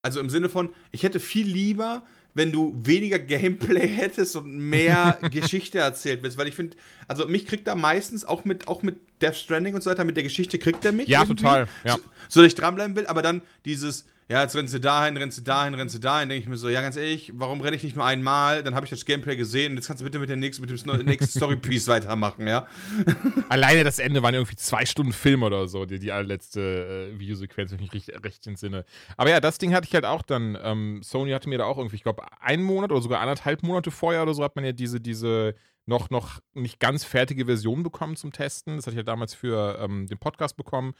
[0.03, 5.17] Also im Sinne von, ich hätte viel lieber, wenn du weniger Gameplay hättest und mehr
[5.31, 6.77] Geschichte erzählt wirst, weil ich finde,
[7.07, 10.15] also mich kriegt er meistens auch mit auch mit Death Stranding und so weiter, mit
[10.15, 11.07] der Geschichte kriegt er mich.
[11.07, 11.67] Ja, total.
[11.83, 11.95] Ja.
[11.95, 15.37] So, so dass ich dranbleiben will, aber dann dieses, ja, jetzt rennst du dahin, rennst
[15.37, 17.83] du dahin, rennst du dahin, denke ich mir so, ja, ganz ehrlich, warum renne ich
[17.83, 18.63] nicht nur einmal?
[18.63, 20.69] Dann habe ich das Gameplay gesehen und jetzt kannst du bitte mit, der nächsten, mit
[20.69, 22.65] dem nächsten Story-Piece weitermachen, ja.
[23.49, 27.71] Alleine das Ende waren irgendwie zwei Stunden Film oder so, die, die allerletzte äh, Videosequenz,
[27.71, 28.85] wenn ich mich recht, entsinne.
[29.17, 30.57] Aber ja, das Ding hatte ich halt auch dann.
[30.63, 33.91] Ähm, Sony hatte mir da auch irgendwie, ich glaube, einen Monat oder sogar anderthalb Monate
[33.91, 35.55] vorher oder so hat man ja diese, diese
[35.85, 38.77] noch, noch nicht ganz fertige Version bekommen zum Testen.
[38.77, 40.93] Das hatte ich ja damals für ähm, den Podcast bekommen.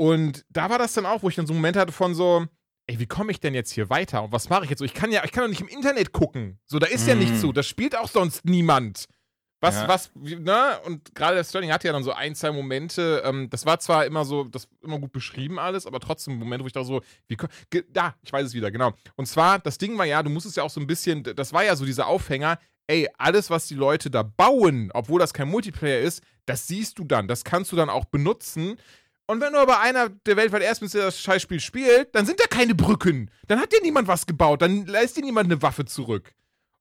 [0.00, 2.46] Und da war das dann auch, wo ich dann so einen Moment hatte von so,
[2.86, 4.22] ey, wie komme ich denn jetzt hier weiter?
[4.22, 4.84] Und was mache ich jetzt so?
[4.86, 6.58] Ich kann ja, ich kann doch nicht im Internet gucken.
[6.64, 7.18] So, da ist ja Mm.
[7.18, 7.52] nichts so.
[7.52, 9.04] Das spielt auch sonst niemand.
[9.60, 9.88] Was, Ja.
[9.88, 10.80] was, ne?
[10.86, 13.22] Und gerade der Sterling hatte ja dann so ein, zwei Momente.
[13.26, 16.66] Ähm, das war zwar immer so, das immer gut beschrieben alles, aber trotzdem Momente, wo
[16.66, 17.36] ich da so, wie,
[17.92, 18.92] da, ich weiß es wieder, genau.
[19.16, 21.62] Und zwar, das Ding war ja, du musstest ja auch so ein bisschen, das war
[21.62, 26.00] ja so dieser Aufhänger, ey, alles, was die Leute da bauen, obwohl das kein Multiplayer
[26.00, 28.78] ist, das siehst du dann, das kannst du dann auch benutzen.
[29.30, 32.46] Und wenn du aber einer der weltweit erstens der das Scheißspiel spielt, dann sind da
[32.46, 33.30] keine Brücken.
[33.46, 36.34] Dann hat dir niemand was gebaut, dann lässt dir niemand eine Waffe zurück.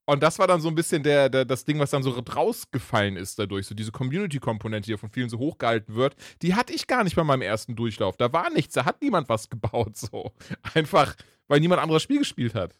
[0.08, 3.18] Und das war dann so ein bisschen der, der, das Ding, was dann so rausgefallen
[3.18, 3.68] ist dadurch.
[3.68, 7.16] So diese Community-Komponente, die ja von vielen so hochgehalten wird, die hatte ich gar nicht
[7.16, 8.18] bei meinem ersten Durchlauf.
[8.18, 9.96] Da war nichts, da hat niemand was gebaut.
[9.96, 10.32] So.
[10.74, 11.14] Einfach,
[11.48, 12.80] weil niemand anderes Spiel gespielt hat.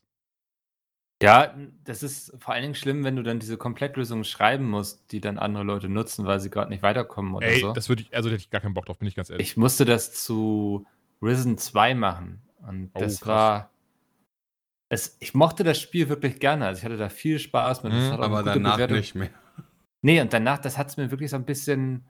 [1.22, 1.54] Ja,
[1.84, 5.38] das ist vor allen Dingen schlimm, wenn du dann diese Komplettlösungen schreiben musst, die dann
[5.38, 7.74] andere Leute nutzen, weil sie gerade nicht weiterkommen oder Ey, so.
[7.74, 9.46] das würde ich, also da hätte ich gar keinen Bock drauf, bin ich ganz ehrlich.
[9.50, 10.86] Ich musste das zu
[11.22, 12.42] Risen 2 machen.
[12.66, 13.28] Und Oh, das krass.
[13.28, 13.70] war.
[14.88, 16.66] Es, ich mochte das Spiel wirklich gerne.
[16.66, 17.94] Also ich hatte da viel Spaß mit.
[17.94, 18.98] Das hat auch Aber danach Bewertung.
[18.98, 19.30] nicht mehr.
[20.02, 22.06] Nee, und danach, das hat es mir wirklich so ein bisschen.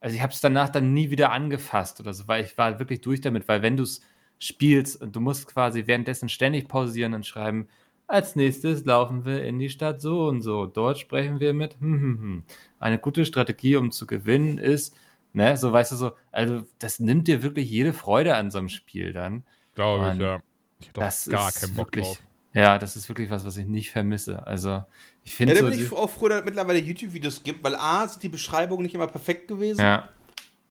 [0.00, 3.00] Also ich habe es danach dann nie wieder angefasst oder so, weil ich war wirklich
[3.00, 4.00] durch damit, weil wenn du es
[4.38, 7.68] spielst und du musst quasi währenddessen ständig pausieren und schreiben,
[8.10, 10.66] als nächstes laufen wir in die Stadt so und so.
[10.66, 12.44] Dort sprechen wir mit hm, hm, hm.
[12.78, 14.96] Eine gute Strategie, um zu gewinnen, ist,
[15.32, 18.68] ne, so weißt du so, also das nimmt dir wirklich jede Freude an so einem
[18.68, 19.44] Spiel dann.
[19.74, 20.40] Glaube ich, Mann, ja.
[20.78, 22.22] Ich hätte Das gar ist keinen Bock wirklich, drauf.
[22.54, 24.46] ja, das ist wirklich was, was ich nicht vermisse.
[24.46, 24.84] Also
[25.24, 27.74] ich Ja, finde da so, bin ich auch froh, dass es mittlerweile YouTube-Videos gibt, weil
[27.74, 29.86] A, sind die Beschreibungen nicht immer perfekt gewesen.
[29.86, 30.14] ja,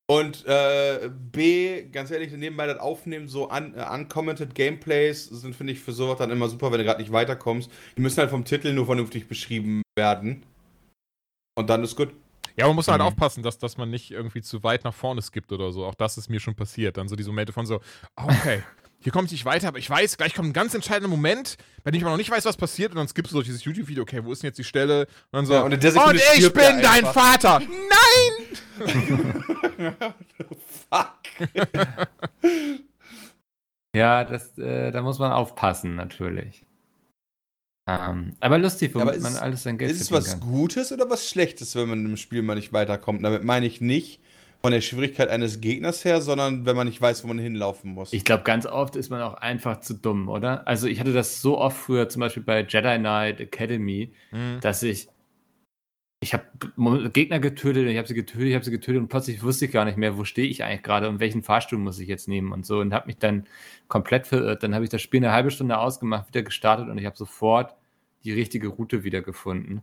[0.09, 5.73] Und äh, B, ganz ehrlich, nebenbei das Aufnehmen, so un äh, uncommented Gameplays sind, finde
[5.73, 7.69] ich, für sowas dann immer super, wenn du gerade nicht weiterkommst.
[7.95, 10.43] Die müssen halt vom Titel nur vernünftig beschrieben werden.
[11.55, 12.11] Und dann ist gut.
[12.55, 13.07] Ja, man muss halt Mhm.
[13.07, 15.85] aufpassen, dass, dass man nicht irgendwie zu weit nach vorne skippt oder so.
[15.85, 16.97] Auch das ist mir schon passiert.
[16.97, 17.79] Dann so diese Momente von so,
[18.15, 18.63] ah, okay,
[19.01, 21.97] hier kommt nicht weiter, aber ich weiß, gleich kommt ein ganz entscheidender Moment, bei dem
[21.99, 22.91] ich aber noch nicht weiß, was passiert.
[22.91, 25.01] Und dann skippst du durch dieses YouTube-Video, okay, wo ist denn jetzt die Stelle?
[25.31, 27.13] Und dann so, Ja, und und, in der Sekunde ich bin dein einfach.
[27.13, 27.59] Vater!
[27.59, 28.57] Nein!
[30.91, 31.15] Fuck.
[33.95, 36.65] ja, das, äh, da muss man aufpassen, natürlich.
[37.87, 40.39] Ähm, aber lustig, Ja, aber womit man ist- alles sein Geld Ist es was kann.
[40.41, 43.23] Gutes oder was Schlechtes, wenn man im Spiel mal nicht weiterkommt?
[43.23, 44.21] Damit meine ich nicht
[44.61, 48.11] von der Schwierigkeit eines Gegners her, sondern wenn man nicht weiß, wo man hinlaufen muss.
[48.11, 50.67] Ich glaube, ganz oft ist man auch einfach zu dumm, oder?
[50.67, 54.59] Also ich hatte das so oft früher, zum Beispiel bei Jedi Knight Academy, Mhm.
[54.61, 55.07] dass ich
[56.21, 56.43] ich habe
[57.13, 59.85] Gegner getötet, ich habe sie getötet, ich habe sie getötet und plötzlich wusste ich gar
[59.85, 62.65] nicht mehr, wo stehe ich eigentlich gerade und welchen Fahrstuhl muss ich jetzt nehmen und
[62.65, 63.47] so und habe mich dann
[63.87, 64.61] komplett verirrt.
[64.61, 67.73] Dann habe ich das Spiel eine halbe Stunde ausgemacht, wieder gestartet und ich habe sofort
[68.25, 69.81] die richtige Route wieder gefunden.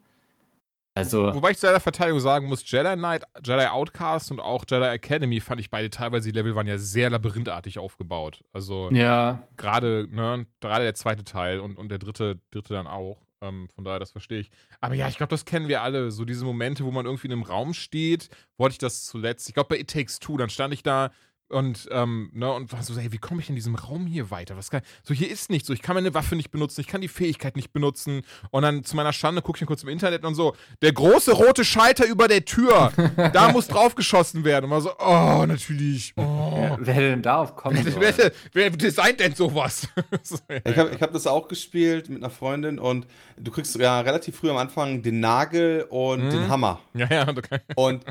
[0.97, 4.87] Also Wobei ich zu deiner Verteidigung sagen muss, Jedi Knight, Jedi Outcast und auch Jedi
[4.87, 8.43] Academy fand ich beide teilweise, die Level waren ja sehr labyrinthartig aufgebaut.
[8.55, 13.21] Also ja, gerade, ne, gerade der zweite Teil und, und der dritte, dritte dann auch.
[13.43, 14.51] Ähm, von daher, das verstehe ich.
[14.81, 16.11] Aber ja, ich glaube, das kennen wir alle.
[16.11, 18.31] So diese Momente, wo man irgendwie in einem Raum steht.
[18.57, 19.49] Wo hatte ich das zuletzt?
[19.49, 21.11] Ich glaube, bei It Takes Two, dann stand ich da
[21.49, 24.57] Und, ähm, ne, und war so, hey, wie komme ich in diesem Raum hier weiter?
[24.57, 27.01] Was kann, so, hier ist nichts so, ich kann meine Waffe nicht benutzen, ich kann
[27.01, 28.23] die Fähigkeit nicht benutzen.
[28.51, 31.33] Und dann zu meiner Schande gucke ich dann kurz im Internet und so, der große
[31.33, 32.93] rote Schalter über der Tür,
[33.33, 34.65] da muss draufgeschossen werden.
[34.65, 36.15] Und war so, oh, natürlich.
[36.17, 36.23] Oh.
[36.57, 38.03] Ja, wer denn darauf kommen Wer, soll?
[38.17, 39.87] wer, wer designt denn sowas?
[40.23, 43.77] So, ja, Ich habe ich hab das auch gespielt mit einer Freundin und du kriegst
[43.77, 46.31] ja relativ früh am Anfang den Nagel und Mhm.
[46.31, 46.81] den Hammer.
[46.95, 47.61] ja, ja, okay.
[47.77, 48.05] Und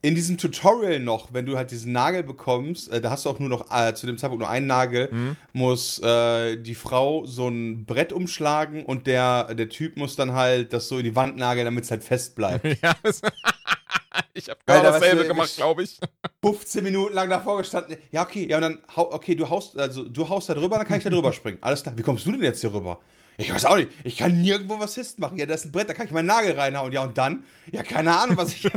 [0.00, 3.40] in diesem Tutorial noch, wenn du halt diesen Nagel bekommst, äh, da hast du auch
[3.40, 5.36] nur noch äh, zu dem Zeitpunkt nur einen Nagel, Mhm.
[5.52, 10.72] muss äh, die Frau so ein Brett umschlagen und der, der Typ muss dann halt
[10.72, 12.64] das so in die Wand nageln, damit es halt fest bleibt.
[12.82, 13.20] Ja, das,
[14.34, 15.98] ich habe genau dasselbe du, gemacht, glaube ich.
[16.44, 17.96] 15 Minuten lang davor gestanden.
[18.12, 20.86] Ja, okay, ja, und dann, hau, okay, du haust, also du haust da drüber, dann
[20.86, 21.58] kann ich da drüber springen.
[21.60, 23.00] Alles klar, wie kommst du denn jetzt hier rüber?
[23.40, 25.38] Ich weiß auch nicht, ich kann nirgendwo was fest machen.
[25.38, 26.92] Ja, da ist ein Brett, da kann ich meinen Nagel reinhauen.
[26.92, 27.44] Ja, und dann?
[27.70, 28.68] Ja, keine Ahnung, was ich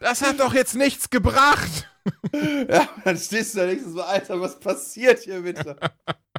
[0.00, 1.86] Das hat doch jetzt nichts gebracht.
[2.32, 5.76] Ja, dann stehst du da nicht so, Alter, was passiert hier bitte?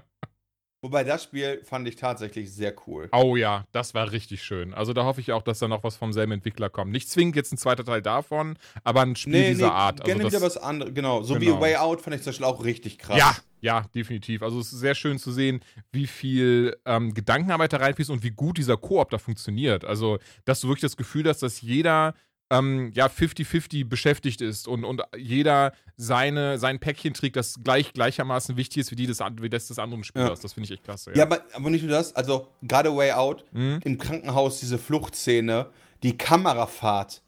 [0.81, 3.09] Wobei das Spiel fand ich tatsächlich sehr cool.
[3.11, 4.73] Oh ja, das war richtig schön.
[4.73, 6.91] Also da hoffe ich auch, dass da noch was vom selben Entwickler kommt.
[6.91, 10.03] Nicht zwingend jetzt ein zweiter Teil davon, aber ein Spiel dieser Art.
[10.05, 10.93] gerne Also wieder was anderes.
[10.95, 11.57] Genau, so Genau.
[11.57, 13.17] wie Way Out fand ich zum Beispiel auch richtig krass.
[13.17, 14.41] ja, ja, definitiv.
[14.41, 15.59] Also es ist sehr schön zu sehen,
[15.91, 19.83] wie viel ähm, Gedankenarbeit da reinfließt und wie gut dieser Koop da funktioniert.
[19.83, 22.13] Also, dass du wirklich das Gefühl hast, dass jeder
[22.51, 28.57] ähm, ja 50-50 beschäftigt ist und, und jeder seine, sein Päckchen trägt, das gleich gleichermaßen
[28.57, 30.39] wichtig ist wie, die des, wie das des anderen Spielers.
[30.39, 31.11] Das finde ich echt klasse.
[31.15, 33.79] Ja, aber, aber nicht nur das, also gerade Way Out, Mhm.
[33.83, 35.67] im Krankenhaus diese Fluchtszene,
[36.03, 37.21] die Kamerafahrt.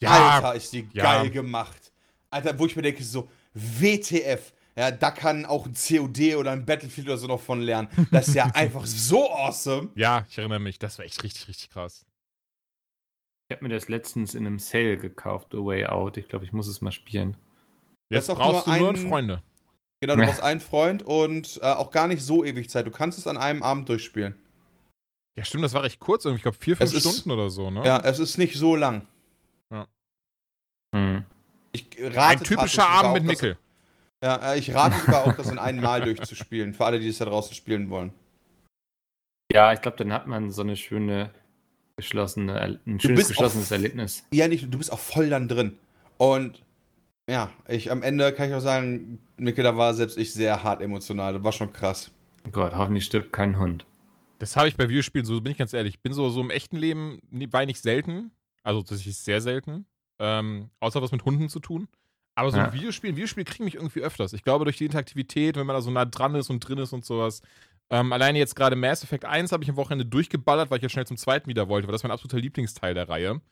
[0.00, 1.04] Ja, Alter, ist die ja.
[1.04, 1.92] geil gemacht.
[2.30, 4.52] Alter, wo ich mir denke, so, WTF.
[4.74, 7.88] Ja, da kann auch ein COD oder ein Battlefield oder so noch von lernen.
[8.10, 9.90] Das ist ja einfach so awesome.
[9.94, 10.78] ja, ich erinnere mich.
[10.78, 12.06] Das war echt richtig, richtig krass.
[13.52, 16.16] Ich habe mir das letztens in einem Sale gekauft, The Way Out.
[16.16, 17.36] Ich glaube, ich muss es mal spielen.
[18.10, 19.42] Jetzt ist auch brauchst nur du nur ein- einen Freunde.
[20.00, 20.26] Genau, du Ja.
[20.28, 22.86] brauchst einen Freund und äh, auch gar nicht so ewig Zeit.
[22.86, 24.34] Du kannst es an einem Abend durchspielen.
[25.36, 26.24] Ja, stimmt, das war recht kurz.
[26.24, 26.38] irgendwie.
[26.38, 27.84] Ich glaube, vier, fünf Es ist- Stunden oder so, ne?
[27.84, 29.06] Ja, es ist nicht so lang.
[30.94, 31.24] Hm.
[31.72, 33.58] Ich rate Ein typischer Abend mit Mickel.
[34.24, 36.72] Ja, äh, ich rate sogar auch, das in einem Mal durchzuspielen.
[36.74, 38.12] Für alle, die es da draußen spielen wollen.
[39.52, 41.30] Ja, ich glaube, dann hat man so eine schöne
[41.96, 44.24] geschlossene, ein schönes bist geschlossenes auch- Erlebnis.
[44.32, 45.78] Ja, nicht, du bist auch voll dann drin.
[46.18, 46.62] Und
[47.28, 50.80] ja, ich am Ende kann ich auch sagen, Micke, da war selbst ich sehr hart
[50.82, 51.34] emotional.
[51.34, 52.10] Das war schon krass.
[52.46, 53.86] Oh Gott, hoffentlich stirbt kein Hund.
[54.38, 55.94] Das habe ich bei Videospielen, so bin ich ganz ehrlich.
[55.94, 58.32] Ich bin so, so im echten Leben ich nicht selten.
[58.64, 59.86] Also tatsächlich sehr selten.
[60.18, 61.88] Ähm, außer was mit Hunden zu tun.
[62.34, 62.66] Aber so Ja.
[62.66, 64.32] in Videospielen, Videospiele kriegen mich irgendwie öfters.
[64.32, 66.92] Ich glaube, durch die Interaktivität, wenn man da so nah dran ist und drin ist
[66.92, 67.42] und sowas.
[67.92, 70.88] Ähm, alleine jetzt gerade Mass Effect 1 habe ich am Wochenende durchgeballert, weil ich ja
[70.88, 73.42] schnell zum zweiten wieder wollte, weil das mein absoluter Lieblingsteil der Reihe.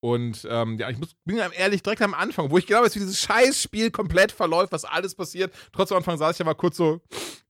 [0.00, 3.00] Und ähm, ja, ich muss, bin ehrlich direkt am Anfang, wo ich genau weiß, wie
[3.00, 5.54] dieses Scheißspiel komplett verläuft, was alles passiert.
[5.72, 7.02] Trotzdem am Anfang saß ich ja mal kurz so,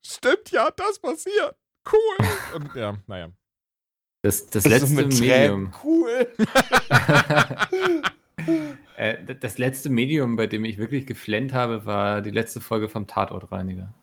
[0.03, 1.57] stimmt ja, das passiert.
[1.91, 2.27] Cool.
[2.57, 3.31] Und ja, naja.
[4.23, 5.73] Das, das So letzte Medium.
[5.83, 6.29] Cool.
[8.97, 13.07] äh, das letzte Medium, bei dem ich wirklich geflennt habe, war die letzte Folge vom
[13.07, 13.95] Tatortreiniger.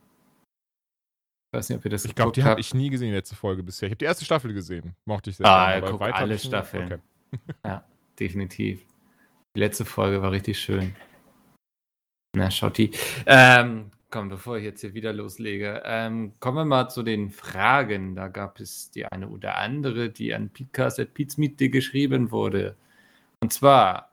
[1.52, 3.36] Ich weiß nicht, ob ihr das Ich glaube, die habe ich nie gesehen, die letzte
[3.36, 3.88] Folge bisher.
[3.88, 4.93] Ich habe die erste Staffel gesehen.
[5.06, 6.86] Mochte ich sehr Ah, gerne, guck alle Staffeln.
[6.86, 7.00] Okay.
[7.66, 7.84] Ja,
[8.20, 8.86] definitiv.
[9.56, 10.95] Die letzte Folge war richtig schön.
[12.36, 12.91] Na, schaut die.
[13.26, 18.16] Ähm, komm, bevor ich jetzt hier wieder loslege, ähm, kommen wir mal zu den Fragen.
[18.16, 22.76] Da gab es die eine oder andere, die an podcast.pizmeet geschrieben wurde.
[23.41, 24.12] Und zwar,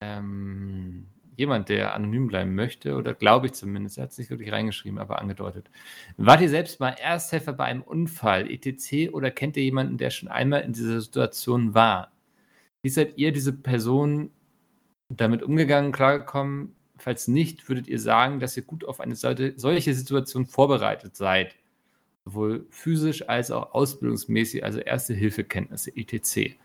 [0.00, 1.06] ähm,
[1.40, 4.98] jemand, der anonym bleiben möchte, oder glaube ich zumindest, er hat es nicht wirklich reingeschrieben,
[4.98, 5.70] aber angedeutet.
[6.16, 10.28] Wart ihr selbst mal Ersthelfer bei einem Unfall, etc., oder kennt ihr jemanden, der schon
[10.28, 12.12] einmal in dieser Situation war?
[12.82, 14.30] Wie seid ihr diese Person
[15.08, 16.76] damit umgegangen, klargekommen?
[16.98, 21.56] Falls nicht, würdet ihr sagen, dass ihr gut auf eine solche, Situation vorbereitet seid?
[22.26, 26.58] Sowohl physisch als auch ausbildungsmäßig, also Erste-Hilfe-Kenntnisse, etc.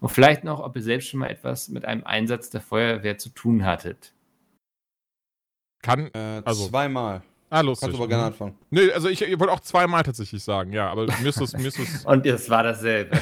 [0.00, 3.28] Und vielleicht noch, ob ihr selbst schon mal etwas mit einem Einsatz der Feuerwehr zu
[3.28, 4.12] tun hattet.
[5.82, 6.10] Kann.
[6.14, 7.22] Äh, Also- zweimal.
[7.54, 7.82] Ah, lustig.
[7.88, 8.28] Kannst du aber gerne Mhm.
[8.28, 8.58] anfangen.
[8.70, 11.52] Nee, also ich, ich wollte auch zweimal tatsächlich sagen, ja, aber mir ist das.
[11.52, 13.20] Mir ist das Und es war dasselbe.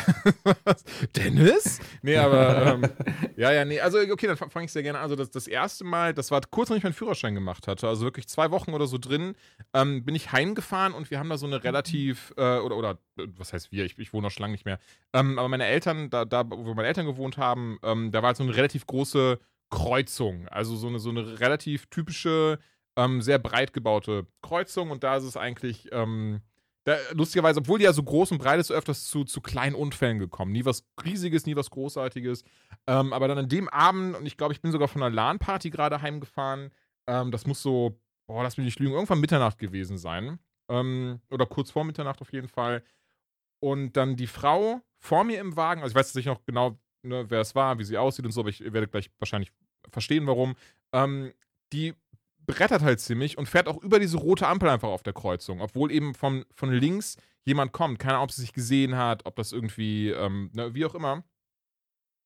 [1.16, 1.80] Dennis?
[2.02, 2.74] Nee, aber.
[2.74, 2.82] Ähm,
[3.36, 5.02] ja, ja, nee, also okay, dann fange ich sehr gerne an.
[5.02, 8.02] Also das, das erste Mal, das war kurz, nachdem ich meinen Führerschein gemacht hatte, also
[8.04, 9.34] wirklich zwei Wochen oder so drin,
[9.74, 12.98] ähm, bin ich heimgefahren und wir haben da so eine relativ, äh, oder, oder,
[13.36, 14.78] was heißt wir, ich, ich wohne noch schon lange nicht mehr,
[15.12, 18.36] ähm, aber meine Eltern, da, da, wo meine Eltern gewohnt haben, ähm, da war halt
[18.36, 19.38] so eine relativ große
[19.70, 22.58] Kreuzung, also so eine, so eine relativ typische,
[22.96, 26.40] ähm, sehr breit gebaute Kreuzung und da ist es eigentlich, ähm,
[26.84, 30.18] da, lustigerweise, obwohl die ja so groß und breit ist, öfters zu, zu kleinen Unfällen
[30.18, 30.52] gekommen.
[30.52, 32.42] Nie was Riesiges, nie was Großartiges.
[32.86, 35.70] Ähm, aber dann an dem Abend, und ich glaube, ich bin sogar von einer LAN-Party
[35.70, 36.70] gerade heimgefahren,
[37.06, 40.38] ähm, das muss so, boah, lass mich nicht lügen, irgendwann Mitternacht gewesen sein.
[40.68, 42.82] Ähm, oder kurz vor Mitternacht auf jeden Fall.
[43.60, 46.78] Und dann die Frau vor mir im Wagen, also ich weiß jetzt nicht noch genau,
[47.02, 49.52] ne, wer es war, wie sie aussieht und so, aber ich werde gleich wahrscheinlich
[49.90, 50.54] verstehen, warum.
[50.92, 51.32] Ähm,
[51.72, 51.94] die
[52.46, 55.92] brettert halt ziemlich und fährt auch über diese rote Ampel einfach auf der Kreuzung, obwohl
[55.92, 57.98] eben von, von links jemand kommt.
[57.98, 61.24] Keine Ahnung, ob sie sich gesehen hat, ob das irgendwie, ähm, ne, wie auch immer.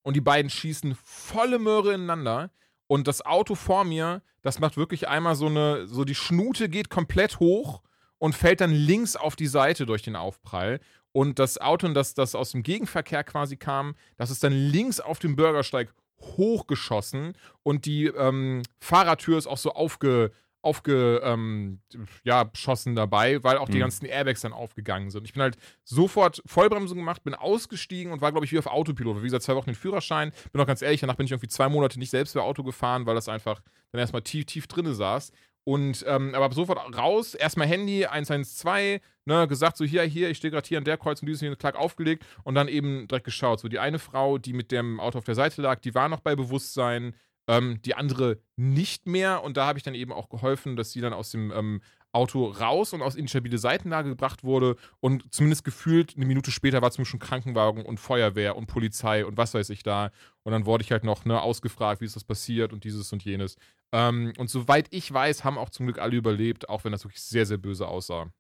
[0.02, 2.50] Und die beiden schießen volle Möhre ineinander.
[2.86, 6.90] Und das Auto vor mir, das macht wirklich einmal so eine, so die Schnute geht
[6.90, 7.82] komplett hoch
[8.18, 10.80] und fällt dann links auf die Seite durch den Aufprall.
[11.16, 15.20] Und das Auto, das, das aus dem Gegenverkehr quasi kam, das ist dann links auf
[15.20, 21.78] dem Bürgersteig hochgeschossen und die ähm, Fahrertür ist auch so aufge, aufge ähm,
[22.24, 22.50] ja,
[22.96, 23.80] dabei, weil auch die Mhm.
[23.80, 25.24] ganzen Airbags dann aufgegangen sind.
[25.24, 29.18] Ich bin halt sofort Vollbremsung gemacht, bin ausgestiegen und war, glaube ich, wie auf Autopilot.
[29.20, 30.32] Wie gesagt, zwei Wochen den Führerschein.
[30.52, 33.06] Bin auch ganz ehrlich, danach bin ich irgendwie zwei Monate nicht selbst mehr Auto gefahren,
[33.06, 33.60] weil das einfach
[33.92, 35.30] dann erstmal tief, tief drinne saß.
[35.64, 40.50] Und ähm, aber sofort raus, erstmal Handy, 112, ne, gesagt so, hier, hier, ich stehe
[40.50, 43.60] gerade hier an der Kreuzung, dieses hier, Klack aufgelegt und dann eben direkt geschaut.
[43.60, 46.20] So, die eine Frau, die mit dem Auto auf der Seite lag, die war noch
[46.20, 47.14] bei Bewusstsein,
[47.48, 49.42] ähm, die andere nicht mehr.
[49.42, 51.80] Und da habe ich dann eben auch geholfen, dass sie dann aus dem ähm,
[52.14, 54.76] Auto raus und aus instabile Seitenlage gebracht wurde.
[55.00, 59.36] Und zumindest gefühlt eine Minute später war zum schon Krankenwagen und Feuerwehr und Polizei und
[59.36, 60.10] was weiß ich da.
[60.42, 63.24] Und dann wurde ich halt noch ne, ausgefragt, wie ist das passiert und dieses und
[63.24, 63.56] jenes.
[63.92, 67.22] Ähm, und soweit ich weiß, haben auch zum Glück alle überlebt, auch wenn das wirklich
[67.22, 68.30] sehr, sehr böse aussah.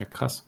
[0.00, 0.46] Ja, krass.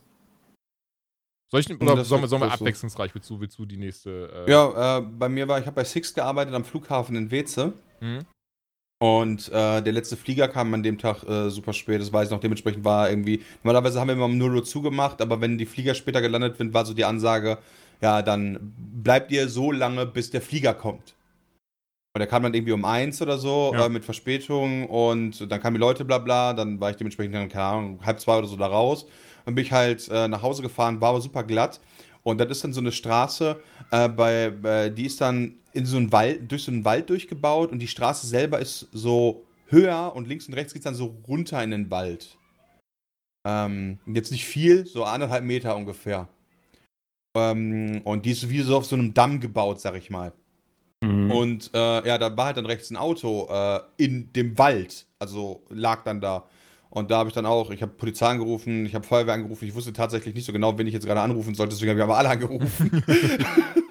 [1.51, 4.47] Soll ich, oder sollen wir, sollen wir abwechslungsreich, willst du, willst du die nächste?
[4.47, 7.75] Äh, Ja, äh, bei mir war, ich habe bei Six gearbeitet am Flughafen in Weze.
[8.01, 8.25] Mhm.
[9.03, 12.31] Und äh, der letzte Flieger kam an dem Tag äh, super spät, das weiß ich
[12.31, 12.39] noch.
[12.39, 15.97] Dementsprechend war irgendwie, normalerweise haben wir immer um 0 Uhr zugemacht, aber wenn die Flieger
[15.97, 17.59] später gelandet sind, war so die Ansage,
[18.01, 21.17] ja, dann bleibt ihr so lange, bis der Flieger kommt.
[22.15, 23.87] Und der kam dann irgendwie um eins oder so Ja.
[23.87, 27.49] äh, mit Verspätung und dann kamen die Leute, bla bla, dann war ich dementsprechend dann,
[27.49, 29.07] keine Ahnung, halb zwei oder so da raus.
[29.45, 31.81] Dann bin ich halt äh, nach Hause gefahren, war aber super glatt.
[32.23, 33.57] Und das ist dann so eine Straße,
[33.93, 37.71] äh, bei, bei, die ist dann in so einen Wald, durch so einen Wald durchgebaut
[37.71, 41.17] und die Straße selber ist so höher und links und rechts geht es dann so
[41.29, 42.37] runter in den Wald.
[43.47, 46.29] Ähm, jetzt nicht viel, so anderthalb Meter ungefähr.
[47.37, 50.33] Ähm, und die ist wie so auf so einem Damm gebaut, sag ich mal.
[51.03, 51.31] Mhm.
[51.31, 55.65] Und äh, ja, da war halt dann rechts ein Auto äh, in dem Wald, also
[55.69, 56.49] lag dann da.
[56.91, 59.75] Und da habe ich dann auch, ich habe Polizei angerufen, ich habe Feuerwehr angerufen, ich
[59.75, 62.19] wusste tatsächlich nicht so genau, wen ich jetzt gerade anrufen sollte, deswegen habe ich aber
[62.19, 63.03] alle angerufen.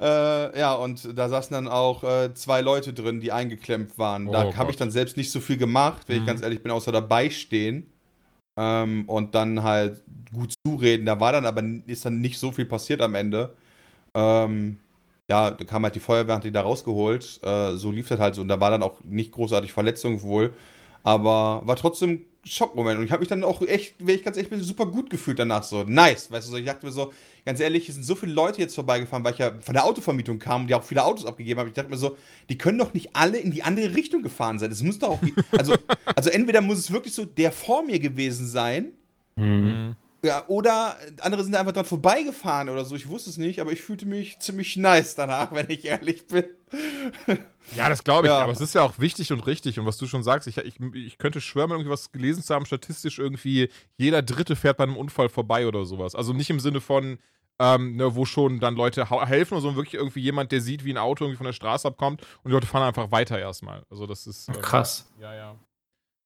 [0.00, 4.26] äh, ja, und da saßen dann auch äh, zwei Leute drin, die eingeklemmt waren.
[4.28, 6.20] Oh da habe ich dann selbst nicht so viel gemacht, wenn Mhm.
[6.20, 7.92] ich ganz ehrlich bin, außer dabei stehen.
[8.56, 11.06] Ähm, und dann halt gut zureden.
[11.06, 13.54] Da war dann aber ist dann nicht so viel passiert am Ende.
[14.14, 14.78] Ähm,
[15.28, 17.40] ja, da kam halt die Feuerwehr, hat die da rausgeholt.
[17.42, 18.42] Äh, so lief das halt so.
[18.42, 20.54] Und da war dann auch nicht großartig Verletzung wohl.
[21.02, 22.98] Aber war trotzdem ein Schockmoment.
[22.98, 25.38] Und ich habe mich dann auch echt, wenn ich ganz ehrlich bin, super gut gefühlt
[25.38, 25.62] danach.
[25.62, 26.30] So, nice.
[26.30, 27.12] Weißt du, so, ich dachte mir so,
[27.48, 30.38] ganz ehrlich, hier sind so viele Leute jetzt vorbeigefahren, weil ich ja von der Autovermietung
[30.38, 31.70] kam und die auch viele Autos abgegeben habe.
[31.70, 32.18] Ich dachte mir so,
[32.50, 34.70] die können doch nicht alle in die andere Richtung gefahren sein.
[34.70, 35.20] Es muss doch auch.
[35.52, 35.74] Also,
[36.14, 38.92] also entweder muss es wirklich so der vor mir gewesen sein.
[39.36, 39.96] Mhm.
[40.22, 42.94] Ja, oder andere sind einfach dran vorbeigefahren oder so.
[42.96, 46.44] Ich wusste es nicht, aber ich fühlte mich ziemlich nice danach, wenn ich ehrlich bin.
[47.76, 48.30] Ja, das glaube ich.
[48.30, 48.40] Ja.
[48.40, 49.78] Aber es ist ja auch wichtig und richtig.
[49.78, 52.66] Und was du schon sagst, ich, ich, ich könnte schwören, irgendwie was gelesen zu haben,
[52.66, 56.14] statistisch irgendwie jeder Dritte fährt bei einem Unfall vorbei oder sowas.
[56.14, 57.18] Also nicht im Sinne von,
[57.58, 60.98] ähm, ne, wo schon dann Leute helfen, sondern wirklich irgendwie jemand, der sieht, wie ein
[60.98, 63.84] Auto irgendwie von der Straße abkommt und die Leute fahren einfach weiter erstmal.
[63.90, 64.48] Also das ist.
[64.48, 65.10] ähm, Krass.
[65.20, 65.56] Ja, ja.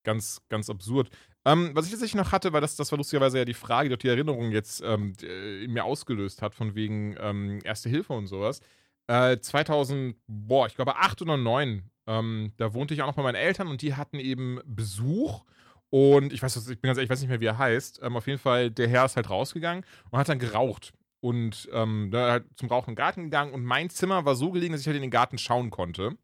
[0.04, 1.10] Ganz, ganz absurd.
[1.44, 3.94] Ähm, was ich tatsächlich noch hatte, weil das, das war lustigerweise ja die Frage, die
[3.94, 8.12] auch die Erinnerung jetzt ähm, äh, in mir ausgelöst hat, von wegen ähm, Erste Hilfe
[8.12, 8.60] und sowas.
[9.08, 13.22] Äh, 2000, boah, ich glaube 8 oder 9, ähm, da wohnte ich auch noch bei
[13.22, 15.44] meinen Eltern und die hatten eben Besuch.
[15.90, 18.00] Und ich weiß, ich bin ganz ehrlich, ich weiß nicht mehr, wie er heißt.
[18.02, 20.92] Ähm, auf jeden Fall, der Herr ist halt rausgegangen und hat dann geraucht.
[21.22, 23.52] Und ähm, da halt zum Rauchen im Garten gegangen.
[23.52, 26.16] Und mein Zimmer war so gelegen, dass ich halt in den Garten schauen konnte.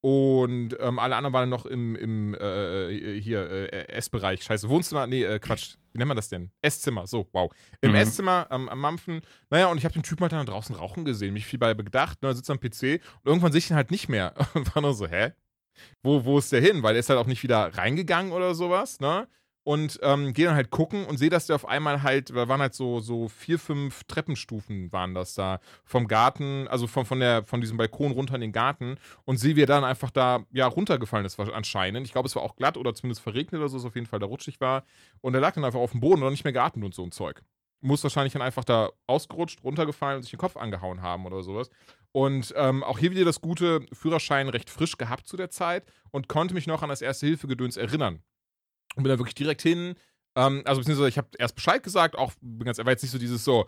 [0.00, 4.42] Und ähm, alle anderen waren noch im, im äh, hier, äh, Essbereich.
[4.42, 5.74] Scheiße, Wohnzimmer, nee, äh, Quatsch.
[5.92, 6.50] Wie nennt man das denn?
[6.62, 7.52] Esszimmer, so, wow.
[7.82, 7.96] Im Mhm.
[7.96, 9.20] Esszimmer am, am Mampfen.
[9.50, 11.34] Naja, und ich habe den Typen halt dann draußen rauchen gesehen.
[11.34, 13.90] Mich viel bei gedacht, ne, er sitzt am PC und irgendwann sehe ich ihn halt
[13.90, 14.32] nicht mehr.
[14.54, 15.32] Und war nur so, hä?
[16.02, 16.82] Wo, wo ist der hin?
[16.82, 19.28] Weil er ist halt auch nicht wieder reingegangen oder sowas, ne?
[19.62, 22.60] Und ähm, gehe dann halt gucken und sehe, dass der auf einmal halt, da waren
[22.60, 27.44] halt so, so vier, fünf Treppenstufen waren das da vom Garten, also von, von, der,
[27.44, 30.66] von diesem Balkon runter in den Garten und sehe, wie er dann einfach da, ja,
[30.66, 32.06] runtergefallen ist anscheinend.
[32.06, 34.18] Ich glaube, es war auch glatt oder zumindest verregnet oder so, es auf jeden Fall
[34.18, 34.84] da rutschig war.
[35.20, 37.12] Und er lag dann einfach auf dem Boden und nicht mehr geatmet und so ein
[37.12, 37.42] Zeug.
[37.82, 41.70] Muss wahrscheinlich dann einfach da ausgerutscht, runtergefallen und sich den Kopf angehauen haben oder sowas.
[42.12, 46.28] Und ähm, auch hier wieder das gute Führerschein recht frisch gehabt zu der Zeit und
[46.28, 48.22] konnte mich noch an das Erste-Hilfe-Gedöns erinnern.
[48.96, 49.94] Und bin da wirklich direkt hin.
[50.36, 52.32] Ähm, also, beziehungsweise ich habe erst Bescheid gesagt, auch
[52.64, 53.66] ganz, war jetzt nicht so dieses so,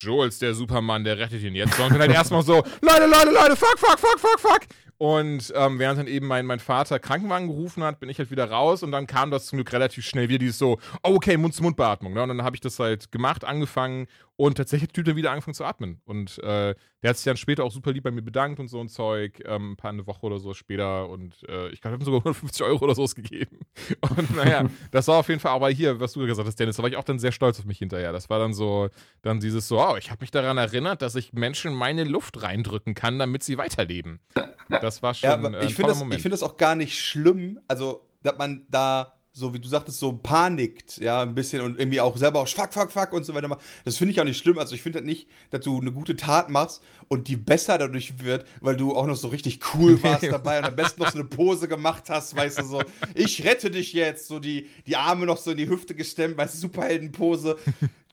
[0.00, 3.78] Joel der Supermann, der rettet ihn jetzt, sondern halt erstmal so, Leute, Leute, Leute, fuck,
[3.78, 4.60] fuck, fuck, fuck, fuck.
[4.98, 8.50] Und ähm, während dann eben mein, mein Vater Krankenwagen gerufen hat, bin ich halt wieder
[8.50, 12.14] raus und dann kam das zum Glück relativ schnell wieder dieses so, oh, okay, Mund-zu-Mund-Beatmung.
[12.14, 12.22] Ne?
[12.22, 14.06] Und dann habe ich das halt gemacht, angefangen
[14.36, 16.00] und tatsächlich hat der Typ dann wieder angefangen zu atmen.
[16.04, 18.80] Und äh, der hat sich dann später auch super lieb bei mir bedankt und so
[18.80, 21.08] ein Zeug, ähm, ein paar eine Woche oder so später.
[21.08, 23.60] Und äh, ich glaube, ich habe sogar 150 Euro oder so ausgegeben.
[24.16, 26.82] Und naja, das war auf jeden Fall, aber hier, was du gesagt hast, Dennis, da
[26.82, 28.12] war ich auch dann sehr stolz auf mich hinterher.
[28.12, 28.90] Das war dann so,
[29.22, 32.94] dann dieses so, oh, ich habe mich daran erinnert, dass ich Menschen meine Luft reindrücken
[32.94, 34.20] kann, damit sie weiterleben.
[34.68, 38.06] Das war schon ja, äh, ich finde das, find das auch gar nicht schlimm, also,
[38.22, 42.16] dass man da so wie du sagtest, so panikt, ja, ein bisschen und irgendwie auch
[42.16, 43.58] selber auch fuck, fuck, fuck und so weiter.
[43.84, 44.58] Das finde ich auch nicht schlimm.
[44.58, 48.24] Also ich finde halt nicht, dass du eine gute Tat machst und die besser dadurch
[48.24, 51.18] wird, weil du auch noch so richtig cool warst dabei und am besten noch so
[51.18, 52.82] eine Pose gemacht hast, weißt du, so,
[53.14, 56.54] ich rette dich jetzt, so die, die Arme noch so in die Hüfte gestemmt, weißt
[56.54, 57.58] du, Superheldenpose.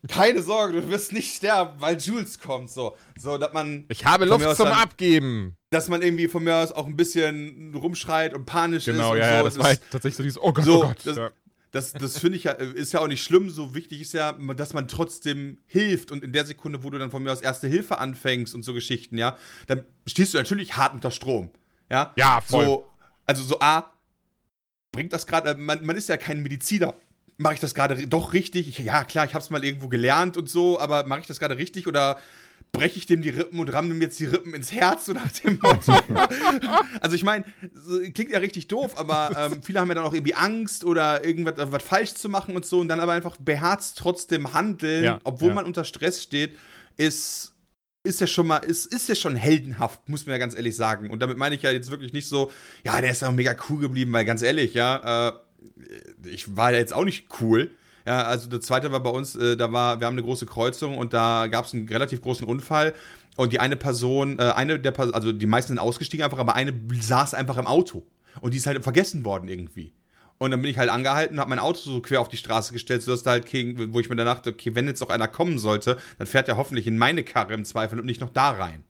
[0.08, 2.98] Keine Sorge, du wirst nicht sterben, weil Jules kommt, so.
[3.18, 3.86] So, dass man.
[3.88, 7.74] Ich habe Luft zum dann, Abgeben dass man irgendwie von mir aus auch ein bisschen
[7.76, 9.20] rumschreit und panisch genau, ist.
[9.20, 9.44] Genau, ja, so.
[9.46, 10.98] das, das war tatsächlich so dieses, oh Gott, so, oh Gott.
[11.04, 11.32] Das, ja.
[11.72, 13.50] das, das finde ich ja, ist ja auch nicht schlimm.
[13.50, 16.12] So wichtig ist ja, dass man trotzdem hilft.
[16.12, 18.74] Und in der Sekunde, wo du dann von mir aus Erste Hilfe anfängst und so
[18.74, 19.38] Geschichten, ja,
[19.68, 21.50] dann stehst du natürlich hart unter Strom.
[21.90, 22.66] Ja, ja voll.
[22.66, 22.88] So,
[23.26, 23.92] also so A,
[24.92, 26.94] bringt das gerade, man, man ist ja kein Mediziner.
[27.38, 28.68] Mache ich das gerade doch richtig?
[28.68, 31.40] Ich, ja, klar, ich habe es mal irgendwo gelernt und so, aber mache ich das
[31.40, 32.20] gerade richtig oder
[32.72, 35.60] breche ich dem die Rippen und ramme ihm jetzt die Rippen ins Herz, nach dem
[35.62, 35.94] Motto.
[37.02, 37.46] also ich meine,
[38.14, 41.56] klingt ja richtig doof, aber ähm, viele haben ja dann auch irgendwie Angst oder irgendwas
[41.72, 45.50] was falsch zu machen und so und dann aber einfach beherzt trotzdem handeln, ja, obwohl
[45.50, 45.56] ja.
[45.56, 46.58] man unter Stress steht,
[46.98, 47.54] ist
[48.06, 51.10] ist ja schon mal, ist, ist ja schon heldenhaft, muss man ja ganz ehrlich sagen.
[51.10, 52.52] Und damit meine ich ja jetzt wirklich nicht so,
[52.84, 55.34] ja, der ist ja mega cool geblieben, weil ganz ehrlich, ja, äh,
[56.26, 57.72] ich war ja jetzt auch nicht cool.
[58.06, 60.98] Ja, also der zweite war bei uns, äh, da war, wir haben eine große Kreuzung
[60.98, 62.94] und da gab es einen relativ großen Unfall.
[63.36, 66.56] Und die eine Person, äh, eine der Personen, also die meisten sind ausgestiegen einfach, aber
[66.56, 68.06] eine saß einfach im Auto.
[68.42, 69.94] Und die ist halt vergessen worden irgendwie.
[70.38, 73.02] Und dann bin ich halt angehalten, habe mein Auto so quer auf die Straße gestellt,
[73.02, 73.46] sodass da halt,
[73.94, 76.58] wo ich mir dann dachte, okay, wenn jetzt noch einer kommen sollte, dann fährt er
[76.58, 78.84] hoffentlich in meine Karre im Zweifel und nicht noch da rein.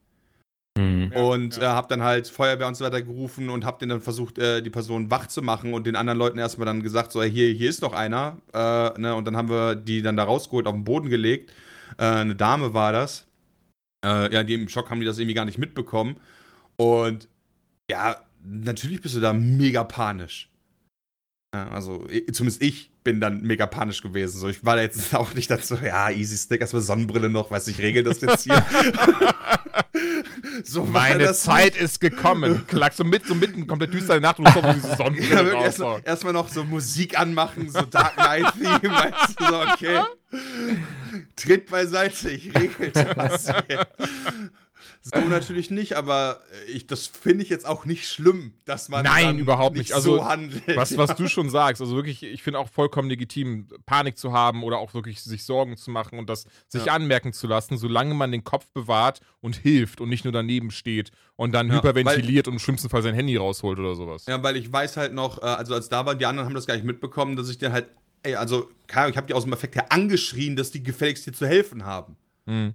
[0.78, 1.12] Mhm.
[1.12, 1.64] Und ja.
[1.64, 4.72] äh, habe dann halt Feuerwehr und so weiter gerufen und habe dann versucht, äh, die
[4.72, 7.82] Person wach zu machen und den anderen Leuten erstmal dann gesagt, so, hier, hier ist
[7.82, 8.38] noch einer.
[8.54, 9.16] Äh, ne?
[9.16, 11.52] Und dann haben wir die dann da rausgeholt, auf den Boden gelegt.
[11.98, 13.28] Äh, eine Dame war das.
[14.04, 16.18] Äh, ja, die im Schock haben die das irgendwie gar nicht mitbekommen.
[16.76, 17.28] Und
[17.90, 20.50] ja, natürlich bist du da mega panisch.
[21.54, 24.40] Ja, also, zumindest ich bin dann mega panisch gewesen.
[24.40, 27.68] So, ich war da jetzt auch nicht dazu, ja, easy stick, erstmal Sonnenbrille noch, weiß
[27.68, 28.66] ich, regel das jetzt hier.
[30.64, 32.66] so Meine Zeit ist gekommen.
[32.72, 36.24] Lag so mit, so mitten komplett düstere Nacht und so diese Sonnenbrille ja, Erstmal erst
[36.26, 40.02] noch so Musik anmachen, so Dark Knight Theme, weißt du, so, okay.
[41.36, 43.88] Tritt beiseite, ich regel das hier.
[45.06, 49.04] So natürlich nicht, aber äh, ich, das finde ich jetzt auch nicht schlimm, dass man
[49.04, 49.92] Nein, überhaupt nicht.
[49.92, 50.64] Also, so handelt.
[50.78, 54.64] Was, was du schon sagst, also wirklich, ich finde auch vollkommen legitim, Panik zu haben
[54.64, 56.94] oder auch wirklich sich Sorgen zu machen und das sich ja.
[56.94, 61.12] anmerken zu lassen, solange man den Kopf bewahrt und hilft und nicht nur daneben steht
[61.36, 64.26] und dann ja, hyperventiliert und im schlimmsten Fall sein Handy rausholt oder sowas.
[64.26, 66.66] Ja, weil ich weiß halt noch, äh, also als da waren, die anderen haben das
[66.66, 67.88] gar nicht mitbekommen, dass ich dann halt,
[68.24, 71.46] ey, also, ich habe die aus dem Effekt her angeschrien, dass die gefälligst dir zu
[71.46, 72.16] helfen haben.
[72.46, 72.74] Mhm.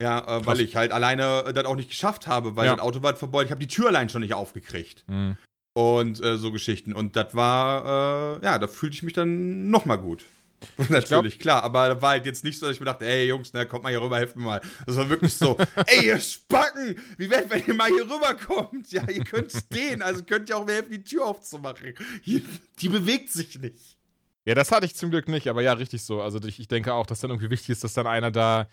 [0.00, 2.76] Ja, äh, weil ich halt alleine äh, das auch nicht geschafft habe, weil ja.
[2.76, 3.46] das Auto war verbeult.
[3.46, 5.04] Ich habe die Tür allein schon nicht aufgekriegt.
[5.08, 5.36] Mhm.
[5.74, 6.92] Und äh, so Geschichten.
[6.92, 10.24] Und das war, äh, ja, da fühlte ich mich dann nochmal gut.
[10.88, 13.50] Natürlich, klar, aber da war halt jetzt nicht so, dass ich mir dachte, ey Jungs,
[13.52, 14.60] na, kommt mal hier rüber, helft mir mal.
[14.86, 18.90] Das war wirklich so, ey, ihr Spacken, wie wär's, wenn ihr mal hier rüberkommt?
[18.90, 21.94] Ja, ihr könnt stehen, also könnt ihr auch mir helfen, die Tür aufzumachen.
[22.22, 22.42] Hier,
[22.80, 23.96] die bewegt sich nicht.
[24.44, 26.22] Ja, das hatte ich zum Glück nicht, aber ja, richtig so.
[26.22, 28.68] Also ich, ich denke auch, dass dann irgendwie wichtig ist, dass dann einer da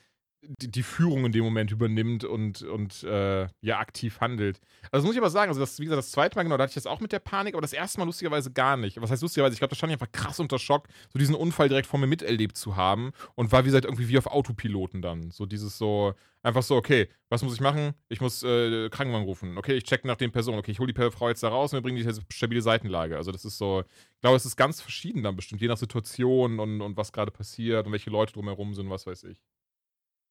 [0.61, 4.59] die, die Führung in dem Moment übernimmt und, und äh, ja aktiv handelt.
[4.91, 6.63] Also das muss ich aber sagen, also das, wie gesagt, das zweite Mal genau, da
[6.63, 9.01] hatte ich das auch mit der Panik, aber das erste Mal lustigerweise gar nicht.
[9.01, 9.53] Was heißt lustigerweise?
[9.53, 12.07] Ich glaube, da stand ich einfach krass unter Schock, so diesen Unfall direkt vor mir
[12.07, 15.31] miterlebt zu haben und war wie gesagt irgendwie wie auf Autopiloten dann.
[15.31, 16.13] So dieses so,
[16.45, 17.93] einfach so, okay, was muss ich machen?
[18.07, 19.57] Ich muss äh, Krankenwagen rufen.
[19.57, 20.59] Okay, ich check nach den Personen.
[20.59, 23.17] Okay, ich hole die Frau jetzt da raus und wir bringen die stabile Seitenlage.
[23.17, 26.59] Also das ist so, ich glaube, es ist ganz verschieden dann bestimmt, je nach Situation
[26.59, 29.41] und, und was gerade passiert und welche Leute drumherum sind, was weiß ich.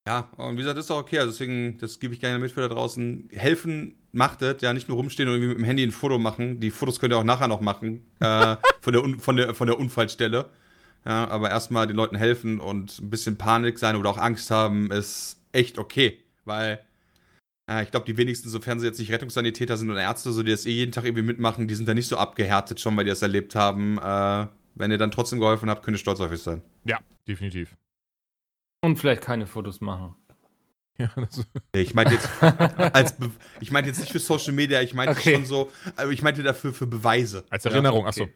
[0.06, 1.18] Ja, und wie gesagt, das ist auch okay.
[1.18, 3.28] Also deswegen, das gebe ich gerne mit für da draußen.
[3.32, 6.60] Helfen macht es, ja, nicht nur rumstehen und irgendwie mit dem Handy ein Foto machen.
[6.60, 9.78] Die Fotos könnt ihr auch nachher noch machen, äh, von, der, von, der, von der
[9.78, 10.50] Unfallstelle.
[11.06, 14.90] Ja, aber erstmal den Leuten helfen und ein bisschen Panik sein oder auch Angst haben,
[14.90, 16.18] ist echt okay.
[16.44, 16.80] Weil
[17.70, 20.50] äh, ich glaube, die wenigsten, sofern sie jetzt nicht Rettungssanitäter sind oder Ärzte, so die
[20.50, 23.10] das eh jeden Tag irgendwie mitmachen, die sind da nicht so abgehärtet schon, weil die
[23.10, 23.98] das erlebt haben.
[23.98, 26.62] Äh, wenn ihr dann trotzdem geholfen habt, könnt ihr stolz auf euch sein.
[26.84, 26.98] Ja,
[27.28, 27.76] definitiv.
[28.84, 30.14] Und vielleicht keine Fotos machen.
[30.98, 31.10] Ja,
[31.74, 32.28] ich meinte jetzt
[32.94, 33.30] als Be
[33.60, 35.34] ich meinte jetzt nicht für Social Media, ich meinte okay.
[35.34, 37.44] schon so, aber ich meinte dafür für Beweise.
[37.50, 38.22] Als Erinnerung, ja, okay.
[38.22, 38.32] achso.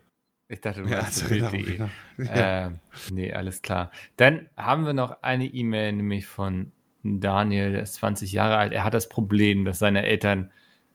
[0.49, 1.63] Ich dachte, du ja, als Erinnerung.
[1.63, 1.89] Genau.
[2.17, 2.67] Ja.
[2.67, 2.71] Äh,
[3.13, 3.93] nee, alles klar.
[4.17, 6.73] Dann haben wir noch eine E-Mail, nämlich von
[7.03, 8.73] Daniel, der ist 20 Jahre alt.
[8.73, 10.51] Er hat das Problem, dass seine Eltern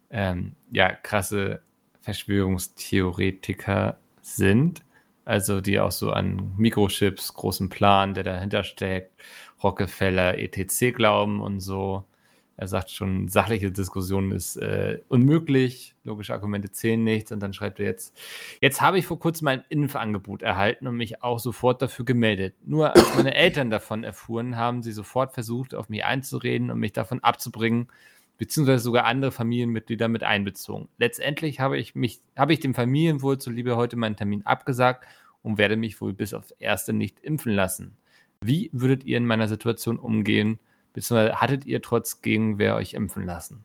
[0.10, 1.62] ähm, ja krasse
[2.01, 4.84] Verschwörungstheoretiker sind.
[5.26, 9.14] Also die auch so an Mikrochips, großen Plan, der dahinter steckt
[9.64, 10.93] Rockefeller, etc.
[10.93, 12.03] glauben und so.
[12.55, 17.32] Er sagt schon, sachliche Diskussion ist äh, unmöglich, logische Argumente zählen nichts.
[17.32, 18.16] Und dann schreibt er jetzt,
[18.61, 22.53] jetzt habe ich vor kurzem ein Impfangebot erhalten und mich auch sofort dafür gemeldet.
[22.64, 26.93] Nur als meine Eltern davon erfuhren, haben sie sofort versucht, auf mich einzureden und mich
[26.93, 27.88] davon abzubringen,
[28.38, 30.89] beziehungsweise sogar andere Familienmitglieder mit einbezogen.
[30.99, 35.05] Letztendlich habe ich mich, habe ich dem Familienwohl zuliebe heute meinen Termin abgesagt
[35.41, 37.97] und werde mich wohl bis auf erste nicht impfen lassen.
[38.45, 40.59] Wie würdet ihr in meiner Situation umgehen?
[40.93, 43.63] Beziehungsweise hattet ihr trotz Gegenwehr euch impfen lassen?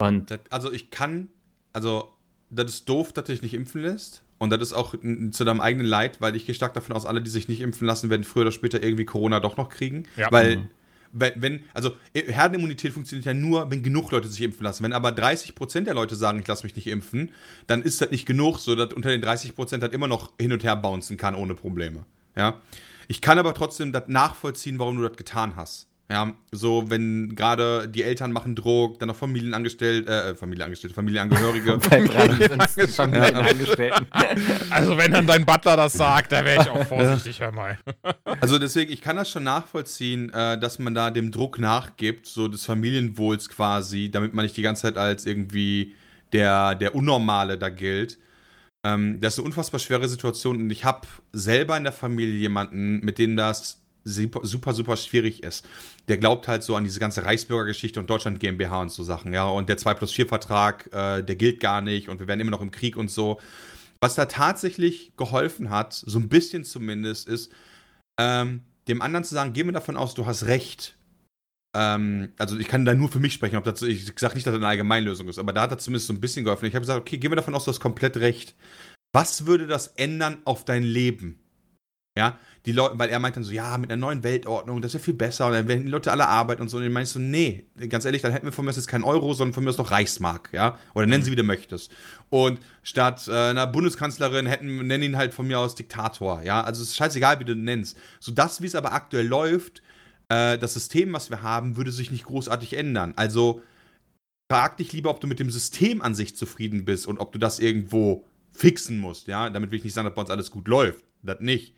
[0.00, 1.28] Und also ich kann,
[1.72, 2.12] also
[2.50, 4.22] das ist doof, dass du dich nicht impfen lässt.
[4.38, 4.96] Und das ist auch
[5.30, 7.86] zu deinem eigenen Leid, weil ich gehe stark davon aus, alle, die sich nicht impfen
[7.86, 10.02] lassen, werden früher oder später irgendwie Corona doch noch kriegen.
[10.16, 10.32] Ja.
[10.32, 10.68] Weil, mhm.
[11.12, 14.82] wenn, also Herdenimmunität funktioniert ja nur, wenn genug Leute sich impfen lassen.
[14.82, 17.30] Wenn aber 30% der Leute sagen, ich lasse mich nicht impfen,
[17.68, 20.64] dann ist das nicht genug, so dass unter den 30% halt immer noch hin und
[20.64, 22.04] her bouncen kann ohne Probleme.
[22.34, 22.60] Ja.
[23.08, 25.88] Ich kann aber trotzdem das nachvollziehen, warum du das getan hast.
[26.12, 31.80] Ja, so wenn gerade die Eltern machen Druck, dann noch Familienangestellte, äh, Familienangestellte, Familienangehörige.
[32.94, 34.06] Familienangestellten.
[34.70, 37.78] also wenn dann dein Butler das sagt, da wäre ich auch vorsichtig, hör mal.
[38.42, 42.46] also deswegen, ich kann das schon nachvollziehen, äh, dass man da dem Druck nachgibt, so
[42.46, 45.94] des Familienwohls quasi, damit man nicht die ganze Zeit als irgendwie
[46.34, 48.18] der, der Unnormale da gilt.
[48.84, 53.00] Ähm, das ist eine unfassbar schwere Situation und ich habe selber in der Familie jemanden,
[53.00, 55.64] mit dem das super, super, super schwierig ist.
[56.08, 59.46] Der glaubt halt so an diese ganze Reichsbürgergeschichte und Deutschland GmbH und so Sachen, ja.
[59.46, 62.50] Und der 2 plus 4 Vertrag, äh, der gilt gar nicht und wir werden immer
[62.50, 63.40] noch im Krieg und so.
[64.00, 67.52] Was da tatsächlich geholfen hat, so ein bisschen zumindest, ist,
[68.18, 70.96] ähm, dem anderen zu sagen, geh mir davon aus, du hast recht.
[71.74, 74.52] Ähm, also ich kann da nur für mich sprechen, ob das, ich sage nicht, dass
[74.52, 76.66] das eine Allgemeinlösung ist, aber da hat er zumindest so ein bisschen geholfen.
[76.66, 78.54] Ich habe gesagt, okay, gehen wir davon aus, du hast komplett recht.
[79.12, 81.38] Was würde das ändern auf dein Leben?
[82.14, 85.00] Ja, die Leute, weil er meint dann so, ja, mit einer neuen Weltordnung, das ist
[85.00, 86.76] ja viel besser, und dann werden die Leute alle arbeiten und so.
[86.76, 89.32] Und dann meinst du, nee, ganz ehrlich, dann hätten wir von mir jetzt kein Euro,
[89.32, 90.78] sondern von mir aus noch Reichsmark, ja?
[90.94, 91.90] Oder nennen sie, wie du möchtest.
[92.28, 96.62] Und statt äh, einer Bundeskanzlerin hätten, nennen ihn halt von mir aus Diktator, ja?
[96.62, 97.96] Also es ist scheißegal, wie du ihn nennst.
[98.20, 99.82] So das, wie es aber aktuell läuft,
[100.32, 103.12] äh, das System, was wir haben, würde sich nicht großartig ändern.
[103.16, 103.62] Also
[104.50, 107.38] frag dich lieber, ob du mit dem System an sich zufrieden bist und ob du
[107.38, 109.50] das irgendwo fixen musst, ja.
[109.50, 111.04] Damit will ich nicht sagen, dass bei uns alles gut läuft.
[111.22, 111.74] Das nicht.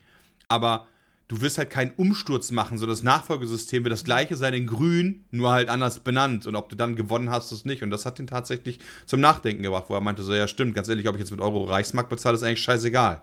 [0.49, 0.87] Aber
[1.29, 5.25] du wirst halt keinen Umsturz machen, so das Nachfolgesystem wird das gleiche sein in grün,
[5.31, 6.47] nur halt anders benannt.
[6.47, 7.83] Und ob du dann gewonnen hast, ist nicht.
[7.83, 10.89] Und das hat ihn tatsächlich zum Nachdenken gebracht, wo er meinte so, ja stimmt, ganz
[10.89, 13.23] ehrlich, ob ich jetzt mit Euro Reichsmark bezahle, ist eigentlich scheißegal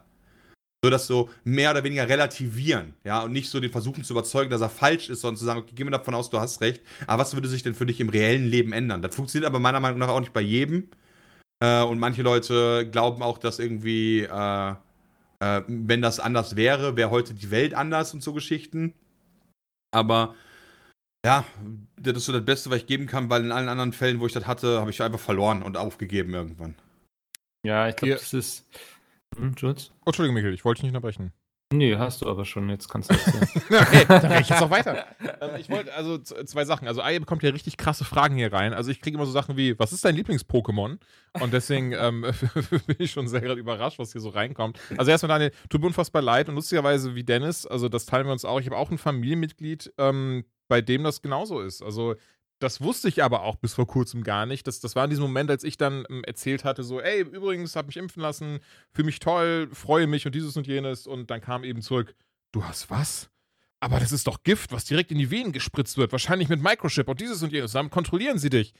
[0.83, 4.49] so das so mehr oder weniger relativieren, ja, und nicht so den versuchen zu überzeugen,
[4.49, 6.81] dass er falsch ist, sondern zu sagen, okay, gehen wir davon aus, du hast recht,
[7.05, 9.01] aber was würde sich denn für dich im reellen Leben ändern?
[9.01, 10.89] Das funktioniert aber meiner Meinung nach auch nicht bei jedem.
[11.61, 14.71] Äh, und manche Leute glauben auch, dass irgendwie, äh,
[15.39, 18.95] äh, wenn das anders wäre, wäre heute die Welt anders und so Geschichten.
[19.91, 20.33] Aber
[21.23, 21.45] ja,
[21.97, 24.25] das ist so das Beste, was ich geben kann, weil in allen anderen Fällen, wo
[24.25, 26.75] ich das hatte, habe ich einfach verloren und aufgegeben irgendwann.
[27.63, 28.67] Ja, ich glaube, das ist
[29.37, 29.91] hm, Jules?
[30.01, 31.33] Oh, Entschuldigung, Michael, ich wollte dich nicht unterbrechen.
[31.73, 33.47] Nee, hast du aber schon, jetzt kannst du erzählen.
[33.69, 35.05] okay, dann rede ich jetzt noch weiter.
[35.41, 36.87] Ähm, ich wollte, also zwei Sachen.
[36.87, 38.73] Also, Aye bekommt ja richtig krasse Fragen hier rein.
[38.73, 40.99] Also, ich kriege immer so Sachen wie, was ist dein Lieblings-Pokémon?
[41.39, 42.21] Und deswegen ähm,
[42.85, 44.79] bin ich schon sehr gerade überrascht, was hier so reinkommt.
[44.97, 48.33] Also, erstmal, Daniel, tut mir unfassbar leid und lustigerweise wie Dennis, also das teilen wir
[48.33, 48.59] uns auch.
[48.59, 51.81] Ich habe auch ein Familienmitglied, ähm, bei dem das genauso ist.
[51.81, 52.15] Also
[52.61, 54.67] das wusste ich aber auch bis vor kurzem gar nicht.
[54.67, 57.75] Das, das war in diesem Moment, als ich dann ähm, erzählt hatte, so, ey, übrigens,
[57.75, 58.59] hab mich impfen lassen,
[58.91, 61.07] fühle mich toll, freue mich und dieses und jenes.
[61.07, 62.13] Und dann kam eben zurück,
[62.51, 63.29] du hast was?
[63.79, 66.11] Aber das ist doch Gift, was direkt in die Venen gespritzt wird.
[66.11, 67.71] Wahrscheinlich mit Microchip und dieses und jenes.
[67.71, 68.73] Dann kontrollieren sie dich.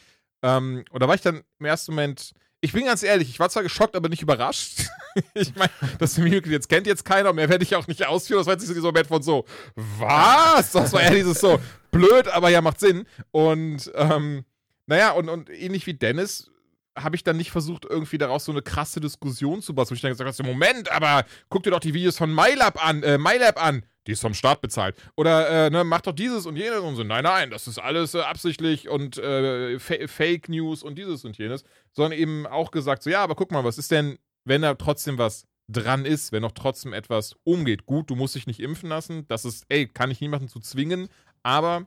[0.44, 3.50] Ähm, und da war ich dann im ersten Moment, ich bin ganz ehrlich, ich war
[3.50, 4.84] zwar geschockt, aber nicht überrascht.
[5.34, 8.42] ich meine, das Familienmitglied jetzt kennt jetzt keiner, mehr werde ich auch nicht ausführen.
[8.42, 9.44] Das war jetzt so dieser Moment von so,
[9.76, 10.72] was?
[10.72, 11.60] Das war eher dieses so,
[11.92, 13.06] blöd, aber ja, macht Sinn.
[13.32, 14.46] Und, ähm,
[14.88, 16.52] naja, und, und ähnlich wie Dennis
[16.98, 19.96] habe ich dann nicht versucht, irgendwie daraus so eine krasse Diskussion zu basteln.
[19.96, 23.18] Ich dann gesagt habe, Moment, aber guck dir doch die Videos von MyLab an, äh,
[23.18, 23.86] MyLab an.
[24.08, 24.96] Die ist vom Staat bezahlt.
[25.16, 27.04] Oder, äh, ne, mach doch dieses und jenes und so.
[27.04, 31.38] Nein, nein, das ist alles äh, absichtlich und äh, Fa Fake News und dieses und
[31.38, 31.64] jenes.
[31.92, 35.20] Sondern eben auch gesagt, so, ja, aber guck mal, was ist denn, wenn da trotzdem
[35.20, 37.86] was dran ist, wenn noch trotzdem etwas umgeht.
[37.86, 39.28] Gut, du musst dich nicht impfen lassen.
[39.28, 41.08] Das ist, ey, kann ich niemanden zu zwingen,
[41.44, 41.86] aber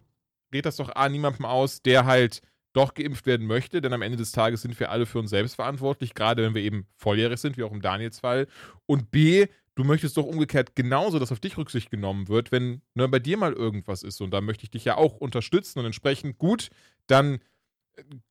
[0.50, 2.42] geht das doch A, niemandem aus, der halt
[2.74, 5.54] doch geimpft werden möchte, denn am Ende des Tages sind wir alle für uns selbst
[5.54, 8.48] verantwortlich, gerade wenn wir eben volljährig sind, wie auch im Daniels Fall.
[8.86, 9.46] Und B,
[9.76, 13.36] du möchtest doch umgekehrt genauso, dass auf dich Rücksicht genommen wird, wenn ne, bei dir
[13.36, 14.20] mal irgendwas ist.
[14.20, 16.70] Und da möchte ich dich ja auch unterstützen und entsprechend gut,
[17.06, 17.38] dann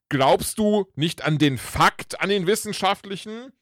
[0.09, 3.53] glaubst du nicht an den Fakt, an den wissenschaftlichen,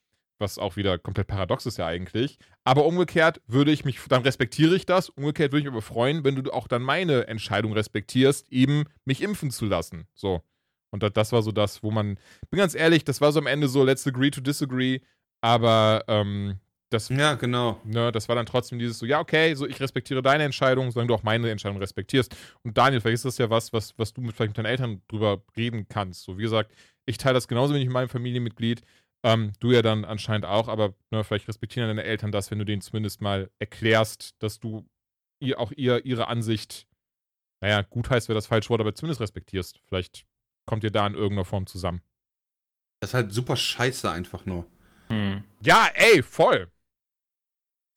[0.42, 2.38] was auch wieder komplett paradox ist ja eigentlich.
[2.66, 5.10] Aber umgekehrt würde ich mich, dann respektiere ich das.
[5.10, 9.22] Umgekehrt würde ich mich aber freuen, wenn du auch dann meine Entscheidung respektierst, eben mich
[9.22, 10.08] impfen zu lassen.
[10.14, 10.42] So.
[10.90, 12.18] Und das war so das, wo man,
[12.50, 15.00] bin ganz ehrlich, das war so am Ende so, let's agree to disagree.
[15.40, 16.60] Aber ähm,
[16.92, 17.80] das, ja, genau.
[17.86, 21.08] Ne, das war dann trotzdem dieses so, ja, okay, so ich respektiere deine Entscheidung, solange
[21.08, 22.36] du auch meine Entscheidung respektierst.
[22.64, 25.02] Und Daniel, vielleicht ist das ja was, was, was du mit, vielleicht mit deinen Eltern
[25.08, 26.24] drüber reden kannst.
[26.24, 26.74] So, wie gesagt,
[27.06, 28.82] ich teile das genauso wenig mit meinem Familienmitglied.
[29.24, 32.66] Ähm, du ja dann anscheinend auch, aber ne, vielleicht respektieren deine Eltern das, wenn du
[32.66, 34.88] denen zumindest mal erklärst, dass du
[35.40, 36.88] ihr auch ihr, ihre Ansicht,
[37.62, 39.80] naja, gut heißt wäre das falsche Wort, aber zumindest respektierst.
[39.88, 40.26] Vielleicht
[40.66, 42.02] kommt ihr da in irgendeiner Form zusammen.
[43.00, 44.66] Das ist halt super scheiße einfach nur.
[45.10, 45.44] Hm.
[45.62, 46.72] Ja, ey, voll.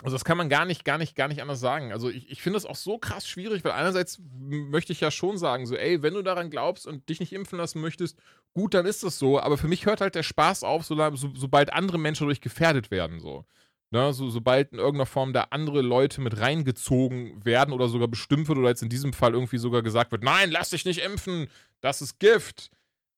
[0.05, 1.91] Also das kann man gar nicht, gar nicht, gar nicht anders sagen.
[1.91, 5.39] Also ich, ich finde das auch so krass schwierig, weil einerseits möchte ich ja schon
[5.39, 8.19] sagen, so, ey, wenn du daran glaubst und dich nicht impfen lassen möchtest,
[8.53, 9.41] gut, dann ist das so.
[9.41, 12.91] Aber für mich hört halt der Spaß auf, so, so, sobald andere Menschen dadurch gefährdet
[12.91, 13.19] werden.
[13.19, 13.47] So.
[13.93, 18.47] Ne, so, sobald in irgendeiner Form da andere Leute mit reingezogen werden oder sogar bestimmt
[18.49, 21.49] wird oder jetzt in diesem Fall irgendwie sogar gesagt wird, nein, lass dich nicht impfen,
[21.81, 22.71] das ist Gift.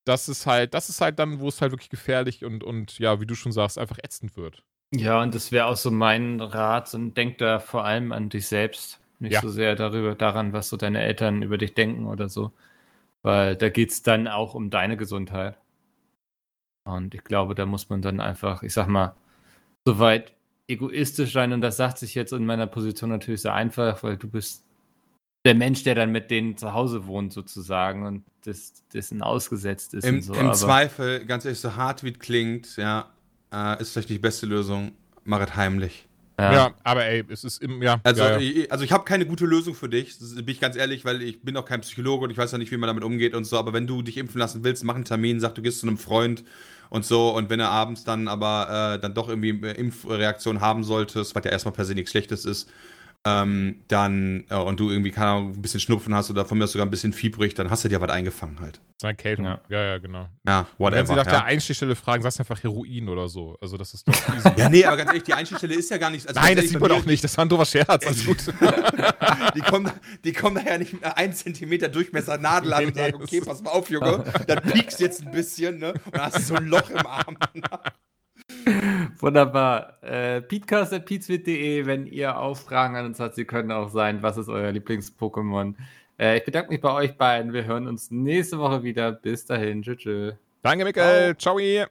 [0.04, 3.20] Das ist halt, das ist halt dann, wo es halt wirklich gefährlich und, und ja,
[3.20, 4.62] wie du schon sagst, einfach ätzend wird.
[4.94, 8.46] Ja, und das wäre auch so mein Rat und denk da vor allem an dich
[8.46, 9.00] selbst.
[9.18, 9.40] Nicht ja.
[9.40, 12.52] so sehr darüber, daran, was so deine Eltern über dich denken oder so.
[13.22, 15.56] Weil da geht es dann auch um deine Gesundheit.
[16.84, 19.16] Und ich glaube, da muss man dann einfach, ich sag mal,
[19.84, 20.32] soweit
[20.68, 21.52] egoistisch sein.
[21.52, 24.64] Und das sagt sich jetzt in meiner Position natürlich sehr einfach, weil du bist
[25.44, 30.04] der Mensch, der dann mit denen zu Hause wohnt, sozusagen und das, dessen ausgesetzt ist.
[30.04, 30.34] Im, so.
[30.34, 33.10] im Zweifel, ganz ehrlich, so hart wie es klingt, ja,
[33.52, 34.92] äh, ist vielleicht nicht die beste Lösung.
[35.24, 36.06] Mach es heimlich.
[36.38, 36.52] Ja.
[36.52, 36.74] ja.
[36.84, 37.98] aber ey, es ist im, ja.
[38.02, 38.38] Also, ja, ja.
[38.38, 41.40] Ich, also ich habe keine gute Lösung für dich, bin ich ganz ehrlich, weil ich
[41.40, 43.58] bin auch kein Psychologe und ich weiß ja nicht, wie man damit umgeht und so,
[43.58, 45.96] aber wenn du dich impfen lassen willst, mach einen Termin, sag, du gehst zu einem
[45.96, 46.44] Freund
[46.90, 51.34] und so und wenn er abends dann aber äh, dann doch irgendwie Impfreaktion haben solltest,
[51.34, 52.70] was ja erstmal per se nichts Schlechtes ist,
[53.26, 56.68] ähm, dann, äh, und du irgendwie, keine Ahnung, ein bisschen Schnupfen hast oder von mir
[56.68, 58.80] sogar ein bisschen fiebrig, dann hast du dir was eingefangen halt.
[59.00, 59.46] So eine Kältung.
[59.46, 59.60] Ja.
[59.68, 60.28] ja, ja, genau.
[60.46, 60.98] Ja, whatever.
[60.98, 61.32] Wenn sie nach ja.
[61.32, 63.58] der Einstichstelle fragen, sagst du einfach Heroin oder so.
[63.60, 64.50] Also, das ist doch easy.
[64.56, 66.28] ja, nee, aber ganz ehrlich, die Einstichstelle ist ja gar nicht.
[66.28, 67.24] Also Nein, das sieht man doch nicht.
[67.24, 68.06] Das war ein doofer Scherz.
[68.06, 68.38] Alles gut.
[69.56, 69.90] die, kommen,
[70.22, 73.40] die kommen da ja nicht mit einer 1 cm Durchmesser Nadel an und sagen, okay,
[73.40, 75.94] pass mal auf, Junge, dann piekst jetzt ein bisschen, ne?
[76.04, 77.36] Und dann hast du so ein Loch im Arm.
[79.18, 80.02] Wunderbar.
[80.02, 84.48] Äh, Peatcast.peatswit.de, wenn ihr auch Fragen an uns habt, sie können auch sein, was ist
[84.48, 85.74] euer Lieblings-Pokémon?
[86.18, 87.52] Äh, ich bedanke mich bei euch beiden.
[87.52, 89.12] Wir hören uns nächste Woche wieder.
[89.12, 89.82] Bis dahin.
[89.82, 90.34] Tschüss.
[90.62, 91.36] Danke, Mikkel.
[91.36, 91.58] Ciao.
[91.58, 91.86] Ciao.